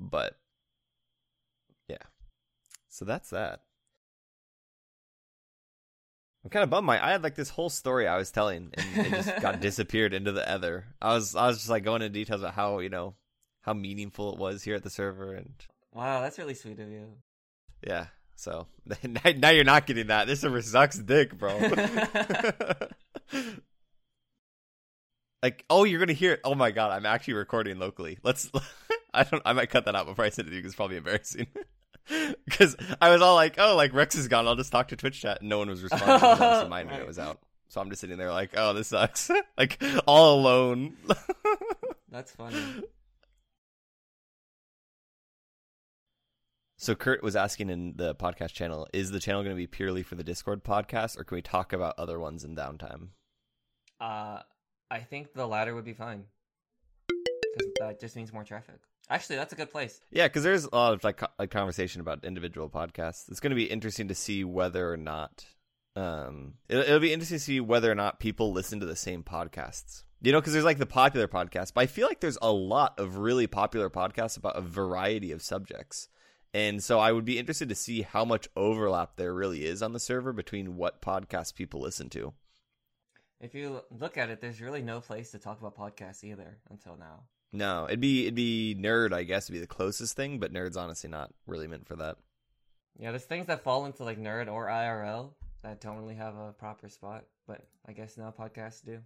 But 0.00 0.36
yeah, 1.88 1.98
so 2.88 3.04
that's 3.04 3.30
that. 3.30 3.60
I'm 6.44 6.50
kind 6.50 6.62
of 6.64 6.68
bummed. 6.70 6.86
My 6.86 7.02
I 7.02 7.12
had 7.12 7.22
like 7.22 7.36
this 7.36 7.48
whole 7.48 7.70
story 7.70 8.06
I 8.06 8.18
was 8.18 8.30
telling, 8.30 8.70
and 8.74 9.06
it 9.06 9.10
just 9.10 9.34
got 9.40 9.60
disappeared 9.60 10.12
into 10.12 10.30
the 10.32 10.42
ether. 10.54 10.84
I 11.00 11.14
was 11.14 11.34
I 11.34 11.46
was 11.46 11.56
just 11.58 11.70
like 11.70 11.84
going 11.84 12.02
into 12.02 12.12
details 12.12 12.42
about 12.42 12.54
how 12.54 12.80
you 12.80 12.90
know 12.90 13.14
how 13.62 13.72
meaningful 13.72 14.32
it 14.34 14.38
was 14.38 14.62
here 14.62 14.74
at 14.74 14.82
the 14.82 14.90
server, 14.90 15.32
and 15.32 15.54
Wow, 15.94 16.20
that's 16.20 16.38
really 16.38 16.54
sweet 16.54 16.78
of 16.80 16.90
you. 16.90 17.06
yeah, 17.86 18.08
So 18.36 18.66
now 19.04 19.50
you're 19.50 19.64
not 19.64 19.86
getting 19.86 20.08
that. 20.08 20.26
This 20.26 20.40
server 20.40 20.60
sucks 20.60 20.98
dick, 20.98 21.38
bro. 21.38 21.56
like, 25.42 25.64
oh, 25.70 25.84
you're 25.84 26.00
gonna 26.00 26.12
hear 26.12 26.32
it. 26.34 26.40
Oh 26.44 26.54
my 26.54 26.70
god, 26.72 26.90
I'm 26.92 27.06
actually 27.06 27.34
recording 27.34 27.78
locally. 27.78 28.18
Let's. 28.22 28.50
I 29.14 29.22
don't. 29.24 29.42
I 29.44 29.52
might 29.52 29.70
cut 29.70 29.84
that 29.86 29.94
out 29.94 30.06
before 30.06 30.24
I 30.24 30.30
send 30.30 30.48
it 30.48 30.50
to 30.50 30.56
you. 30.56 30.62
'cause 30.62 30.72
It's 30.72 30.76
probably 30.76 30.96
embarrassing. 30.96 31.46
Because 32.44 32.76
I 33.00 33.08
was 33.08 33.22
all 33.22 33.34
like, 33.34 33.54
oh, 33.58 33.76
like 33.76 33.94
Rex 33.94 34.14
is 34.14 34.28
gone. 34.28 34.46
I'll 34.46 34.56
just 34.56 34.70
talk 34.70 34.88
to 34.88 34.96
Twitch 34.96 35.22
chat, 35.22 35.40
and 35.40 35.48
no 35.48 35.56
one 35.56 35.70
was 35.70 35.82
responding. 35.82 36.10
obviously 36.22 36.68
my 36.68 36.82
internet 36.82 37.06
was 37.06 37.18
out. 37.26 37.38
So 37.68 37.80
I'm 37.80 37.88
just 37.88 38.02
sitting 38.02 38.18
there 38.18 38.30
like, 38.30 38.50
oh, 38.58 38.74
this 38.74 38.88
sucks. 38.88 39.30
like 39.56 39.82
all 40.06 40.38
alone. 40.38 40.98
That's 42.10 42.30
funny. 42.32 42.62
So 46.76 46.94
Kurt 46.94 47.22
was 47.22 47.36
asking 47.36 47.70
in 47.70 47.94
the 47.96 48.14
podcast 48.14 48.52
channel, 48.52 48.86
is 48.92 49.10
the 49.10 49.20
channel 49.20 49.42
going 49.42 49.56
to 49.56 49.60
be 49.60 49.66
purely 49.66 50.02
for 50.02 50.14
the 50.16 50.24
Discord 50.24 50.62
podcast, 50.62 51.18
or 51.18 51.24
can 51.24 51.36
we 51.36 51.42
talk 51.42 51.72
about 51.72 51.98
other 51.98 52.18
ones 52.18 52.44
in 52.44 52.54
downtime? 52.54 53.08
Uh, 53.98 54.40
I 54.90 54.98
think 55.00 55.32
the 55.32 55.46
latter 55.46 55.74
would 55.74 55.84
be 55.84 55.94
fine. 55.94 56.24
Because 57.08 57.72
that 57.80 58.00
just 58.00 58.16
means 58.16 58.32
more 58.32 58.44
traffic. 58.44 58.80
Actually, 59.10 59.36
that's 59.36 59.52
a 59.52 59.56
good 59.56 59.70
place. 59.70 60.00
Yeah, 60.10 60.28
because 60.28 60.42
there's 60.42 60.64
a 60.64 60.74
lot 60.74 60.94
of 60.94 61.04
like, 61.04 61.18
co- 61.18 61.26
like 61.38 61.50
conversation 61.50 62.00
about 62.00 62.24
individual 62.24 62.70
podcasts. 62.70 63.28
It's 63.28 63.40
going 63.40 63.50
to 63.50 63.56
be 63.56 63.64
interesting 63.64 64.08
to 64.08 64.14
see 64.14 64.44
whether 64.44 64.92
or 64.92 64.96
not 64.96 65.46
um 65.96 66.54
it'll, 66.68 66.82
it'll 66.82 66.98
be 66.98 67.12
interesting 67.12 67.38
to 67.38 67.44
see 67.44 67.60
whether 67.60 67.88
or 67.88 67.94
not 67.94 68.18
people 68.18 68.52
listen 68.52 68.80
to 68.80 68.86
the 68.86 68.96
same 68.96 69.22
podcasts. 69.22 70.02
You 70.22 70.32
know, 70.32 70.40
because 70.40 70.54
there's 70.54 70.64
like 70.64 70.78
the 70.78 70.86
popular 70.86 71.28
podcasts, 71.28 71.72
but 71.72 71.82
I 71.82 71.86
feel 71.86 72.08
like 72.08 72.20
there's 72.20 72.38
a 72.40 72.50
lot 72.50 72.98
of 72.98 73.18
really 73.18 73.46
popular 73.46 73.90
podcasts 73.90 74.38
about 74.38 74.56
a 74.56 74.62
variety 74.62 75.32
of 75.32 75.42
subjects. 75.42 76.08
And 76.54 76.82
so 76.82 76.98
I 76.98 77.12
would 77.12 77.24
be 77.24 77.38
interested 77.38 77.68
to 77.68 77.74
see 77.74 78.02
how 78.02 78.24
much 78.24 78.48
overlap 78.56 79.16
there 79.16 79.34
really 79.34 79.66
is 79.66 79.82
on 79.82 79.92
the 79.92 80.00
server 80.00 80.32
between 80.32 80.76
what 80.76 81.02
podcasts 81.02 81.54
people 81.54 81.80
listen 81.80 82.08
to. 82.10 82.32
If 83.40 83.54
you 83.54 83.82
look 83.90 84.16
at 84.16 84.30
it, 84.30 84.40
there's 84.40 84.62
really 84.62 84.80
no 84.80 85.00
place 85.00 85.32
to 85.32 85.38
talk 85.38 85.60
about 85.60 85.76
podcasts 85.76 86.24
either 86.24 86.58
until 86.70 86.96
now. 86.96 87.24
No, 87.54 87.84
it'd 87.86 88.00
be 88.00 88.22
it'd 88.22 88.34
be 88.34 88.76
nerd, 88.76 89.12
I 89.12 89.22
guess, 89.22 89.48
would 89.48 89.54
be 89.54 89.60
the 89.60 89.66
closest 89.68 90.16
thing, 90.16 90.40
but 90.40 90.52
nerd's 90.52 90.76
honestly 90.76 91.08
not 91.08 91.32
really 91.46 91.68
meant 91.68 91.86
for 91.86 91.94
that. 91.94 92.16
Yeah, 92.98 93.10
there's 93.12 93.24
things 93.24 93.46
that 93.46 93.62
fall 93.62 93.86
into 93.86 94.02
like 94.02 94.18
nerd 94.18 94.52
or 94.52 94.66
IRL 94.66 95.30
that 95.62 95.80
don't 95.80 95.96
really 95.96 96.16
have 96.16 96.36
a 96.36 96.52
proper 96.52 96.88
spot, 96.88 97.26
but 97.46 97.60
I 97.86 97.92
guess 97.92 98.16
now 98.16 98.34
podcasts 98.36 98.84
do. 98.84 98.98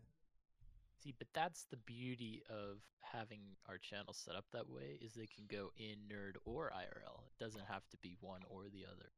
See, 1.05 1.15
but 1.19 1.29
that's 1.35 1.65
the 1.65 1.77
beauty 1.77 2.43
of 2.49 2.79
having 3.01 3.41
our 3.69 3.77
channel 3.77 4.15
set 4.15 4.35
up 4.35 4.47
that 4.55 4.71
way 4.71 4.99
is 5.03 5.13
they 5.13 5.27
can 5.27 5.45
go 5.47 5.71
in 5.77 5.97
nerd 6.11 6.37
or 6.47 6.73
IRL. 6.75 7.21
It 7.27 7.45
doesn't 7.45 7.67
have 7.69 7.87
to 7.91 7.99
be 7.99 8.17
one 8.19 8.41
or 8.49 8.63
the 8.73 8.87
other. 8.91 9.13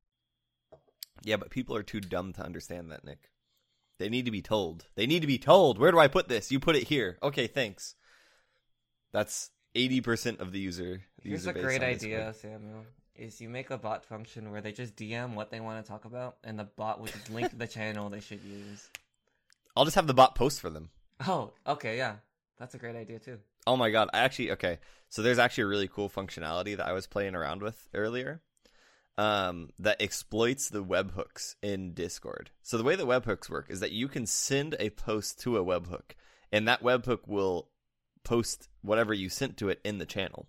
Yeah, 1.23 1.37
but 1.37 1.51
people 1.51 1.77
are 1.77 1.85
too 1.85 2.01
dumb 2.01 2.33
to 2.33 2.45
understand 2.45 2.91
that, 2.91 3.05
Nick. 3.05 3.31
They 4.01 4.09
need 4.09 4.25
to 4.25 4.33
be 4.33 4.43
told. 4.43 4.87
They 4.97 5.07
need 5.07 5.21
to 5.21 5.29
be 5.29 5.39
told. 5.39 5.79
Where 5.79 5.93
do 5.93 6.01
I 6.01 6.09
put 6.09 6.29
this? 6.29 6.51
You 6.51 6.59
put 6.59 6.75
it 6.75 6.89
here. 6.89 7.17
Okay, 7.23 7.47
thanks. 7.47 7.95
That's 9.13 9.51
eighty 9.75 10.01
percent 10.01 10.41
of 10.41 10.53
the 10.53 10.59
user. 10.59 11.03
The 11.23 11.29
Here's 11.29 11.47
user 11.47 11.51
a 11.51 11.55
base 11.55 11.63
great 11.63 11.83
idea. 11.83 12.35
Samuel. 12.35 12.85
Is 13.17 13.41
you 13.41 13.51
make 13.51 13.71
a 13.71 13.77
bot 13.77 14.05
function 14.05 14.51
where 14.51 14.63
they 14.63 14.73
just 14.73 14.97
DM 14.97 15.35
what 15.35 15.51
they 15.51 15.61
want 15.61 15.85
to 15.85 15.91
talk 15.91 16.07
about, 16.07 16.37
and 16.43 16.59
the 16.59 16.65
bot 16.65 17.01
will 17.01 17.09
just 17.09 17.31
link 17.31 17.57
the 17.57 17.67
channel 17.67 18.09
they 18.09 18.21
should 18.21 18.43
use. 18.43 18.89
I'll 19.77 19.85
just 19.85 19.97
have 19.97 20.07
the 20.07 20.15
bot 20.15 20.35
post 20.35 20.61
for 20.61 20.71
them. 20.71 20.91
Oh, 21.27 21.53
okay, 21.67 21.99
yeah, 21.99 22.15
that's 22.59 22.75
a 22.75 22.79
great 22.79 22.97
idea 22.97 23.19
too. 23.19 23.39
Oh 23.67 23.77
my 23.77 23.91
god! 23.91 24.09
I 24.15 24.21
actually 24.21 24.53
okay. 24.53 24.79
So 25.11 25.23
there's 25.23 25.39
actually 25.39 25.65
a 25.65 25.69
really 25.69 25.89
cool 25.89 26.09
functionality 26.09 26.77
that 26.77 26.87
I 26.87 26.93
was 26.93 27.07
playing 27.07 27.35
around 27.35 27.63
with 27.63 27.89
earlier, 27.93 28.41
um, 29.19 29.71
that 29.79 30.01
exploits 30.01 30.71
the 30.71 30.83
webhooks 30.83 31.57
in 31.63 31.93
Discord. 31.93 32.51
So 32.63 32.79
the 32.79 32.85
way 32.85 32.97
the 32.97 33.07
webhooks 33.07 33.51
work 33.51 33.67
is 33.69 33.81
that 33.81 33.93
you 33.93 34.09
can 34.09 34.25
send 34.25 34.77
a 34.79 34.91
post 34.91 35.41
to 35.41 35.59
a 35.59 35.65
webhook, 35.65 36.13
and 36.51 36.67
that 36.67 36.83
webhook 36.83 37.27
will 37.27 37.69
post 38.25 38.69
whatever 38.83 39.15
you 39.15 39.29
sent 39.29 39.57
to 39.59 39.69
it 39.69 39.81
in 39.85 39.99
the 39.99 40.07
channel. 40.07 40.49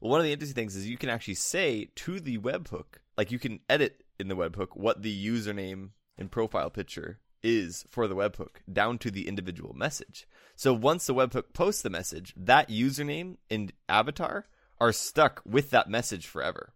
Well, 0.00 0.10
one 0.10 0.20
of 0.20 0.24
the 0.24 0.32
interesting 0.32 0.54
things 0.54 0.76
is 0.76 0.88
you 0.88 0.96
can 0.96 1.08
actually 1.08 1.34
say 1.34 1.90
to 1.96 2.20
the 2.20 2.38
webhook, 2.38 2.98
like 3.16 3.32
you 3.32 3.38
can 3.38 3.60
edit 3.68 4.04
in 4.18 4.28
the 4.28 4.36
webhook 4.36 4.68
what 4.74 5.02
the 5.02 5.26
username 5.26 5.90
and 6.16 6.30
profile 6.30 6.70
picture 6.70 7.20
is 7.42 7.84
for 7.90 8.08
the 8.08 8.16
webhook 8.16 8.56
down 8.72 8.98
to 8.98 9.10
the 9.10 9.28
individual 9.28 9.74
message. 9.74 10.26
So 10.56 10.72
once 10.72 11.06
the 11.06 11.14
webhook 11.14 11.52
posts 11.52 11.82
the 11.82 11.90
message, 11.90 12.34
that 12.36 12.68
username 12.68 13.36
and 13.50 13.72
avatar 13.88 14.46
are 14.80 14.92
stuck 14.92 15.42
with 15.44 15.70
that 15.70 15.88
message 15.88 16.26
forever. 16.26 16.74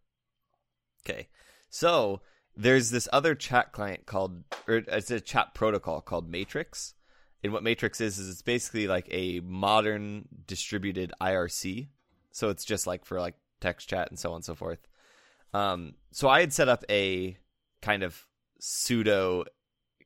Okay. 1.05 1.29
So 1.69 2.21
there's 2.57 2.91
this 2.91 3.09
other 3.13 3.35
chat 3.35 3.73
client 3.73 4.07
called, 4.07 4.45
or 4.69 4.83
it's 4.87 5.11
a 5.11 5.21
chat 5.21 5.55
protocol 5.55 6.01
called 6.01 6.31
Matrix. 6.31 6.95
And 7.43 7.53
what 7.53 7.63
Matrix 7.63 8.01
is, 8.01 8.19
is 8.19 8.31
it's 8.31 8.43
basically 8.43 8.87
like 8.87 9.09
a 9.11 9.41
modern 9.41 10.29
distributed 10.47 11.13
IRC. 11.21 11.89
So 12.31 12.51
it's 12.51 12.65
just 12.65 12.87
like 12.87 13.05
for 13.05 13.21
like 13.21 13.35
text 13.61 13.89
chat 13.89 14.09
and 14.11 14.19
so 14.19 14.31
on 14.31 14.37
and 14.37 14.45
so 14.45 14.55
forth. 14.55 14.87
Um, 15.53 15.95
so 16.13 16.29
I 16.29 16.41
had 16.41 16.53
set 16.53 16.69
up 16.69 16.85
a 16.89 17.37
kind 17.83 18.03
of 18.03 18.27
pseudo 18.61 19.45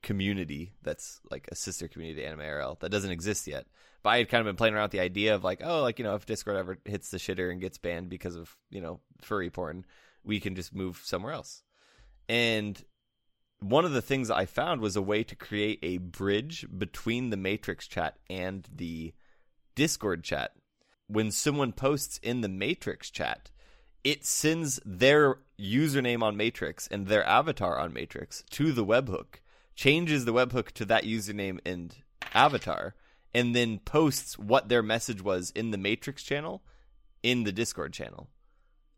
community 0.03 0.72
that's 0.83 1.20
like 1.31 1.49
a 1.51 1.55
sister 1.55 1.88
community 1.88 2.22
to 2.22 2.27
Anime 2.27 2.40
IRL 2.40 2.79
that 2.81 2.90
doesn't 2.90 3.11
exist 3.11 3.46
yet. 3.46 3.66
But 4.03 4.11
I 4.11 4.18
had 4.18 4.29
kind 4.29 4.40
of 4.40 4.46
been 4.46 4.57
playing 4.57 4.75
around 4.75 4.85
with 4.85 4.92
the 4.92 5.01
idea 5.01 5.35
of 5.35 5.44
like, 5.44 5.61
oh, 5.64 5.83
like 5.83 5.99
you 5.99 6.05
know, 6.05 6.14
if 6.14 6.27
Discord 6.27 6.57
ever 6.57 6.79
hits 6.85 7.11
the 7.11 7.18
shitter 7.18 7.51
and 7.51 7.61
gets 7.61 7.79
banned 7.79 8.09
because 8.09 8.37
of 8.37 8.57
you 8.70 8.81
know 8.81 9.01
furry 9.20 9.51
porn, 9.51 9.85
we 10.25 10.40
can 10.40 10.55
just 10.55 10.75
move 10.75 11.03
somewhere 11.05 11.33
else. 11.33 11.62
And 12.29 12.83
one 13.61 13.85
of 13.85 13.92
the 13.92 14.03
things 14.03 14.31
I 14.31 14.45
found 14.45 14.81
was 14.81 14.97
a 14.97 15.03
way 15.03 15.25
to 15.25 15.35
create 15.35 15.79
a 15.83 15.99
bridge 15.99 16.66
between 16.77 17.31
the 17.31 17.37
Matrix 17.37 17.87
chat 17.87 18.19
and 18.29 18.69
the 18.75 19.14
Discord 19.75 20.25
chat. 20.25 20.53
When 21.09 21.31
someone 21.31 21.73
posts 21.73 22.19
in 22.23 22.40
the 22.40 22.49
Matrix 22.49 23.11
chat, 23.11 23.51
it 24.05 24.25
sends 24.25 24.81
their 24.85 25.38
username 25.59 26.23
on 26.23 26.37
Matrix 26.37 26.87
and 26.88 27.07
their 27.07 27.25
avatar 27.25 27.79
on 27.79 27.92
Matrix 27.92 28.45
to 28.51 28.73
the 28.73 28.85
webhook, 28.85 29.40
changes 29.75 30.25
the 30.25 30.33
webhook 30.33 30.73
to 30.73 30.85
that 30.85 31.05
username 31.05 31.59
and 31.64 31.95
avatar, 32.35 32.95
and 33.35 33.55
then 33.55 33.79
posts 33.79 34.38
what 34.38 34.69
their 34.69 34.83
message 34.83 35.23
was 35.23 35.51
in 35.51 35.71
the 35.71 35.79
Matrix 35.79 36.23
channel 36.23 36.62
in 37.23 37.45
the 37.45 37.53
Discord 37.53 37.92
channel. 37.92 38.29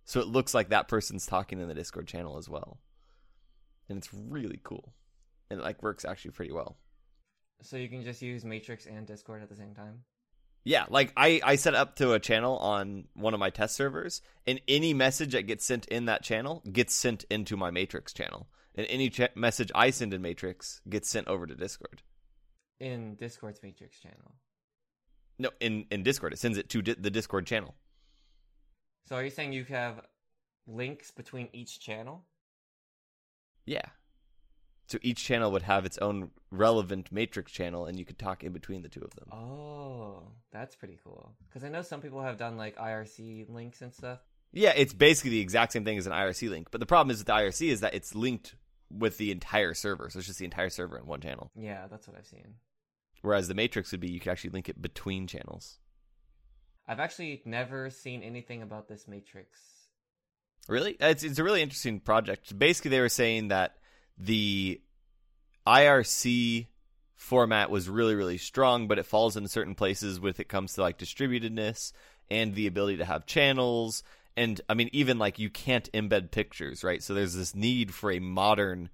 So 0.05 0.21
it 0.21 0.27
looks 0.27 0.55
like 0.55 0.69
that 0.71 0.89
person's 0.89 1.27
talking 1.27 1.61
in 1.61 1.69
the 1.69 1.75
Discord 1.75 2.07
channel 2.07 2.39
as 2.39 2.49
well. 2.49 2.79
And 3.89 3.99
it's 3.99 4.13
really 4.13 4.61
cool. 4.63 4.93
And 5.51 5.61
it 5.61 5.63
like 5.63 5.83
works 5.83 6.05
actually 6.05 6.33
pretty 6.33 6.53
well. 6.53 6.77
So 7.63 7.77
you 7.77 7.89
can 7.89 8.05
just 8.05 8.23
use 8.23 8.45
Matrix 8.45 8.87
and 8.87 9.07
Discord 9.07 9.43
at 9.43 9.49
the 9.49 9.57
same 9.57 9.75
time. 9.75 10.03
Yeah, 10.65 10.85
like 10.91 11.13
I, 11.17 11.41
I 11.43 11.57
set 11.57 11.75
up 11.75 11.97
to 11.97 12.13
a 12.13 12.21
channel 12.21 12.59
on 12.59 13.05
one 13.15 13.33
of 13.33 13.41
my 13.41 13.51
test 13.51 13.75
servers, 13.75 14.21
and 14.47 14.61
any 14.69 14.93
message 14.93 15.33
that 15.33 15.47
gets 15.47 15.65
sent 15.65 15.87
in 15.87 16.07
that 16.07 16.23
channel 16.23 16.63
gets 16.71 16.95
sent 16.95 17.25
into 17.31 17.57
my 17.57 17.71
Matrix 17.71 18.13
channel. 18.13 18.49
And 18.75 18.87
any 18.91 19.09
ch- 19.09 19.35
message 19.35 19.73
I 19.75 19.91
send 19.91 20.13
in 20.13 20.21
Matrix 20.21 20.81
gets 20.89 21.09
sent 21.09 21.27
over 21.27 21.47
to 21.47 21.55
Discord. 21.55 22.03
In 22.81 23.15
Discord's 23.17 23.63
Matrix 23.63 23.99
channel. 23.99 24.35
No, 25.39 25.51
in, 25.61 25.87
in 25.91 26.03
Discord. 26.03 26.33
It 26.33 26.39
sends 26.39 26.59
it 26.59 26.69
to 26.71 26.83
di- 26.83 26.95
the 26.95 27.11
Discord 27.11 27.47
channel. 27.47 27.75
So 29.07 29.17
are 29.17 29.25
you 29.25 29.31
saying 29.31 29.53
you 29.55 29.65
have 29.65 30.03
links 30.67 31.11
between 31.11 31.49
each 31.53 31.81
channel? 31.81 32.25
Yeah. 33.69 33.85
So 34.87 34.99
each 35.03 35.23
channel 35.23 35.53
would 35.53 35.63
have 35.63 35.85
its 35.85 35.99
own 35.99 36.31
relevant 36.51 37.13
Matrix 37.13 37.53
channel, 37.53 37.85
and 37.85 37.99
you 37.99 38.07
could 38.07 38.19
talk 38.19 38.43
in 38.43 38.53
between 38.53 38.81
the 38.81 38.89
two 38.89 39.03
of 39.03 39.15
them. 39.15 39.29
Oh, 39.31 40.23
that's 40.51 40.75
pretty 40.75 40.99
cool. 41.05 41.35
Because 41.47 41.63
I 41.63 41.69
know 41.69 41.83
some 41.83 42.01
people 42.01 42.23
have 42.23 42.39
done 42.39 42.57
like 42.57 42.79
IRC 42.79 43.51
links 43.51 43.83
and 43.83 43.93
stuff. 43.93 44.21
Yeah, 44.55 44.73
it's 44.75 44.95
basically 44.95 45.33
the 45.33 45.41
exact 45.41 45.73
same 45.73 45.85
thing 45.85 45.99
as 45.99 46.07
an 46.07 46.15
IRC 46.15 46.49
link. 46.49 46.69
But 46.71 46.81
the 46.81 46.87
problem 46.87 47.11
is 47.13 47.19
with 47.19 47.27
the 47.27 47.35
IRC 47.35 47.69
is 47.69 47.81
that 47.81 47.93
it's 47.93 48.15
linked 48.15 48.55
with 48.91 49.19
the 49.19 49.31
entire 49.31 49.75
server. 49.75 50.09
So 50.09 50.19
it's 50.19 50.27
just 50.27 50.39
the 50.39 50.47
entire 50.47 50.71
server 50.71 50.97
in 50.97 51.05
one 51.05 51.21
channel. 51.21 51.51
Yeah, 51.55 51.87
that's 51.91 52.09
what 52.09 52.17
I've 52.17 52.27
seen. 52.27 52.55
Whereas 53.21 53.49
the 53.49 53.55
Matrix 53.55 53.93
would 53.93 54.01
be 54.01 54.11
you 54.11 54.21
could 54.21 54.33
actually 54.33 54.51
link 54.51 54.71
it 54.71 54.81
between 54.81 55.27
channels. 55.27 55.79
I've 56.87 57.01
actually 57.01 57.43
never 57.45 57.91
seen 57.91 58.23
anything 58.23 58.63
about 58.63 58.89
this 58.89 59.07
Matrix. 59.07 59.61
Really? 60.69 60.97
It's 61.01 61.25
it's 61.25 61.39
a 61.39 61.45
really 61.45 61.63
interesting 61.63 61.99
project. 61.99 62.57
Basically 62.57 62.91
they 62.91 63.01
were 63.01 63.09
saying 63.09 63.49
that 63.49 63.77
the 64.19 64.81
IRC 65.67 66.67
format 67.17 67.71
was 67.71 67.89
really 67.89 68.15
really 68.15 68.39
strong, 68.39 68.87
but 68.87 68.99
it 68.99 69.07
falls 69.07 69.37
in 69.37 69.49
certain 69.49 69.75
places 69.75 70.21
with 70.21 70.39
it 70.39 70.49
comes 70.49 70.75
to 70.75 70.83
like 70.83 70.99
distributedness 70.99 71.93
and 72.31 72.55
the 72.55 72.67
ability 72.67 72.99
to 72.99 73.07
have 73.07 73.25
channels 73.25 74.03
and 74.37 74.61
I 74.69 74.75
mean 74.75 74.91
even 74.93 75.19
like 75.19 75.39
you 75.39 75.49
can't 75.49 75.91
embed 75.93 76.31
pictures, 76.31 76.85
right? 76.85 77.03
So 77.03 77.15
there's 77.15 77.35
this 77.35 77.55
need 77.55 77.95
for 77.95 78.13
a 78.13 78.21
modern 78.21 78.91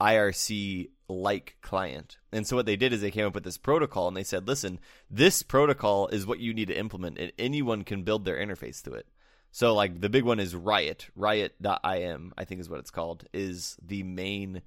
IRC 0.00 0.90
like 1.08 1.58
client. 1.62 2.18
And 2.32 2.44
so 2.44 2.56
what 2.56 2.66
they 2.66 2.74
did 2.74 2.92
is 2.92 3.00
they 3.02 3.12
came 3.12 3.26
up 3.26 3.34
with 3.34 3.44
this 3.44 3.58
protocol 3.58 4.08
and 4.08 4.16
they 4.16 4.24
said, 4.24 4.48
"Listen, 4.48 4.80
this 5.08 5.44
protocol 5.44 6.08
is 6.08 6.26
what 6.26 6.40
you 6.40 6.52
need 6.52 6.68
to 6.68 6.78
implement 6.78 7.18
and 7.18 7.30
anyone 7.38 7.84
can 7.84 8.02
build 8.02 8.24
their 8.24 8.36
interface 8.36 8.82
to 8.82 8.94
it." 8.94 9.06
So 9.52 9.74
like 9.74 10.00
the 10.00 10.08
big 10.08 10.24
one 10.24 10.40
is 10.40 10.56
Riot. 10.56 11.08
Riot.im, 11.14 12.32
I 12.36 12.44
think 12.44 12.60
is 12.60 12.70
what 12.70 12.80
it's 12.80 12.90
called, 12.90 13.26
is 13.34 13.76
the 13.86 14.02
main 14.02 14.62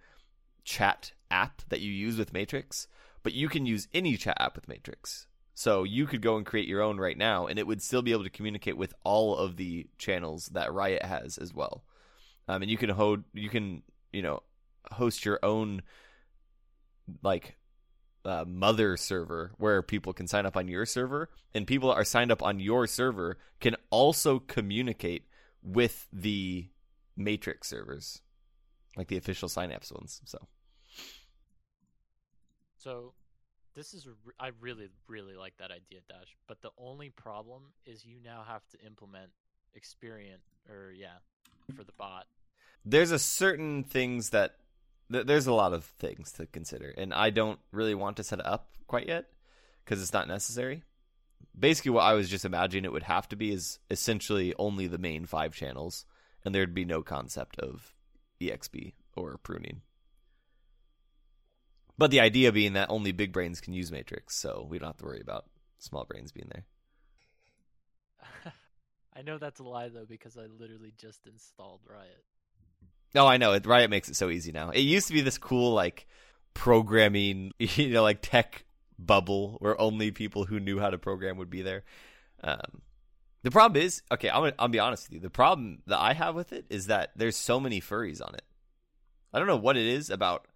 chat 0.64 1.12
app 1.32 1.64
that 1.70 1.82
you 1.82 1.92
use 1.92 2.18
with 2.18 2.34
Matrix, 2.34 2.88
but 3.24 3.34
you 3.34 3.50
can 3.50 3.66
use 3.66 3.88
any 3.94 4.16
chat 4.16 4.38
app 4.40 4.56
with 4.56 4.68
Matrix. 4.68 5.26
So 5.56 5.84
you 5.84 6.06
could 6.06 6.22
go 6.22 6.38
and 6.38 6.46
create 6.46 6.68
your 6.68 6.82
own 6.82 6.98
right 7.00 7.18
now 7.18 7.48
and 7.48 7.58
it 7.58 7.66
would 7.66 7.82
still 7.82 8.04
be 8.04 8.12
able 8.12 8.26
to 8.26 8.30
communicate 8.30 8.78
with 8.78 8.94
all 9.04 9.36
of 9.36 9.58
the 9.58 9.88
channels 9.98 10.48
that 10.54 10.72
Riot 10.72 11.04
has 11.04 11.40
as 11.40 11.54
well. 11.54 11.84
Um, 12.48 12.62
and 12.62 12.70
you 12.70 12.78
can 12.78 12.90
hold 12.90 13.24
you 13.34 13.50
can, 13.50 13.82
you 14.14 14.22
know, 14.22 14.44
host 14.92 15.26
your 15.26 15.40
own 15.42 15.82
like 17.24 17.58
uh, 18.26 18.44
mother 18.48 18.98
server 18.98 19.52
where 19.58 19.82
people 19.82 20.12
can 20.14 20.28
sign 20.28 20.46
up 20.46 20.58
on 20.58 20.68
your 20.68 20.86
server 20.86 21.30
and 21.54 21.68
people 21.68 21.92
are 21.92 22.04
signed 22.04 22.32
up 22.32 22.42
on 22.44 22.60
your 22.60 22.88
server 22.88 23.38
can 23.60 23.76
also 23.92 24.40
communicate 24.40 25.28
with 25.62 26.08
the 26.12 26.68
matrix 27.16 27.68
servers 27.70 28.22
like 28.98 29.08
the 29.08 29.18
official 29.18 29.48
synapse 29.48 29.92
ones 29.92 30.22
so 30.26 30.40
So, 32.78 33.14
this 33.74 33.94
is 33.94 34.08
i 34.40 34.52
really 34.62 34.90
really 35.08 35.36
like 35.36 35.58
that 35.58 35.72
idea, 35.72 36.00
Dash. 36.08 36.36
But 36.48 36.62
the 36.62 36.72
only 36.78 37.10
problem 37.10 37.64
is 37.86 38.06
you 38.06 38.18
now 38.24 38.44
have 38.48 38.68
to 38.70 38.86
implement 38.86 39.32
Experience 39.74 40.46
or 40.70 40.94
yeah 40.96 41.18
for 41.76 41.84
the 41.84 41.92
bot. 41.98 42.28
there's 42.86 43.12
a 43.12 43.20
certain 43.20 43.84
things 43.84 44.30
that 44.30 44.56
th- 45.12 45.26
there's 45.26 45.48
a 45.48 45.54
lot 45.54 45.74
of 45.74 45.86
things 45.86 46.32
to 46.34 46.46
consider 46.46 46.94
and 46.98 47.14
i 47.14 47.30
don't 47.30 47.60
really 47.72 47.96
want 47.96 48.18
to 48.18 48.24
set 48.24 48.40
it 48.40 48.46
up 48.46 48.70
quite 48.88 49.08
yet 49.08 49.26
because 49.84 50.02
it's 50.02 50.14
not 50.14 50.28
necessary. 50.28 50.84
Basically 51.58 51.92
what 51.92 52.04
i 52.04 52.14
was 52.14 52.30
just 52.30 52.46
imagining 52.46 52.86
it 52.86 52.92
would 52.92 53.04
have 53.04 53.30
to 53.30 53.36
be 53.36 53.52
is 53.52 53.80
essentially 53.90 54.54
only 54.58 54.88
the 54.88 54.98
main 54.98 55.26
five 55.26 55.54
channels 55.54 56.06
and 56.44 56.54
there'd 56.54 56.74
be 56.74 56.86
no 56.86 57.02
concept 57.02 57.60
of 57.60 57.94
exp 58.42 58.94
or 59.16 59.38
pruning. 59.38 59.82
But 61.98 62.12
the 62.12 62.20
idea 62.20 62.52
being 62.52 62.74
that 62.74 62.90
only 62.90 63.14
big 63.14 63.32
brains 63.32 63.62
can 63.62 63.74
use 63.74 63.92
matrix 63.92 64.36
so 64.36 64.68
we 64.70 64.80
don't 64.80 64.90
have 64.90 64.98
to 64.98 65.06
worry 65.06 65.22
about 65.22 65.46
small 65.80 66.04
brains 66.04 66.32
being 66.32 66.50
there. 66.52 66.66
I 69.16 69.22
know 69.22 69.38
that's 69.38 69.60
a 69.60 69.64
lie 69.64 69.90
though 69.90 70.06
because 70.06 70.38
I 70.38 70.48
literally 70.60 70.94
just 70.98 71.26
installed 71.26 71.82
Riot. 71.90 72.26
No, 73.16 73.26
I 73.26 73.38
know. 73.38 73.54
It, 73.54 73.66
Riot 73.66 73.90
makes 73.90 74.10
it 74.10 74.18
so 74.18 74.30
easy 74.30 74.52
now. 74.52 74.72
It 74.72 74.82
used 74.82 75.08
to 75.08 75.14
be 75.14 75.22
this 75.22 75.38
cool 75.38 75.74
like 75.74 76.06
programming, 76.54 77.54
you 77.60 77.90
know, 77.90 78.04
like 78.04 78.20
tech 78.22 78.66
bubble 79.00 79.56
where 79.60 79.80
only 79.80 80.12
people 80.12 80.44
who 80.46 80.60
knew 80.60 80.80
how 80.80 80.90
to 80.90 80.98
program 80.98 81.38
would 81.38 81.50
be 81.50 81.62
there. 81.62 81.86
Um, 82.44 82.82
the 83.44 83.52
problem 83.52 83.82
is, 83.82 84.02
okay, 84.12 84.30
I'm 84.30 84.42
gonna, 84.42 84.54
I'll 84.60 84.68
be 84.68 84.80
honest 84.80 85.08
with 85.08 85.14
you. 85.14 85.20
The 85.22 85.30
problem 85.30 85.82
that 85.88 86.00
I 86.00 86.12
have 86.14 86.36
with 86.36 86.52
it 86.52 86.66
is 86.70 86.88
that 86.88 87.12
there's 87.16 87.38
so 87.38 87.58
many 87.58 87.80
furries 87.80 88.22
on 88.22 88.36
it. 88.36 88.44
I 89.34 89.40
don't 89.40 89.48
know 89.48 89.56
what 89.56 89.78
it 89.78 89.86
is 89.86 90.10
about 90.10 90.48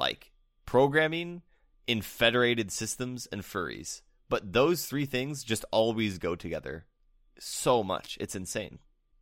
like 0.00 0.32
programming 0.64 1.42
in 1.86 2.00
federated 2.00 2.72
systems 2.72 3.26
and 3.30 3.42
furries, 3.42 4.00
but 4.30 4.54
those 4.54 4.86
three 4.86 5.04
things 5.04 5.44
just 5.44 5.66
always 5.70 6.18
go 6.18 6.34
together 6.34 6.86
so 7.38 7.84
much. 7.84 8.16
It's 8.20 8.34
insane. 8.34 8.78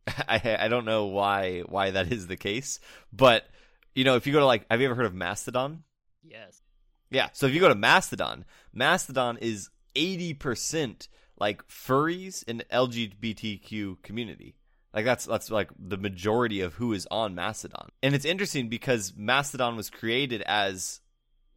I 0.27 0.57
I 0.59 0.67
don't 0.67 0.85
know 0.85 1.05
why 1.05 1.61
why 1.61 1.91
that 1.91 2.11
is 2.11 2.27
the 2.27 2.37
case, 2.37 2.79
but 3.11 3.45
you 3.93 4.03
know, 4.03 4.15
if 4.15 4.27
you 4.27 4.33
go 4.33 4.39
to 4.39 4.45
like, 4.45 4.65
have 4.69 4.81
you 4.81 4.87
ever 4.87 4.95
heard 4.95 5.05
of 5.05 5.15
Mastodon? 5.15 5.83
Yes. 6.23 6.61
Yeah. 7.09 7.29
So 7.33 7.47
if 7.47 7.53
you 7.53 7.59
go 7.59 7.69
to 7.69 7.75
Mastodon, 7.75 8.45
Mastodon 8.73 9.37
is 9.37 9.69
eighty 9.95 10.33
percent 10.33 11.07
like 11.37 11.67
furries 11.67 12.43
and 12.47 12.63
LGBTQ 12.71 14.01
community. 14.01 14.55
Like 14.93 15.05
that's 15.05 15.25
that's 15.25 15.51
like 15.51 15.69
the 15.77 15.97
majority 15.97 16.61
of 16.61 16.75
who 16.75 16.93
is 16.93 17.07
on 17.11 17.35
Mastodon. 17.35 17.89
And 18.01 18.15
it's 18.15 18.25
interesting 18.25 18.69
because 18.69 19.13
Mastodon 19.15 19.75
was 19.75 19.89
created 19.89 20.41
as 20.43 21.01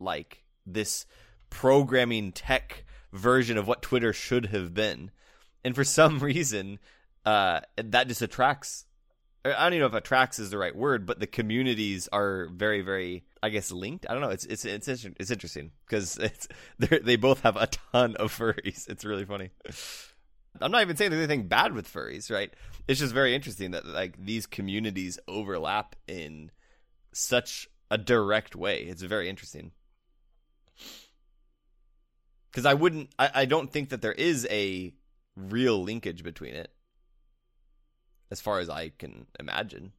like 0.01 0.44
this 0.66 1.07
programming 1.51 2.32
tech 2.32 2.84
version 3.12 3.57
of 3.57 3.66
what 3.66 3.82
Twitter 3.82 4.12
should 4.12 4.46
have 4.46 4.74
been. 4.74 5.11
And 5.64 5.74
for 5.74 5.84
some 5.84 6.18
reason, 6.20 6.78
uh, 7.29 7.61
that 7.76 8.09
just 8.09 8.22
attracts. 8.22 8.87
I 9.45 9.51
don't 9.51 9.74
even 9.74 9.81
know 9.81 9.87
if 9.87 9.93
attracts 9.93 10.39
is 10.39 10.49
the 10.49 10.57
right 10.57 10.74
word, 10.74 11.05
but 11.05 11.20
the 11.20 11.26
communities 11.26 12.09
are 12.11 12.49
very, 12.51 12.81
very, 12.81 13.24
I 13.43 13.51
guess, 13.51 13.70
linked. 13.70 14.07
I 14.09 14.14
don't 14.14 14.22
know. 14.22 14.31
It's 14.31 14.47
it's 14.47 14.64
it's 14.64 14.89
it's 14.89 15.31
interesting 15.31 15.72
because 15.87 16.16
it's 16.16 16.49
they 16.79 17.16
both 17.16 17.41
have 17.43 17.57
a 17.57 17.66
ton 17.93 18.16
of 18.16 18.33
furries. 18.37 18.89
It's 18.89 19.05
really 19.05 19.26
funny. 19.26 19.51
I'm 20.62 20.70
not 20.70 20.81
even 20.81 20.97
saying 20.97 21.11
there's 21.11 21.22
anything 21.22 21.49
bad 21.49 21.74
with 21.74 21.93
furries, 21.93 22.31
right? 22.31 22.51
It's 22.89 22.99
just 22.99 23.12
very 23.12 23.35
interesting 23.35 23.72
that 23.72 23.85
like 23.85 24.16
these 24.24 24.47
communities 24.47 25.18
overlap 25.29 25.97
in 26.07 26.51
such 27.12 27.68
a 27.91 27.99
direct 27.99 28.57
way. 28.57 28.85
It's 28.85 29.03
very 29.03 29.29
interesting 29.29 29.72
because 32.51 32.64
I 32.64 32.72
wouldn't, 32.72 33.11
I, 33.18 33.31
I 33.35 33.45
don't 33.45 33.70
think 33.70 33.91
that 33.91 34.01
there 34.01 34.12
is 34.12 34.47
a 34.51 34.95
real 35.37 35.83
linkage 35.83 36.24
between 36.24 36.55
it, 36.55 36.72
as 38.31 38.41
far 38.41 38.59
as 38.59 38.68
I 38.68 38.91
can 38.91 39.26
imagine. 39.39 39.93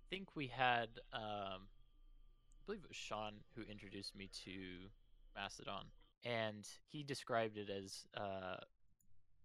I 0.00 0.06
think 0.10 0.28
we 0.34 0.46
had 0.46 0.88
um 1.12 1.68
I 1.68 2.62
believe 2.66 2.82
it 2.82 2.88
was 2.88 2.96
Sean 2.96 3.34
who 3.54 3.62
introduced 3.70 4.16
me 4.16 4.28
to 4.44 4.88
Mastodon 5.34 5.86
and 6.24 6.66
he 6.90 7.02
described 7.02 7.56
it 7.56 7.70
as 7.70 8.04
uh 8.16 8.56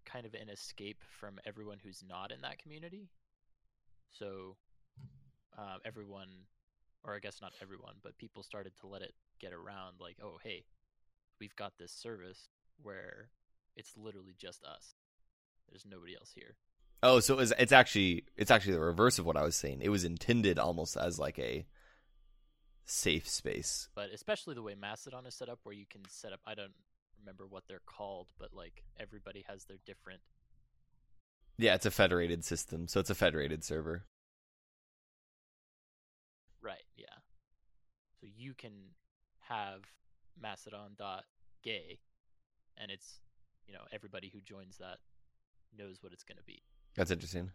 kind 0.06 0.26
of 0.26 0.34
an 0.34 0.50
escape 0.50 1.02
from 1.20 1.40
everyone 1.46 1.78
who's 1.84 2.04
not 2.08 2.32
in 2.32 2.42
that 2.42 2.58
community. 2.58 3.10
So 4.10 4.56
um, 5.58 5.80
everyone 5.86 6.30
or 7.04 7.16
I 7.16 7.20
guess 7.20 7.42
not 7.42 7.54
everyone, 7.62 7.96
but 8.04 8.18
people 8.18 8.44
started 8.44 8.74
to 8.82 8.88
let 8.88 9.02
it 9.02 9.14
get 9.40 9.54
around 9.54 9.96
like, 10.00 10.18
"Oh, 10.22 10.38
hey, 10.44 10.66
we've 11.40 11.56
got 11.56 11.78
this 11.78 11.92
service 11.92 12.50
where 12.82 13.30
it's 13.76 13.98
literally 13.98 14.36
just 14.38 14.64
us. 14.64 14.96
There's 15.70 15.86
nobody 15.86 16.16
else 16.16 16.32
here." 16.34 16.56
Oh, 17.04 17.20
so 17.20 17.40
it's 17.40 17.52
it's 17.58 17.72
actually 17.72 18.26
it's 18.38 18.52
actually 18.52 18.74
the 18.74 18.80
reverse 18.80 19.18
of 19.18 19.26
what 19.26 19.38
I 19.38 19.44
was 19.44 19.56
saying. 19.56 19.80
It 19.82 19.90
was 19.90 20.04
intended 20.04 20.60
almost 20.60 20.96
as 20.96 21.18
like 21.18 21.40
a 21.40 21.66
safe 22.86 23.28
space. 23.28 23.90
but 23.96 24.10
especially 24.14 24.54
the 24.54 24.62
way 24.62 24.76
Mastodon 24.76 25.26
is 25.26 25.36
set 25.36 25.50
up, 25.50 25.60
where 25.64 25.74
you 25.74 25.86
can 25.90 26.02
set 26.10 26.34
up. 26.34 26.42
I 26.46 26.54
don't 26.54 26.74
remember 27.20 27.48
what 27.48 27.64
they're 27.68 27.82
called, 27.86 28.28
but 28.38 28.50
like 28.54 28.84
everybody 29.00 29.46
has 29.48 29.66
their 29.66 29.78
different. 29.86 30.22
Yeah, 31.58 31.76
it's 31.76 31.86
a 31.86 31.92
federated 31.92 32.44
system, 32.44 32.88
so 32.88 33.00
it's 33.00 33.10
a 33.10 33.16
federated 33.16 33.64
server. 33.64 34.06
Right. 36.62 36.84
Yeah. 36.96 37.06
So 38.20 38.28
you 38.36 38.54
can 38.54 38.74
have 39.40 39.82
Mastodon.gay, 40.40 42.00
and 42.78 42.92
it's 42.92 43.20
you 43.68 43.74
know 43.74 43.82
everybody 43.92 44.30
who 44.32 44.40
joins 44.42 44.78
that 44.78 45.00
knows 45.76 45.98
what 46.02 46.14
it's 46.14 46.24
going 46.24 46.38
to 46.38 46.44
be. 46.44 46.62
That's 46.96 47.12
interesting. 47.12 47.52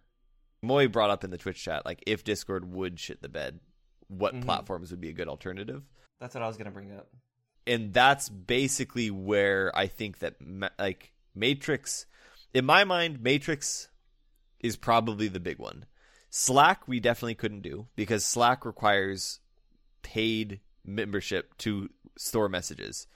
Moy 0.62 0.89
brought 0.89 1.11
up 1.11 1.22
in 1.24 1.30
the 1.30 1.39
Twitch 1.39 1.62
chat 1.62 1.84
like 1.84 2.03
if 2.07 2.24
Discord 2.24 2.70
would 2.72 2.99
shit 2.99 3.20
the 3.22 3.28
bed, 3.28 3.61
what 4.09 4.34
Mhm. 4.34 4.43
platforms 4.45 4.91
would 4.91 5.01
be 5.01 5.09
a 5.11 5.12
good 5.12 5.28
alternative? 5.28 5.82
That's 6.20 6.34
what 6.34 6.43
I 6.43 6.47
was 6.49 6.57
gonna 6.57 6.70
bring 6.70 6.93
up. 6.93 7.09
and 7.68 7.93
that's 7.93 8.28
basically 8.28 9.11
where 9.11 9.76
I 9.76 9.89
think 9.89 10.20
that 10.20 10.41
ma- 10.41 10.68
like 10.78 11.12
Matrix, 11.34 12.07
in 12.55 12.64
my 12.64 12.84
mind, 12.84 13.20
Matrix 13.20 13.89
is 14.61 14.76
probably 14.76 15.26
the 15.26 15.41
big 15.41 15.59
one. 15.59 15.84
Slack 16.30 16.87
we 16.87 17.01
definitely 17.01 17.34
couldn't 17.34 17.62
do 17.62 17.89
because 17.97 18.24
Slack 18.24 18.64
requires 18.64 19.41
paid 20.03 20.61
membership 20.84 21.57
to 21.59 21.91
store 22.16 22.49
messages. 22.49 23.09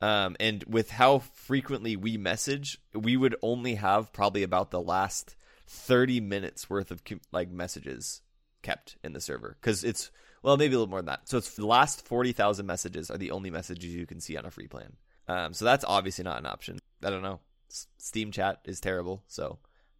Um, 0.00 0.36
and 0.40 0.64
with 0.64 0.90
how 0.92 1.18
frequently 1.18 1.96
we 1.96 2.16
message, 2.16 2.78
we 2.94 3.16
would 3.16 3.36
only 3.42 3.74
have 3.74 4.10
probably 4.12 4.42
about 4.42 4.70
the 4.70 4.80
last 4.80 5.35
30 5.66 6.20
minutes 6.20 6.70
worth 6.70 6.90
of 6.90 7.02
like 7.32 7.50
messages 7.50 8.22
kept 8.62 8.96
in 9.04 9.12
the 9.12 9.20
server. 9.20 9.56
Because 9.60 9.84
it's 9.84 10.10
well 10.42 10.56
maybe 10.56 10.74
a 10.74 10.78
little 10.78 10.90
more 10.90 11.00
than 11.00 11.06
that. 11.06 11.28
So 11.28 11.38
it's 11.38 11.54
the 11.54 11.66
last 11.66 12.06
40,000 12.06 12.66
messages 12.66 13.10
are 13.10 13.18
the 13.18 13.30
only 13.30 13.50
messages 13.50 13.94
you 13.94 14.06
can 14.06 14.20
see 14.20 14.36
on 14.36 14.44
a 14.46 14.50
free 14.50 14.68
plan. 14.68 14.96
Um, 15.28 15.54
so 15.54 15.64
that's 15.64 15.84
obviously 15.84 16.24
not 16.24 16.38
an 16.38 16.46
option. 16.46 16.78
I 17.02 17.10
don't 17.10 17.22
know. 17.22 17.40
S- 17.70 17.88
steam 17.98 18.30
chat 18.30 18.60
is 18.64 18.80
terrible 18.80 19.24
so 19.26 19.58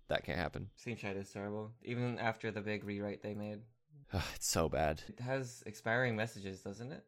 that 0.08 0.24
can't 0.24 0.38
happen. 0.38 0.68
Steam 0.76 0.96
chat 0.96 1.16
is 1.16 1.30
terrible. 1.30 1.72
Even 1.82 2.18
after 2.18 2.50
the 2.50 2.60
big 2.60 2.84
rewrite 2.84 3.22
they 3.22 3.34
made. 3.34 3.60
it's 4.34 4.48
so 4.48 4.68
bad. 4.68 5.02
It 5.08 5.20
has 5.20 5.62
expiring 5.66 6.16
messages, 6.16 6.60
doesn't 6.60 6.92
it? 6.92 7.04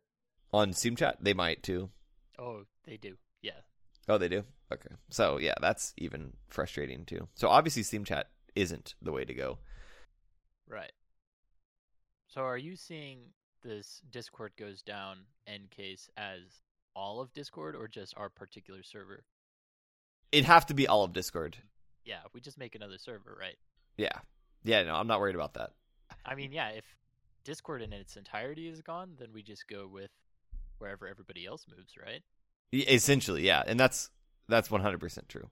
on 0.53 0.73
steam 0.73 0.97
chat 0.97 1.19
they 1.21 1.35
might 1.35 1.63
too. 1.63 1.91
Oh, 2.39 2.63
they 2.85 2.97
do. 2.97 3.17
Yeah. 3.43 3.53
oh 4.09 4.17
they 4.19 4.29
do? 4.29 4.45
Okay. 4.73 4.95
So 5.11 5.39
yeah 5.39 5.55
that's 5.61 5.93
even 5.99 6.33
frustrating 6.49 7.05
too. 7.05 7.29
So 7.35 7.49
obviously 7.49 7.83
steam 7.83 8.05
chat 8.05 8.29
isn't 8.61 8.95
the 9.03 9.13
way 9.13 9.25
to 9.25 9.35
go 9.35 9.59
Right. 10.71 10.93
So 12.27 12.43
are 12.43 12.59
you 12.59 12.77
seeing 12.77 13.21
this 13.65 14.03
Discord 14.11 14.53
goes 14.59 14.83
down 14.83 15.21
end 15.47 15.71
case 15.71 16.11
as 16.19 16.41
all 16.95 17.21
of 17.21 17.33
Discord 17.33 17.75
or 17.75 17.89
just 17.89 18.13
our 18.17 18.29
particular 18.29 18.83
server? 18.83 19.25
it'd 20.31 20.45
have 20.45 20.67
to 20.67 20.75
be 20.75 20.87
all 20.87 21.05
of 21.05 21.15
discord 21.15 21.57
yeah, 22.09 22.21
we 22.33 22.41
just 22.41 22.59
make 22.59 22.75
another 22.75 22.97
server, 22.97 23.37
right? 23.39 23.57
Yeah, 23.99 24.19
yeah. 24.65 24.83
No, 24.83 24.95
I'm 24.95 25.07
not 25.07 25.21
worried 25.21 25.35
about 25.35 25.55
that. 25.55 25.73
I 26.25 26.35
mean, 26.35 26.53
yeah, 26.53 26.71
if 26.71 26.85
Discord 27.45 27.83
in 27.83 27.93
its 27.93 28.17
entirety 28.17 28.67
is 28.67 28.81
gone, 28.81 29.11
then 29.19 29.29
we 29.35 29.43
just 29.43 29.69
go 29.69 29.87
with 29.87 30.11
wherever 30.79 31.07
everybody 31.07 31.45
else 31.45 31.67
moves, 31.69 31.93
right? 32.03 32.23
Essentially, 32.73 33.47
yeah, 33.47 33.63
and 33.67 33.79
that's 33.79 34.09
that's 34.49 34.71
100 34.71 34.99
percent 34.99 35.29
true. 35.29 35.51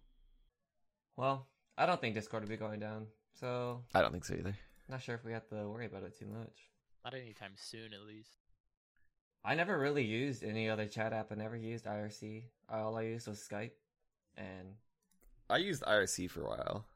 Well, 1.16 1.46
I 1.79 1.85
don't 1.85 2.01
think 2.01 2.14
Discord 2.14 2.43
will 2.43 2.49
be 2.49 2.57
going 2.57 2.81
down, 2.81 3.07
so 3.39 3.83
I 3.95 4.01
don't 4.01 4.11
think 4.11 4.24
so 4.24 4.35
either. 4.35 4.57
not 4.89 5.03
sure 5.03 5.14
if 5.14 5.24
we 5.24 5.33
have 5.33 5.47
to 5.49 5.68
worry 5.68 5.87
about 5.87 6.05
it 6.05 6.18
too 6.18 6.27
much. 6.27 6.70
Not 7.05 7.14
anytime 7.14 7.53
soon, 7.55 7.93
at 7.93 8.07
least. 8.07 8.31
I 9.45 9.55
never 9.55 9.79
really 9.79 10.05
used 10.05 10.43
any 10.43 10.70
other 10.70 10.87
chat 10.87 11.12
app. 11.12 11.31
I 11.31 11.35
never 11.35 11.57
used 11.57 11.85
IRC. 11.85 12.45
All 12.70 12.97
I 12.97 13.03
used 13.03 13.29
was 13.29 13.47
Skype, 13.47 13.72
and 14.37 14.74
I 15.51 15.59
used 15.59 15.83
IRC 15.83 16.31
for 16.31 16.41
a 16.41 16.49
while. 16.49 16.87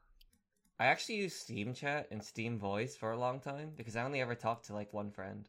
I 0.79 0.85
actually 0.85 1.17
used 1.17 1.37
Steam 1.37 1.75
Chat 1.75 2.07
and 2.09 2.23
Steam 2.23 2.57
Voice 2.57 2.95
for 2.97 3.11
a 3.11 3.19
long 3.19 3.39
time 3.39 3.73
because 3.75 3.95
I 3.95 4.03
only 4.03 4.19
ever 4.19 4.33
talked 4.33 4.65
to 4.65 4.73
like 4.73 4.91
one 4.93 5.11
friend. 5.11 5.47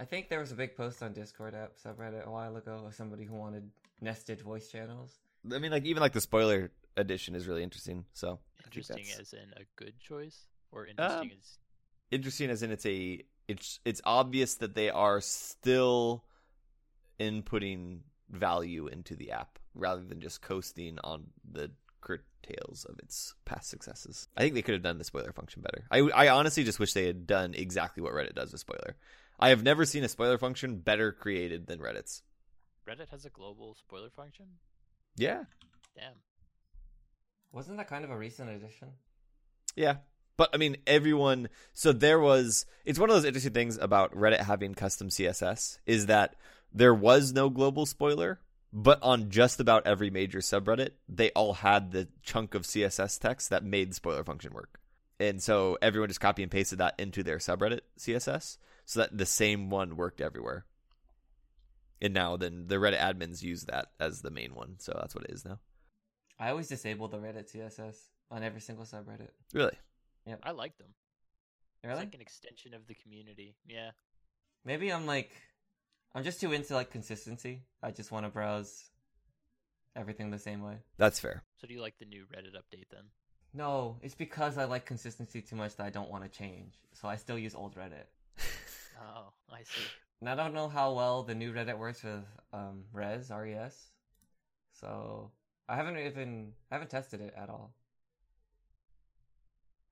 I 0.00 0.04
think 0.06 0.28
there 0.28 0.40
was 0.40 0.50
a 0.50 0.56
big 0.56 0.74
post 0.76 1.02
on 1.02 1.12
Discord 1.12 1.54
app 1.54 1.72
subreddit 1.76 2.26
a 2.26 2.30
while 2.30 2.56
ago 2.56 2.82
of 2.86 2.94
somebody 2.94 3.24
who 3.24 3.34
wanted 3.34 3.70
nested 4.00 4.40
voice 4.40 4.68
channels. 4.68 5.20
I 5.52 5.58
mean, 5.58 5.70
like 5.72 5.84
even 5.84 6.00
like 6.00 6.12
the 6.12 6.20
spoiler 6.20 6.70
edition 6.96 7.34
is 7.34 7.46
really 7.46 7.62
interesting. 7.62 8.04
So 8.12 8.38
Interesting 8.66 9.04
that's- 9.04 9.20
as 9.20 9.32
in 9.32 9.52
a 9.56 9.64
good 9.76 9.98
choice, 10.00 10.46
or 10.72 10.86
interesting 10.86 11.30
Um, 11.32 11.36
as 11.38 11.58
interesting 12.10 12.50
as 12.50 12.62
in 12.62 12.70
it's 12.72 12.86
a 12.86 13.22
it's 13.48 13.78
it's 13.84 14.00
obvious 14.04 14.54
that 14.56 14.74
they 14.74 14.90
are 14.90 15.20
still 15.20 16.24
inputting 17.20 18.00
value 18.30 18.86
into 18.86 19.14
the 19.14 19.30
app 19.30 19.58
rather 19.74 20.02
than 20.02 20.20
just 20.20 20.40
coasting 20.42 20.98
on 21.04 21.26
the 21.50 21.70
curtails 22.00 22.84
of 22.84 22.98
its 22.98 23.34
past 23.44 23.68
successes. 23.70 24.28
I 24.36 24.42
think 24.42 24.54
they 24.54 24.62
could 24.62 24.74
have 24.74 24.82
done 24.82 24.98
the 24.98 25.04
spoiler 25.04 25.32
function 25.32 25.62
better. 25.62 25.84
I 25.90 25.98
I 26.00 26.28
honestly 26.28 26.64
just 26.64 26.78
wish 26.80 26.92
they 26.92 27.06
had 27.06 27.26
done 27.26 27.54
exactly 27.54 28.02
what 28.02 28.12
Reddit 28.12 28.34
does 28.34 28.52
with 28.52 28.60
spoiler. 28.60 28.96
I 29.38 29.48
have 29.50 29.62
never 29.62 29.84
seen 29.84 30.04
a 30.04 30.08
spoiler 30.08 30.38
function 30.38 30.78
better 30.78 31.12
created 31.12 31.66
than 31.66 31.80
Reddit's. 31.80 32.22
Reddit 32.86 33.08
has 33.10 33.24
a 33.24 33.30
global 33.30 33.74
spoiler 33.74 34.10
function. 34.10 34.46
Yeah. 35.16 35.44
Damn. 35.96 36.12
Wasn't 37.52 37.76
that 37.76 37.88
kind 37.88 38.04
of 38.04 38.10
a 38.10 38.16
recent 38.16 38.50
addition? 38.50 38.88
Yeah. 39.76 39.96
But 40.36 40.50
I 40.52 40.56
mean, 40.56 40.76
everyone. 40.86 41.48
So 41.72 41.92
there 41.92 42.18
was. 42.18 42.66
It's 42.84 42.98
one 42.98 43.10
of 43.10 43.16
those 43.16 43.24
interesting 43.24 43.52
things 43.52 43.78
about 43.78 44.14
Reddit 44.14 44.40
having 44.40 44.74
custom 44.74 45.08
CSS 45.08 45.78
is 45.86 46.06
that 46.06 46.36
there 46.72 46.94
was 46.94 47.32
no 47.32 47.50
global 47.50 47.86
spoiler, 47.86 48.40
but 48.72 48.98
on 49.02 49.30
just 49.30 49.60
about 49.60 49.86
every 49.86 50.10
major 50.10 50.40
subreddit, 50.40 50.90
they 51.08 51.30
all 51.30 51.54
had 51.54 51.92
the 51.92 52.08
chunk 52.22 52.54
of 52.54 52.62
CSS 52.62 53.20
text 53.20 53.50
that 53.50 53.64
made 53.64 53.90
the 53.90 53.94
spoiler 53.94 54.24
function 54.24 54.52
work. 54.52 54.80
And 55.20 55.40
so 55.40 55.78
everyone 55.80 56.08
just 56.08 56.20
copy 56.20 56.42
and 56.42 56.50
pasted 56.50 56.78
that 56.78 56.94
into 56.98 57.22
their 57.22 57.38
subreddit 57.38 57.80
CSS 57.98 58.58
so 58.84 59.00
that 59.00 59.16
the 59.16 59.26
same 59.26 59.70
one 59.70 59.96
worked 59.96 60.20
everywhere. 60.20 60.66
And 62.02 62.12
now 62.14 62.36
then 62.36 62.66
the 62.66 62.76
Reddit 62.76 62.98
admins 63.00 63.42
use 63.42 63.64
that 63.64 63.88
as 64.00 64.20
the 64.22 64.30
main 64.30 64.54
one. 64.54 64.76
So 64.78 64.92
that's 64.98 65.14
what 65.14 65.24
it 65.24 65.30
is 65.30 65.44
now. 65.44 65.58
I 66.38 66.50
always 66.50 66.68
disable 66.68 67.08
the 67.08 67.18
Reddit 67.18 67.50
CSS 67.54 67.96
on 68.30 68.42
every 68.42 68.60
single 68.60 68.84
subreddit. 68.84 69.30
Really? 69.52 69.76
Yeah. 70.26 70.36
I 70.42 70.50
like 70.50 70.76
them. 70.78 70.88
It's 71.82 71.88
Really? 71.88 72.00
like 72.00 72.14
an 72.14 72.20
extension 72.20 72.74
of 72.74 72.86
the 72.86 72.94
community. 72.94 73.56
Yeah. 73.66 73.90
Maybe 74.64 74.92
I'm 74.92 75.06
like, 75.06 75.30
I'm 76.14 76.24
just 76.24 76.40
too 76.40 76.52
into 76.52 76.74
like 76.74 76.90
consistency. 76.90 77.62
I 77.82 77.90
just 77.90 78.10
want 78.10 78.26
to 78.26 78.30
browse 78.30 78.90
everything 79.96 80.30
the 80.30 80.38
same 80.38 80.62
way. 80.62 80.78
That's 80.98 81.20
fair. 81.20 81.42
So 81.60 81.66
do 81.66 81.74
you 81.74 81.80
like 81.80 81.98
the 81.98 82.06
new 82.06 82.24
Reddit 82.34 82.54
update 82.56 82.88
then? 82.90 83.04
No, 83.52 83.98
it's 84.02 84.16
because 84.16 84.58
I 84.58 84.64
like 84.64 84.84
consistency 84.84 85.40
too 85.40 85.54
much 85.56 85.76
that 85.76 85.86
I 85.86 85.90
don't 85.90 86.10
want 86.10 86.24
to 86.24 86.30
change. 86.38 86.74
So 86.94 87.06
I 87.06 87.16
still 87.16 87.38
use 87.38 87.54
old 87.54 87.76
Reddit. 87.76 88.06
Oh, 88.96 89.32
I 89.52 89.64
see. 89.64 89.82
And 90.24 90.30
I 90.30 90.42
don't 90.42 90.54
know 90.54 90.70
how 90.70 90.94
well 90.94 91.22
the 91.22 91.34
new 91.34 91.52
Reddit 91.52 91.76
works 91.76 92.02
with 92.02 92.24
um, 92.54 92.84
Res 92.94 93.30
RES. 93.30 93.90
So 94.72 95.30
I 95.68 95.76
haven't 95.76 95.98
even 95.98 96.52
I 96.70 96.76
haven't 96.76 96.88
tested 96.88 97.20
it 97.20 97.34
at 97.36 97.50
all. 97.50 97.74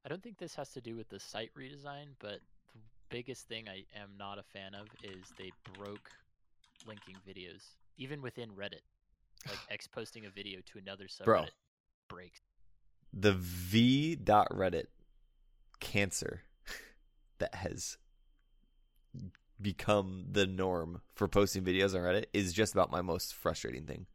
I 0.06 0.08
don't 0.08 0.22
think 0.22 0.38
this 0.38 0.54
has 0.54 0.70
to 0.70 0.80
do 0.80 0.96
with 0.96 1.10
the 1.10 1.20
site 1.20 1.50
redesign, 1.54 2.14
but 2.18 2.40
the 2.72 2.80
biggest 3.10 3.46
thing 3.46 3.68
I 3.68 3.84
am 3.94 4.08
not 4.18 4.38
a 4.38 4.42
fan 4.42 4.72
of 4.74 4.86
is 5.04 5.22
they 5.36 5.52
broke 5.74 6.10
linking 6.86 7.16
videos, 7.28 7.64
even 7.98 8.22
within 8.22 8.48
Reddit. 8.52 8.86
Like 9.46 9.58
X 9.70 9.86
posting 9.86 10.24
a 10.24 10.30
video 10.30 10.60
to 10.64 10.78
another 10.78 11.08
subreddit 11.08 11.26
Bro. 11.26 11.44
breaks. 12.08 12.40
the 13.12 13.34
v 13.34 14.14
dot 14.14 14.48
Reddit 14.50 14.86
cancer 15.78 16.44
that 17.38 17.54
has 17.54 17.98
become 19.62 20.26
the 20.30 20.46
norm 20.46 21.00
for 21.14 21.28
posting 21.28 21.64
videos 21.64 21.94
on 21.94 22.00
Reddit 22.00 22.26
is 22.32 22.52
just 22.52 22.72
about 22.72 22.90
my 22.90 23.02
most 23.02 23.34
frustrating 23.34 23.86
thing. 23.86 24.06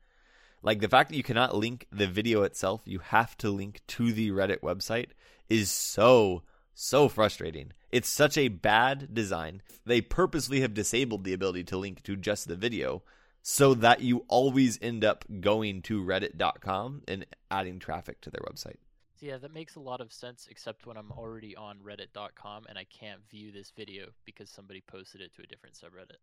Like 0.61 0.79
the 0.79 0.89
fact 0.89 1.09
that 1.09 1.17
you 1.17 1.23
cannot 1.23 1.55
link 1.55 1.87
the 1.91 2.07
video 2.07 2.43
itself, 2.43 2.81
you 2.85 2.99
have 2.99 3.37
to 3.37 3.49
link 3.49 3.81
to 3.87 4.11
the 4.11 4.31
Reddit 4.31 4.59
website 4.59 5.09
is 5.49 5.71
so 5.71 6.43
so 6.73 7.09
frustrating. 7.09 7.71
It's 7.91 8.09
such 8.09 8.37
a 8.37 8.49
bad 8.49 9.13
design. 9.13 9.63
They 9.85 10.01
purposely 10.01 10.61
have 10.61 10.75
disabled 10.75 11.23
the 11.23 11.33
ability 11.33 11.63
to 11.65 11.77
link 11.77 12.03
to 12.03 12.15
just 12.15 12.47
the 12.47 12.55
video 12.55 13.01
so 13.41 13.73
that 13.73 14.01
you 14.01 14.25
always 14.27 14.77
end 14.81 15.03
up 15.03 15.25
going 15.39 15.81
to 15.83 16.03
reddit.com 16.03 17.01
and 17.07 17.25
adding 17.49 17.79
traffic 17.79 18.21
to 18.21 18.29
their 18.29 18.41
website. 18.41 18.75
So 19.19 19.25
yeah, 19.25 19.37
that 19.37 19.53
makes 19.53 19.75
a 19.75 19.79
lot 19.79 19.99
of 19.99 20.13
sense, 20.13 20.47
except 20.49 20.85
when 20.85 20.95
I'm 20.95 21.11
already 21.11 21.55
on 21.55 21.79
reddit.com 21.79 22.65
and 22.69 22.77
I 22.77 22.85
can't 22.85 23.27
view 23.29 23.51
this 23.51 23.71
video 23.75 24.09
because 24.25 24.49
somebody 24.51 24.83
posted 24.85 25.21
it 25.21 25.33
to 25.35 25.41
a 25.41 25.47
different 25.47 25.75
subreddit. 25.75 26.17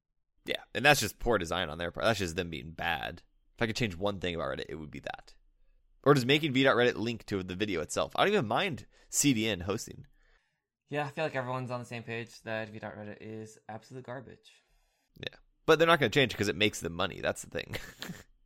Yeah, 0.45 0.63
and 0.75 0.85
that's 0.85 1.01
just 1.01 1.19
poor 1.19 1.39
design 1.39 1.71
on 1.71 1.79
their 1.79 1.91
part. 1.91 2.05
That's 2.05 2.21
just 2.21 2.37
them 2.37 2.51
being 2.51 2.71
bad. 2.71 3.23
If 3.57 3.63
I 3.63 3.67
could 3.67 3.77
change 3.77 3.97
one 3.97 4.21
thing 4.21 4.35
about 4.35 4.49
Reddit, 4.49 4.67
it 4.69 4.77
would 4.77 4.91
be 4.91 5.01
that. 5.01 5.35
Or 6.03 6.15
just 6.15 6.27
making 6.27 6.53
v.reddit 6.53 6.97
link 6.97 7.25
to 7.27 7.43
the 7.43 7.55
video 7.55 7.81
itself. 7.81 8.13
I 8.15 8.25
don't 8.25 8.35
even 8.35 8.47
mind 8.47 8.87
CDN 9.11 9.63
hosting. 9.63 10.07
Yeah, 10.91 11.07
I 11.07 11.09
feel 11.09 11.25
like 11.25 11.35
everyone's 11.35 11.71
on 11.71 11.81
the 11.81 11.87
same 11.87 12.03
page 12.03 12.29
that 12.43 12.69
v.reddit 12.71 13.17
is 13.21 13.59
absolute 13.69 14.05
garbage. 14.05 14.53
Yeah, 15.19 15.37
but 15.67 15.79
they're 15.79 15.89
not 15.89 15.99
going 15.99 16.11
to 16.13 16.19
change 16.19 16.33
because 16.33 16.49
it 16.49 16.57
makes 16.57 16.81
them 16.81 16.93
money. 16.93 17.21
That's 17.23 17.43
the 17.43 17.51
thing. 17.51 17.77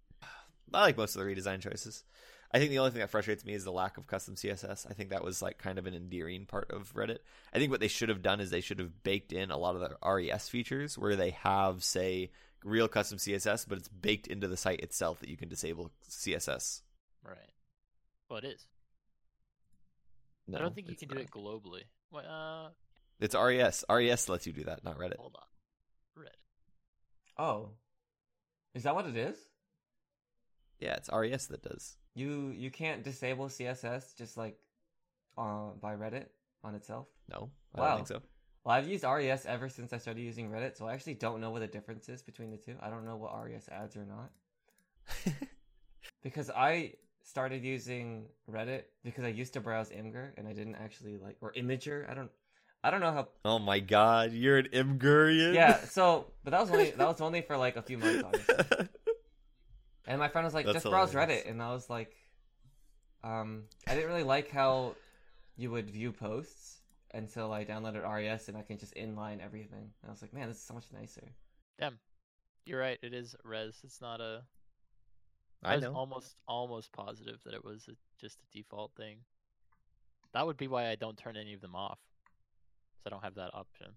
I 0.72 0.82
like 0.82 0.96
most 0.96 1.16
of 1.16 1.24
the 1.24 1.30
redesign 1.30 1.60
choices. 1.60 2.04
I 2.50 2.58
think 2.58 2.70
the 2.70 2.78
only 2.78 2.90
thing 2.92 3.00
that 3.00 3.10
frustrates 3.10 3.44
me 3.44 3.52
is 3.52 3.64
the 3.64 3.72
lack 3.72 3.98
of 3.98 4.06
custom 4.06 4.34
CSS. 4.34 4.86
I 4.90 4.94
think 4.94 5.10
that 5.10 5.22
was 5.22 5.42
like 5.42 5.58
kind 5.58 5.78
of 5.78 5.86
an 5.86 5.94
endearing 5.94 6.46
part 6.46 6.70
of 6.70 6.94
Reddit. 6.94 7.18
I 7.52 7.58
think 7.58 7.70
what 7.70 7.80
they 7.80 7.88
should 7.88 8.08
have 8.08 8.22
done 8.22 8.40
is 8.40 8.50
they 8.50 8.62
should 8.62 8.78
have 8.78 9.02
baked 9.02 9.32
in 9.32 9.50
a 9.50 9.58
lot 9.58 9.76
of 9.76 9.82
the 9.82 9.96
RES 10.10 10.48
features 10.48 10.96
where 10.96 11.14
they 11.14 11.30
have, 11.30 11.84
say, 11.84 12.30
real 12.64 12.88
custom 12.88 13.18
CSS, 13.18 13.66
but 13.68 13.76
it's 13.78 13.88
baked 13.88 14.26
into 14.28 14.48
the 14.48 14.56
site 14.56 14.80
itself 14.80 15.20
that 15.20 15.28
you 15.28 15.36
can 15.36 15.48
disable 15.50 15.90
CSS. 16.08 16.80
Right. 17.22 17.36
Well, 18.30 18.38
it 18.38 18.44
is. 18.46 18.66
No, 20.46 20.56
I 20.56 20.60
don't 20.62 20.74
think 20.74 20.86
you 20.86 20.94
it's 20.94 21.00
can 21.02 21.10
do 21.10 21.18
it 21.18 21.30
globally. 21.30 21.82
Well, 22.10 22.24
uh, 22.26 22.70
It's 23.20 23.34
RES. 23.34 23.84
RES 23.90 24.28
lets 24.30 24.46
you 24.46 24.54
do 24.54 24.64
that, 24.64 24.82
not 24.84 24.96
Reddit. 24.98 25.16
hold 25.18 25.36
on. 25.36 26.22
Reddit. 26.22 26.36
Oh, 27.36 27.72
is 28.74 28.84
that 28.84 28.94
what 28.94 29.06
it 29.06 29.16
is? 29.18 29.36
Yeah, 30.80 30.94
it's 30.94 31.10
RES 31.12 31.46
that 31.48 31.62
does. 31.62 31.96
You 32.18 32.50
you 32.50 32.70
can't 32.70 33.04
disable 33.04 33.48
CSS 33.48 34.16
just 34.16 34.36
like 34.36 34.58
uh, 35.36 35.70
by 35.80 35.94
Reddit 35.94 36.26
on 36.64 36.74
itself. 36.74 37.06
No, 37.30 37.50
I 37.74 37.78
Wow. 37.80 37.86
don't 37.88 37.96
think 37.96 38.08
so. 38.08 38.22
Well, 38.64 38.74
I've 38.76 38.88
used 38.88 39.04
RES 39.04 39.46
ever 39.46 39.68
since 39.68 39.92
I 39.92 39.98
started 39.98 40.20
using 40.22 40.50
Reddit, 40.50 40.76
so 40.76 40.86
I 40.88 40.94
actually 40.94 41.14
don't 41.14 41.40
know 41.40 41.50
what 41.50 41.60
the 41.60 41.68
difference 41.68 42.08
is 42.08 42.22
between 42.22 42.50
the 42.50 42.56
two. 42.56 42.76
I 42.82 42.90
don't 42.90 43.04
know 43.04 43.16
what 43.16 43.30
RES 43.44 43.68
adds 43.70 43.96
or 43.96 44.04
not 44.04 44.30
because 46.22 46.50
I 46.50 46.94
started 47.22 47.62
using 47.64 48.26
Reddit 48.50 48.82
because 49.04 49.24
I 49.24 49.28
used 49.28 49.52
to 49.54 49.60
browse 49.60 49.90
Imgur 49.90 50.30
and 50.36 50.48
I 50.48 50.52
didn't 50.52 50.76
actually 50.76 51.18
like 51.18 51.36
or 51.40 51.52
Imager. 51.52 52.10
I 52.10 52.14
don't 52.14 52.30
I 52.82 52.90
don't 52.90 53.00
know 53.00 53.12
how. 53.12 53.28
oh 53.44 53.58
my 53.58 53.80
god, 53.80 54.32
you're 54.32 54.58
an 54.58 54.68
Imgurian? 54.72 55.54
Yeah, 55.54 55.78
so 55.86 56.26
but 56.44 56.50
that 56.50 56.60
was 56.60 56.70
only 56.70 56.90
that 56.98 57.06
was 57.06 57.20
only 57.20 57.42
for 57.42 57.56
like 57.56 57.76
a 57.76 57.82
few 57.82 57.98
months. 57.98 58.24
And 60.08 60.18
my 60.18 60.28
friend 60.28 60.44
was 60.44 60.54
like, 60.54 60.64
That's 60.64 60.82
"Just 60.82 60.86
browse. 60.86 61.12
Reddit," 61.12 61.48
and 61.48 61.62
I 61.62 61.70
was 61.70 61.88
like, 61.90 62.16
um, 63.22 63.64
I 63.86 63.94
didn't 63.94 64.08
really 64.08 64.22
like 64.22 64.50
how 64.50 64.96
you 65.56 65.70
would 65.70 65.90
view 65.90 66.12
posts 66.12 66.78
until 67.12 67.52
I 67.52 67.64
downloaded 67.64 68.08
RES 68.08 68.48
and 68.48 68.56
I 68.56 68.62
can 68.62 68.78
just 68.78 68.94
inline 68.94 69.44
everything. 69.44 69.90
And 70.02 70.08
I 70.08 70.10
was 70.10 70.22
like, 70.22 70.32
man, 70.32 70.48
this 70.48 70.58
is 70.58 70.62
so 70.62 70.74
much 70.74 70.86
nicer. 70.92 71.28
Damn. 71.78 71.98
You're 72.64 72.80
right. 72.80 72.98
It 73.02 73.12
is 73.12 73.36
res. 73.44 73.78
It's 73.84 74.00
not 74.00 74.20
a. 74.20 74.42
I 75.62 75.74
was 75.74 75.84
know. 75.84 75.94
almost 75.94 76.36
almost 76.46 76.92
positive 76.92 77.40
that 77.44 77.54
it 77.54 77.64
was 77.64 77.86
a, 77.88 77.92
just 78.20 78.38
a 78.40 78.56
default 78.56 78.92
thing. 78.96 79.18
That 80.32 80.46
would 80.46 80.56
be 80.56 80.68
why 80.68 80.88
I 80.88 80.94
don't 80.94 81.16
turn 81.16 81.36
any 81.36 81.54
of 81.54 81.60
them 81.60 81.74
off, 81.74 81.98
because 82.92 83.06
I 83.06 83.10
don't 83.10 83.24
have 83.24 83.34
that 83.34 83.54
option. 83.54 83.88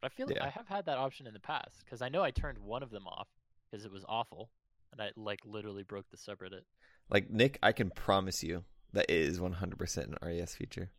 But 0.00 0.12
I 0.12 0.14
feel 0.14 0.26
like 0.28 0.40
I 0.40 0.48
have 0.48 0.68
had 0.68 0.86
that 0.86 0.98
option 0.98 1.26
in 1.26 1.34
the 1.34 1.40
past, 1.40 1.82
because 1.84 2.00
I 2.00 2.08
know 2.08 2.22
I 2.22 2.30
turned 2.30 2.58
one 2.58 2.82
of 2.82 2.90
them 2.90 3.06
off 3.06 3.28
because 3.70 3.84
it 3.84 3.92
was 3.92 4.04
awful, 4.08 4.48
and 4.92 5.00
I 5.00 5.10
like 5.16 5.40
literally 5.44 5.82
broke 5.82 6.06
the 6.10 6.16
subreddit. 6.16 6.62
Like 7.10 7.30
Nick, 7.30 7.58
I 7.62 7.72
can 7.72 7.90
promise 7.90 8.42
you 8.42 8.64
that 8.92 9.06
it 9.08 9.16
is 9.16 9.38
100% 9.40 9.96
an 9.98 10.16
RES 10.22 10.54
feature. 10.54 10.90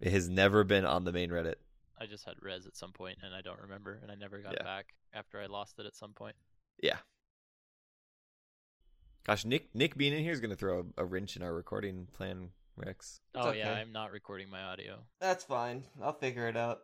It 0.00 0.12
has 0.12 0.28
never 0.28 0.64
been 0.64 0.84
on 0.84 1.04
the 1.04 1.12
main 1.12 1.30
Reddit. 1.30 1.56
I 2.00 2.06
just 2.06 2.24
had 2.24 2.34
res 2.40 2.66
at 2.66 2.76
some 2.76 2.92
point 2.92 3.18
and 3.22 3.34
I 3.34 3.42
don't 3.42 3.60
remember, 3.60 3.98
and 4.02 4.10
I 4.10 4.14
never 4.14 4.38
got 4.38 4.54
Yeah. 4.54 4.62
back 4.64 4.94
after 5.12 5.40
I 5.40 5.46
lost 5.46 5.78
it 5.78 5.86
at 5.86 5.94
some 5.94 6.12
point. 6.12 6.34
Yeah. 6.82 6.96
Gosh, 9.26 9.44
Nick 9.44 9.74
Nick 9.74 9.96
being 9.96 10.14
in 10.14 10.22
here 10.22 10.32
is 10.32 10.40
gonna 10.40 10.56
throw 10.56 10.86
a, 10.96 11.02
a 11.02 11.04
wrench 11.04 11.36
in 11.36 11.42
our 11.42 11.52
recording 11.52 12.06
plan, 12.12 12.50
Rex. 12.76 13.20
It's 13.34 13.44
oh 13.46 13.52
yeah. 13.52 13.72
I'm 13.74 13.92
not 13.92 14.12
recording 14.12 14.48
my 14.48 14.62
audio. 14.62 15.00
That's 15.20 15.44
fine. 15.44 15.84
I'll 16.02 16.14
figure 16.14 16.48
it 16.48 16.56
out. 16.56 16.80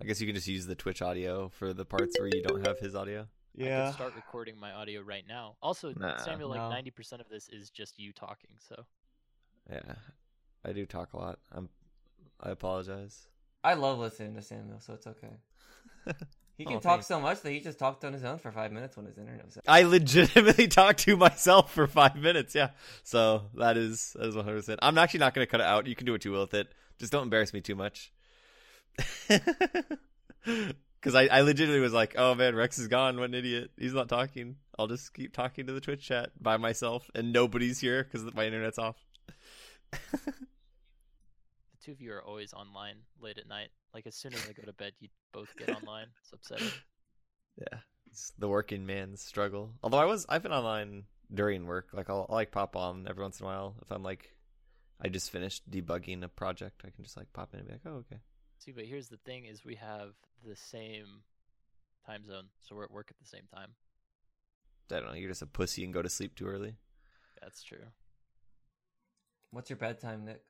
I 0.00 0.04
guess 0.04 0.20
you 0.20 0.26
can 0.26 0.36
just 0.36 0.48
use 0.48 0.66
the 0.66 0.74
Twitch 0.76 1.02
audio 1.02 1.48
for 1.48 1.72
the 1.72 1.84
parts 1.84 2.16
where 2.18 2.28
you 2.28 2.42
don't 2.42 2.66
have 2.66 2.78
his 2.78 2.94
audio. 2.94 3.26
I 3.58 3.62
could 3.86 3.94
start 3.94 4.14
recording 4.16 4.58
my 4.58 4.72
audio 4.72 5.00
right 5.02 5.24
now. 5.28 5.56
Also, 5.62 5.92
Nah. 5.96 6.16
Samuel, 6.18 6.48
like 6.48 6.60
No. 6.60 6.70
ninety 6.70 6.90
percent 6.90 7.20
of 7.22 7.28
this 7.28 7.48
is 7.48 7.70
just 7.70 7.98
you 7.98 8.12
talking. 8.12 8.50
So 8.58 8.84
Yeah, 9.70 9.94
I 10.64 10.72
do 10.72 10.86
talk 10.86 11.12
a 11.12 11.16
lot. 11.18 11.38
I'm. 11.52 11.68
I 12.40 12.50
apologize. 12.50 13.28
I 13.62 13.74
love 13.74 13.98
listening 13.98 14.34
to 14.34 14.42
Samuel, 14.42 14.80
so 14.80 14.92
it's 14.94 15.06
okay. 15.06 15.38
He 16.56 16.64
oh, 16.66 16.68
can 16.68 16.76
Oh, 16.76 16.80
talk 16.80 16.92
thanks. 16.98 17.06
so 17.08 17.18
much 17.20 17.40
that 17.40 17.50
he 17.50 17.58
just 17.58 17.80
talked 17.80 18.04
on 18.04 18.12
his 18.12 18.22
own 18.22 18.38
for 18.38 18.52
five 18.52 18.70
minutes 18.70 18.96
when 18.96 19.06
his 19.06 19.18
internet 19.18 19.44
was 19.44 19.56
out. 19.56 19.64
I 19.66 19.82
legitimately 19.82 20.68
talked 20.80 21.00
to 21.00 21.16
myself 21.16 21.72
for 21.72 21.88
five 21.88 22.14
minutes. 22.14 22.54
Yeah, 22.54 22.70
so 23.02 23.46
that 23.56 23.76
is 23.76 24.12
that 24.16 24.26
is 24.28 24.36
100. 24.36 24.56
percent 24.58 24.78
I'm 24.80 24.96
actually 24.96 25.18
not 25.20 25.34
gonna 25.34 25.46
cut 25.48 25.58
it 25.60 25.66
out. 25.66 25.88
You 25.88 25.96
can 25.96 26.06
do 26.06 26.12
what 26.12 26.24
you 26.24 26.30
will 26.30 26.42
with 26.42 26.54
it. 26.54 26.68
Just 27.00 27.10
don't 27.10 27.24
embarrass 27.24 27.52
me 27.52 27.60
too 27.60 27.74
much. 27.74 28.12
Because 31.04 31.14
I, 31.14 31.26
I 31.26 31.42
legitimately 31.42 31.82
was 31.82 31.92
like, 31.92 32.14
oh 32.16 32.34
man, 32.34 32.54
Rex 32.54 32.78
is 32.78 32.88
gone. 32.88 33.18
What 33.18 33.28
an 33.28 33.34
idiot. 33.34 33.72
He's 33.78 33.92
not 33.92 34.08
talking. 34.08 34.56
I'll 34.78 34.86
just 34.86 35.12
keep 35.12 35.34
talking 35.34 35.66
to 35.66 35.74
the 35.74 35.80
Twitch 35.80 36.02
chat 36.02 36.30
by 36.40 36.56
myself, 36.56 37.10
and 37.14 37.30
nobody's 37.30 37.78
here 37.78 38.02
because 38.02 38.24
my 38.32 38.46
internet's 38.46 38.78
off. 38.78 38.96
the 39.92 39.98
two 41.84 41.92
of 41.92 42.00
you 42.00 42.14
are 42.14 42.22
always 42.22 42.54
online 42.54 42.96
late 43.20 43.36
at 43.36 43.46
night. 43.46 43.68
Like 43.92 44.06
as 44.06 44.16
soon 44.16 44.32
as 44.32 44.48
I 44.48 44.54
go 44.54 44.62
to 44.62 44.72
bed, 44.72 44.94
you 44.98 45.10
both 45.30 45.54
get 45.58 45.76
online. 45.76 46.06
It's 46.22 46.32
upsetting. 46.32 46.68
Yeah, 47.56 47.78
it's 48.10 48.32
the 48.36 48.48
working 48.48 48.84
man's 48.84 49.22
struggle. 49.22 49.74
Although 49.80 49.98
I 49.98 50.06
was, 50.06 50.26
I've 50.28 50.42
been 50.42 50.50
online 50.50 51.04
during 51.32 51.66
work. 51.66 51.90
Like 51.92 52.10
I'll, 52.10 52.26
I'll 52.28 52.34
like 52.34 52.50
pop 52.50 52.74
on 52.74 53.06
every 53.08 53.22
once 53.22 53.38
in 53.38 53.46
a 53.46 53.48
while 53.48 53.76
if 53.80 53.92
I'm 53.92 54.02
like, 54.02 54.34
I 55.00 55.06
just 55.06 55.30
finished 55.30 55.70
debugging 55.70 56.24
a 56.24 56.28
project. 56.28 56.82
I 56.84 56.90
can 56.90 57.04
just 57.04 57.16
like 57.16 57.32
pop 57.32 57.50
in 57.54 57.60
and 57.60 57.68
be 57.68 57.74
like, 57.74 57.82
oh 57.86 57.98
okay. 57.98 58.16
See, 58.64 58.72
but 58.72 58.86
here's 58.86 59.08
the 59.08 59.18
thing: 59.18 59.44
is 59.44 59.62
we 59.62 59.74
have 59.74 60.14
the 60.46 60.56
same 60.56 61.22
time 62.06 62.24
zone, 62.24 62.44
so 62.60 62.74
we're 62.74 62.84
at 62.84 62.90
work 62.90 63.08
at 63.10 63.18
the 63.18 63.26
same 63.26 63.46
time. 63.54 63.70
I 64.90 65.00
don't 65.00 65.06
know. 65.06 65.12
You're 65.12 65.28
just 65.28 65.42
a 65.42 65.46
pussy 65.46 65.84
and 65.84 65.92
go 65.92 66.00
to 66.00 66.08
sleep 66.08 66.34
too 66.34 66.46
early. 66.46 66.76
That's 67.42 67.62
true. 67.62 67.84
What's 69.50 69.68
your 69.68 69.76
bedtime, 69.76 70.24
Nick? 70.24 70.42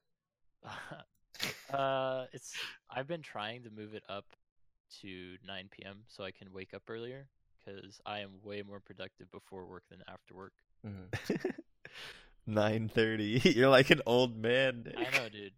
uh, 1.72 2.26
it's 2.32 2.54
I've 2.88 3.08
been 3.08 3.22
trying 3.22 3.64
to 3.64 3.70
move 3.70 3.94
it 3.94 4.04
up 4.08 4.26
to 5.00 5.36
9 5.44 5.68
p.m. 5.72 6.04
so 6.06 6.22
I 6.22 6.30
can 6.30 6.52
wake 6.52 6.72
up 6.72 6.82
earlier 6.88 7.26
because 7.58 8.00
I 8.06 8.20
am 8.20 8.30
way 8.44 8.62
more 8.62 8.78
productive 8.78 9.28
before 9.32 9.66
work 9.66 9.82
than 9.90 10.02
after 10.08 10.34
work. 10.34 10.52
Mhm. 10.86 11.52
Nine 12.46 12.90
thirty. 12.92 13.40
You're 13.56 13.70
like 13.70 13.90
an 13.90 14.02
old 14.06 14.36
man. 14.36 14.84
Nick. 14.84 14.96
I 14.98 15.18
know, 15.18 15.28
dude. 15.28 15.52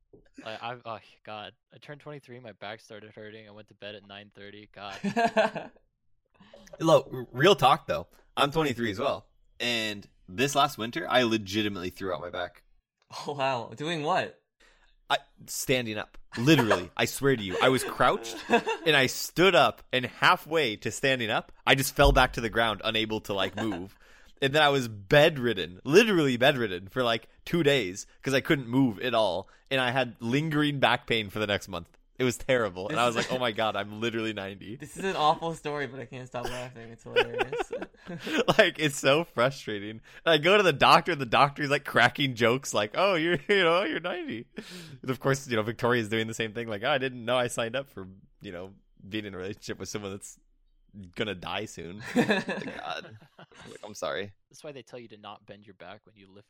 Like, 0.44 0.62
I 0.62 0.76
oh 0.84 0.98
god, 1.24 1.52
I 1.74 1.78
turned 1.78 2.00
23. 2.00 2.40
My 2.40 2.52
back 2.52 2.80
started 2.80 3.12
hurting. 3.14 3.48
I 3.48 3.52
went 3.52 3.68
to 3.68 3.74
bed 3.74 3.94
at 3.94 4.06
9:30. 4.06 4.68
God, 4.72 5.70
Look, 6.80 7.10
real 7.32 7.56
talk 7.56 7.86
though. 7.86 8.06
I'm 8.36 8.50
23 8.50 8.90
as 8.92 8.98
well, 9.00 9.26
and 9.58 10.06
this 10.28 10.54
last 10.54 10.76
winter, 10.78 11.06
I 11.08 11.22
legitimately 11.22 11.90
threw 11.90 12.12
out 12.14 12.20
my 12.20 12.30
back. 12.30 12.62
oh 13.26 13.32
wow, 13.32 13.72
doing 13.74 14.02
what? 14.02 14.38
I 15.08 15.18
standing 15.46 15.96
up. 15.98 16.18
Literally, 16.38 16.90
I 16.96 17.06
swear 17.06 17.34
to 17.34 17.42
you, 17.42 17.56
I 17.62 17.70
was 17.70 17.82
crouched 17.82 18.36
and 18.86 18.94
I 18.94 19.06
stood 19.06 19.54
up, 19.54 19.82
and 19.92 20.04
halfway 20.06 20.76
to 20.76 20.90
standing 20.90 21.30
up, 21.30 21.50
I 21.66 21.74
just 21.74 21.96
fell 21.96 22.12
back 22.12 22.34
to 22.34 22.40
the 22.40 22.50
ground, 22.50 22.82
unable 22.84 23.20
to 23.22 23.32
like 23.32 23.56
move. 23.56 23.96
And 24.42 24.52
then 24.52 24.62
I 24.62 24.68
was 24.68 24.88
bedridden, 24.88 25.80
literally 25.84 26.36
bedridden 26.36 26.88
for 26.88 27.02
like 27.02 27.28
two 27.44 27.62
days 27.62 28.06
because 28.20 28.34
I 28.34 28.40
couldn't 28.40 28.68
move 28.68 28.98
at 29.00 29.14
all, 29.14 29.48
and 29.70 29.80
I 29.80 29.90
had 29.90 30.16
lingering 30.20 30.78
back 30.78 31.06
pain 31.06 31.30
for 31.30 31.38
the 31.38 31.46
next 31.46 31.68
month. 31.68 31.88
It 32.18 32.24
was 32.24 32.38
terrible, 32.38 32.88
and 32.88 32.98
I 32.98 33.06
was 33.06 33.14
like, 33.14 33.30
"Oh 33.30 33.38
my 33.38 33.52
god, 33.52 33.76
I'm 33.76 34.00
literally 34.00 34.32
90." 34.32 34.76
This 34.76 34.96
is 34.96 35.04
an 35.04 35.16
awful 35.16 35.54
story, 35.54 35.86
but 35.86 36.00
I 36.00 36.06
can't 36.06 36.26
stop 36.26 36.46
laughing. 36.46 36.88
It's 36.90 37.02
hilarious. 37.02 37.72
like 38.58 38.78
it's 38.78 38.98
so 38.98 39.24
frustrating. 39.24 39.90
And 39.90 40.00
I 40.24 40.38
go 40.38 40.56
to 40.56 40.62
the 40.62 40.72
doctor, 40.72 41.12
and 41.12 41.20
the 41.20 41.26
doctor's 41.26 41.68
like 41.68 41.84
cracking 41.84 42.34
jokes, 42.34 42.72
like, 42.72 42.92
"Oh, 42.94 43.16
you're 43.16 43.38
you 43.48 43.62
know 43.62 43.84
you're 43.84 44.00
90." 44.00 44.46
And 45.02 45.10
of 45.10 45.20
course, 45.20 45.46
you 45.46 45.56
know 45.56 45.62
Victoria's 45.62 46.08
doing 46.08 46.26
the 46.26 46.34
same 46.34 46.52
thing, 46.52 46.68
like, 46.68 46.82
"Oh, 46.84 46.90
I 46.90 46.98
didn't 46.98 47.22
know 47.22 47.36
I 47.36 47.48
signed 47.48 47.76
up 47.76 47.90
for 47.90 48.06
you 48.40 48.52
know 48.52 48.70
being 49.06 49.26
in 49.26 49.34
a 49.34 49.36
relationship 49.36 49.78
with 49.78 49.90
someone 49.90 50.12
that's 50.12 50.38
gonna 51.16 51.34
die 51.34 51.64
soon." 51.66 52.02
God, 52.14 53.16
Like, 53.38 53.80
I'm 53.84 53.94
sorry, 53.94 54.32
that's 54.50 54.62
why 54.64 54.72
they 54.72 54.82
tell 54.82 54.98
you 54.98 55.08
to 55.08 55.16
not 55.16 55.46
bend 55.46 55.66
your 55.66 55.74
back 55.74 56.00
when 56.04 56.14
you 56.16 56.26
lift. 56.32 56.48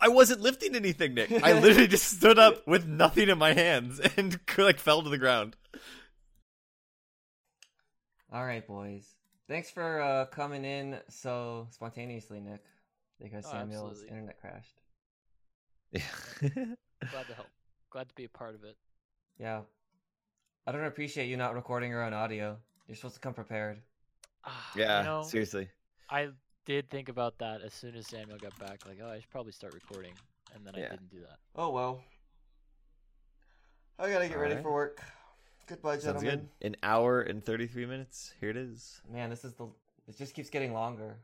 I 0.00 0.08
wasn't 0.08 0.40
lifting 0.40 0.74
anything, 0.74 1.14
Nick. 1.14 1.30
I 1.44 1.52
literally 1.60 1.86
just 1.86 2.16
stood 2.18 2.38
up 2.38 2.66
with 2.66 2.86
nothing 2.86 3.28
in 3.28 3.38
my 3.38 3.52
hands 3.52 4.00
and 4.16 4.38
like 4.58 4.78
fell 4.78 5.02
to 5.02 5.08
the 5.08 5.18
ground. 5.18 5.56
All 8.32 8.44
right, 8.44 8.66
boys. 8.66 9.06
Thanks 9.48 9.70
for 9.70 10.00
uh, 10.00 10.26
coming 10.26 10.64
in 10.64 10.98
so 11.08 11.66
spontaneously, 11.70 12.40
Nick, 12.40 12.62
because 13.20 13.44
Oh, 13.46 13.50
Samuel's 13.52 13.90
absolutely. 14.02 14.08
internet 14.08 14.40
crashed. 14.40 14.80
Yeah. 15.92 16.02
Glad 17.10 17.26
to 17.28 17.34
help. 17.34 17.48
Glad 17.90 18.08
to 18.08 18.14
be 18.14 18.24
a 18.24 18.28
part 18.28 18.54
of 18.54 18.62
it. 18.62 18.76
Yeah. 19.38 19.62
I 20.66 20.72
don't 20.72 20.84
appreciate 20.84 21.26
you 21.26 21.36
not 21.36 21.54
recording 21.54 21.90
your 21.90 22.04
own 22.04 22.12
audio. 22.12 22.58
You're 22.90 22.96
supposed 22.96 23.14
to 23.14 23.20
come 23.20 23.34
prepared. 23.34 23.80
Ah, 24.44 24.70
yeah, 24.74 24.98
you 24.98 25.04
know, 25.06 25.22
seriously. 25.22 25.68
I 26.10 26.30
did 26.66 26.90
think 26.90 27.08
about 27.08 27.38
that 27.38 27.60
as 27.62 27.72
soon 27.72 27.94
as 27.94 28.08
Samuel 28.08 28.36
got 28.36 28.58
back. 28.58 28.80
Like, 28.84 28.98
oh, 29.00 29.08
I 29.08 29.20
should 29.20 29.30
probably 29.30 29.52
start 29.52 29.74
recording, 29.74 30.12
and 30.56 30.66
then 30.66 30.74
Yeah. 30.76 30.86
I 30.86 30.88
didn't 30.88 31.08
do 31.08 31.20
that. 31.20 31.38
Oh 31.54 31.70
well. 31.70 32.02
I 33.96 34.10
gotta 34.10 34.26
get 34.26 34.38
ready 34.38 34.54
Alright. 34.54 34.64
for 34.64 34.72
work. 34.72 35.00
Goodbye, 35.68 35.98
Sounds 35.98 36.20
gentlemen. 36.20 36.48
good. 36.60 36.66
An 36.66 36.76
hour 36.82 37.20
and 37.20 37.44
33 37.46 37.86
minutes. 37.86 38.32
Here 38.40 38.50
it 38.50 38.56
is. 38.56 39.00
Man, 39.08 39.30
this 39.30 39.44
is 39.44 39.52
the. 39.54 39.66
It 40.08 40.18
just 40.18 40.34
keeps 40.34 40.50
getting 40.50 40.72
longer. 40.72 41.16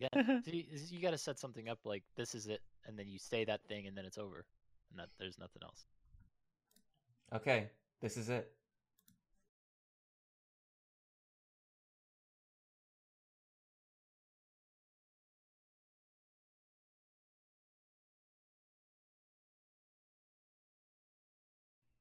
Yeah, 0.00 0.08
see, 0.44 0.66
you 0.88 1.00
got 1.00 1.12
to 1.12 1.18
set 1.18 1.38
something 1.38 1.68
up 1.68 1.78
like 1.84 2.02
this 2.16 2.34
is 2.34 2.48
it, 2.48 2.62
and 2.84 2.98
then 2.98 3.06
you 3.06 3.20
say 3.20 3.44
that 3.44 3.60
thing, 3.68 3.86
and 3.86 3.96
then 3.96 4.04
it's 4.06 4.18
over, 4.18 4.44
and 4.90 4.98
that 4.98 5.10
there's 5.20 5.38
nothing 5.38 5.62
else. 5.62 5.84
Okay, 7.32 7.70
this 8.00 8.16
is 8.16 8.28
it. 8.28 8.50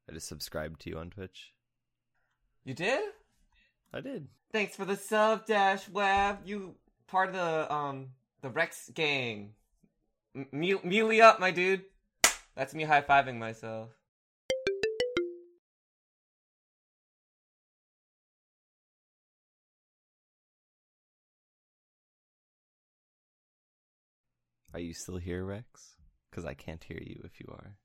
I 0.10 0.14
just 0.14 0.28
subscribed 0.28 0.82
to 0.82 0.89
you 0.89 0.97
on 0.97 1.12
Twitch. 1.12 1.53
You 2.66 2.74
did? 2.74 3.12
I 3.93 4.01
did. 4.01 4.28
Thanks 4.51 4.76
for 4.76 4.84
the 4.84 4.95
sub, 4.95 5.45
Dash 5.45 5.88
Web. 5.88 6.39
You 6.45 6.74
part 7.07 7.30
of 7.30 7.36
the 7.36 7.72
um 7.72 8.07
the 8.41 8.49
Rex 8.49 8.89
gang. 8.91 9.51
M- 10.36 10.47
meal, 10.51 10.80
mealy 10.84 11.22
up, 11.22 11.39
my 11.39 11.51
dude. 11.51 11.84
That's 12.55 12.74
me 12.74 12.84
high 12.86 13.01
fiving 13.01 13.38
myself. 13.38 13.89
Are 24.74 24.80
you 24.80 24.93
still 24.93 25.18
here, 25.18 25.45
Rex? 25.45 25.97
Because 26.30 26.45
I 26.45 26.55
can't 26.55 26.84
hear 26.84 26.99
you 26.99 27.22
if 27.24 27.39
you 27.39 27.47
are. 27.51 27.76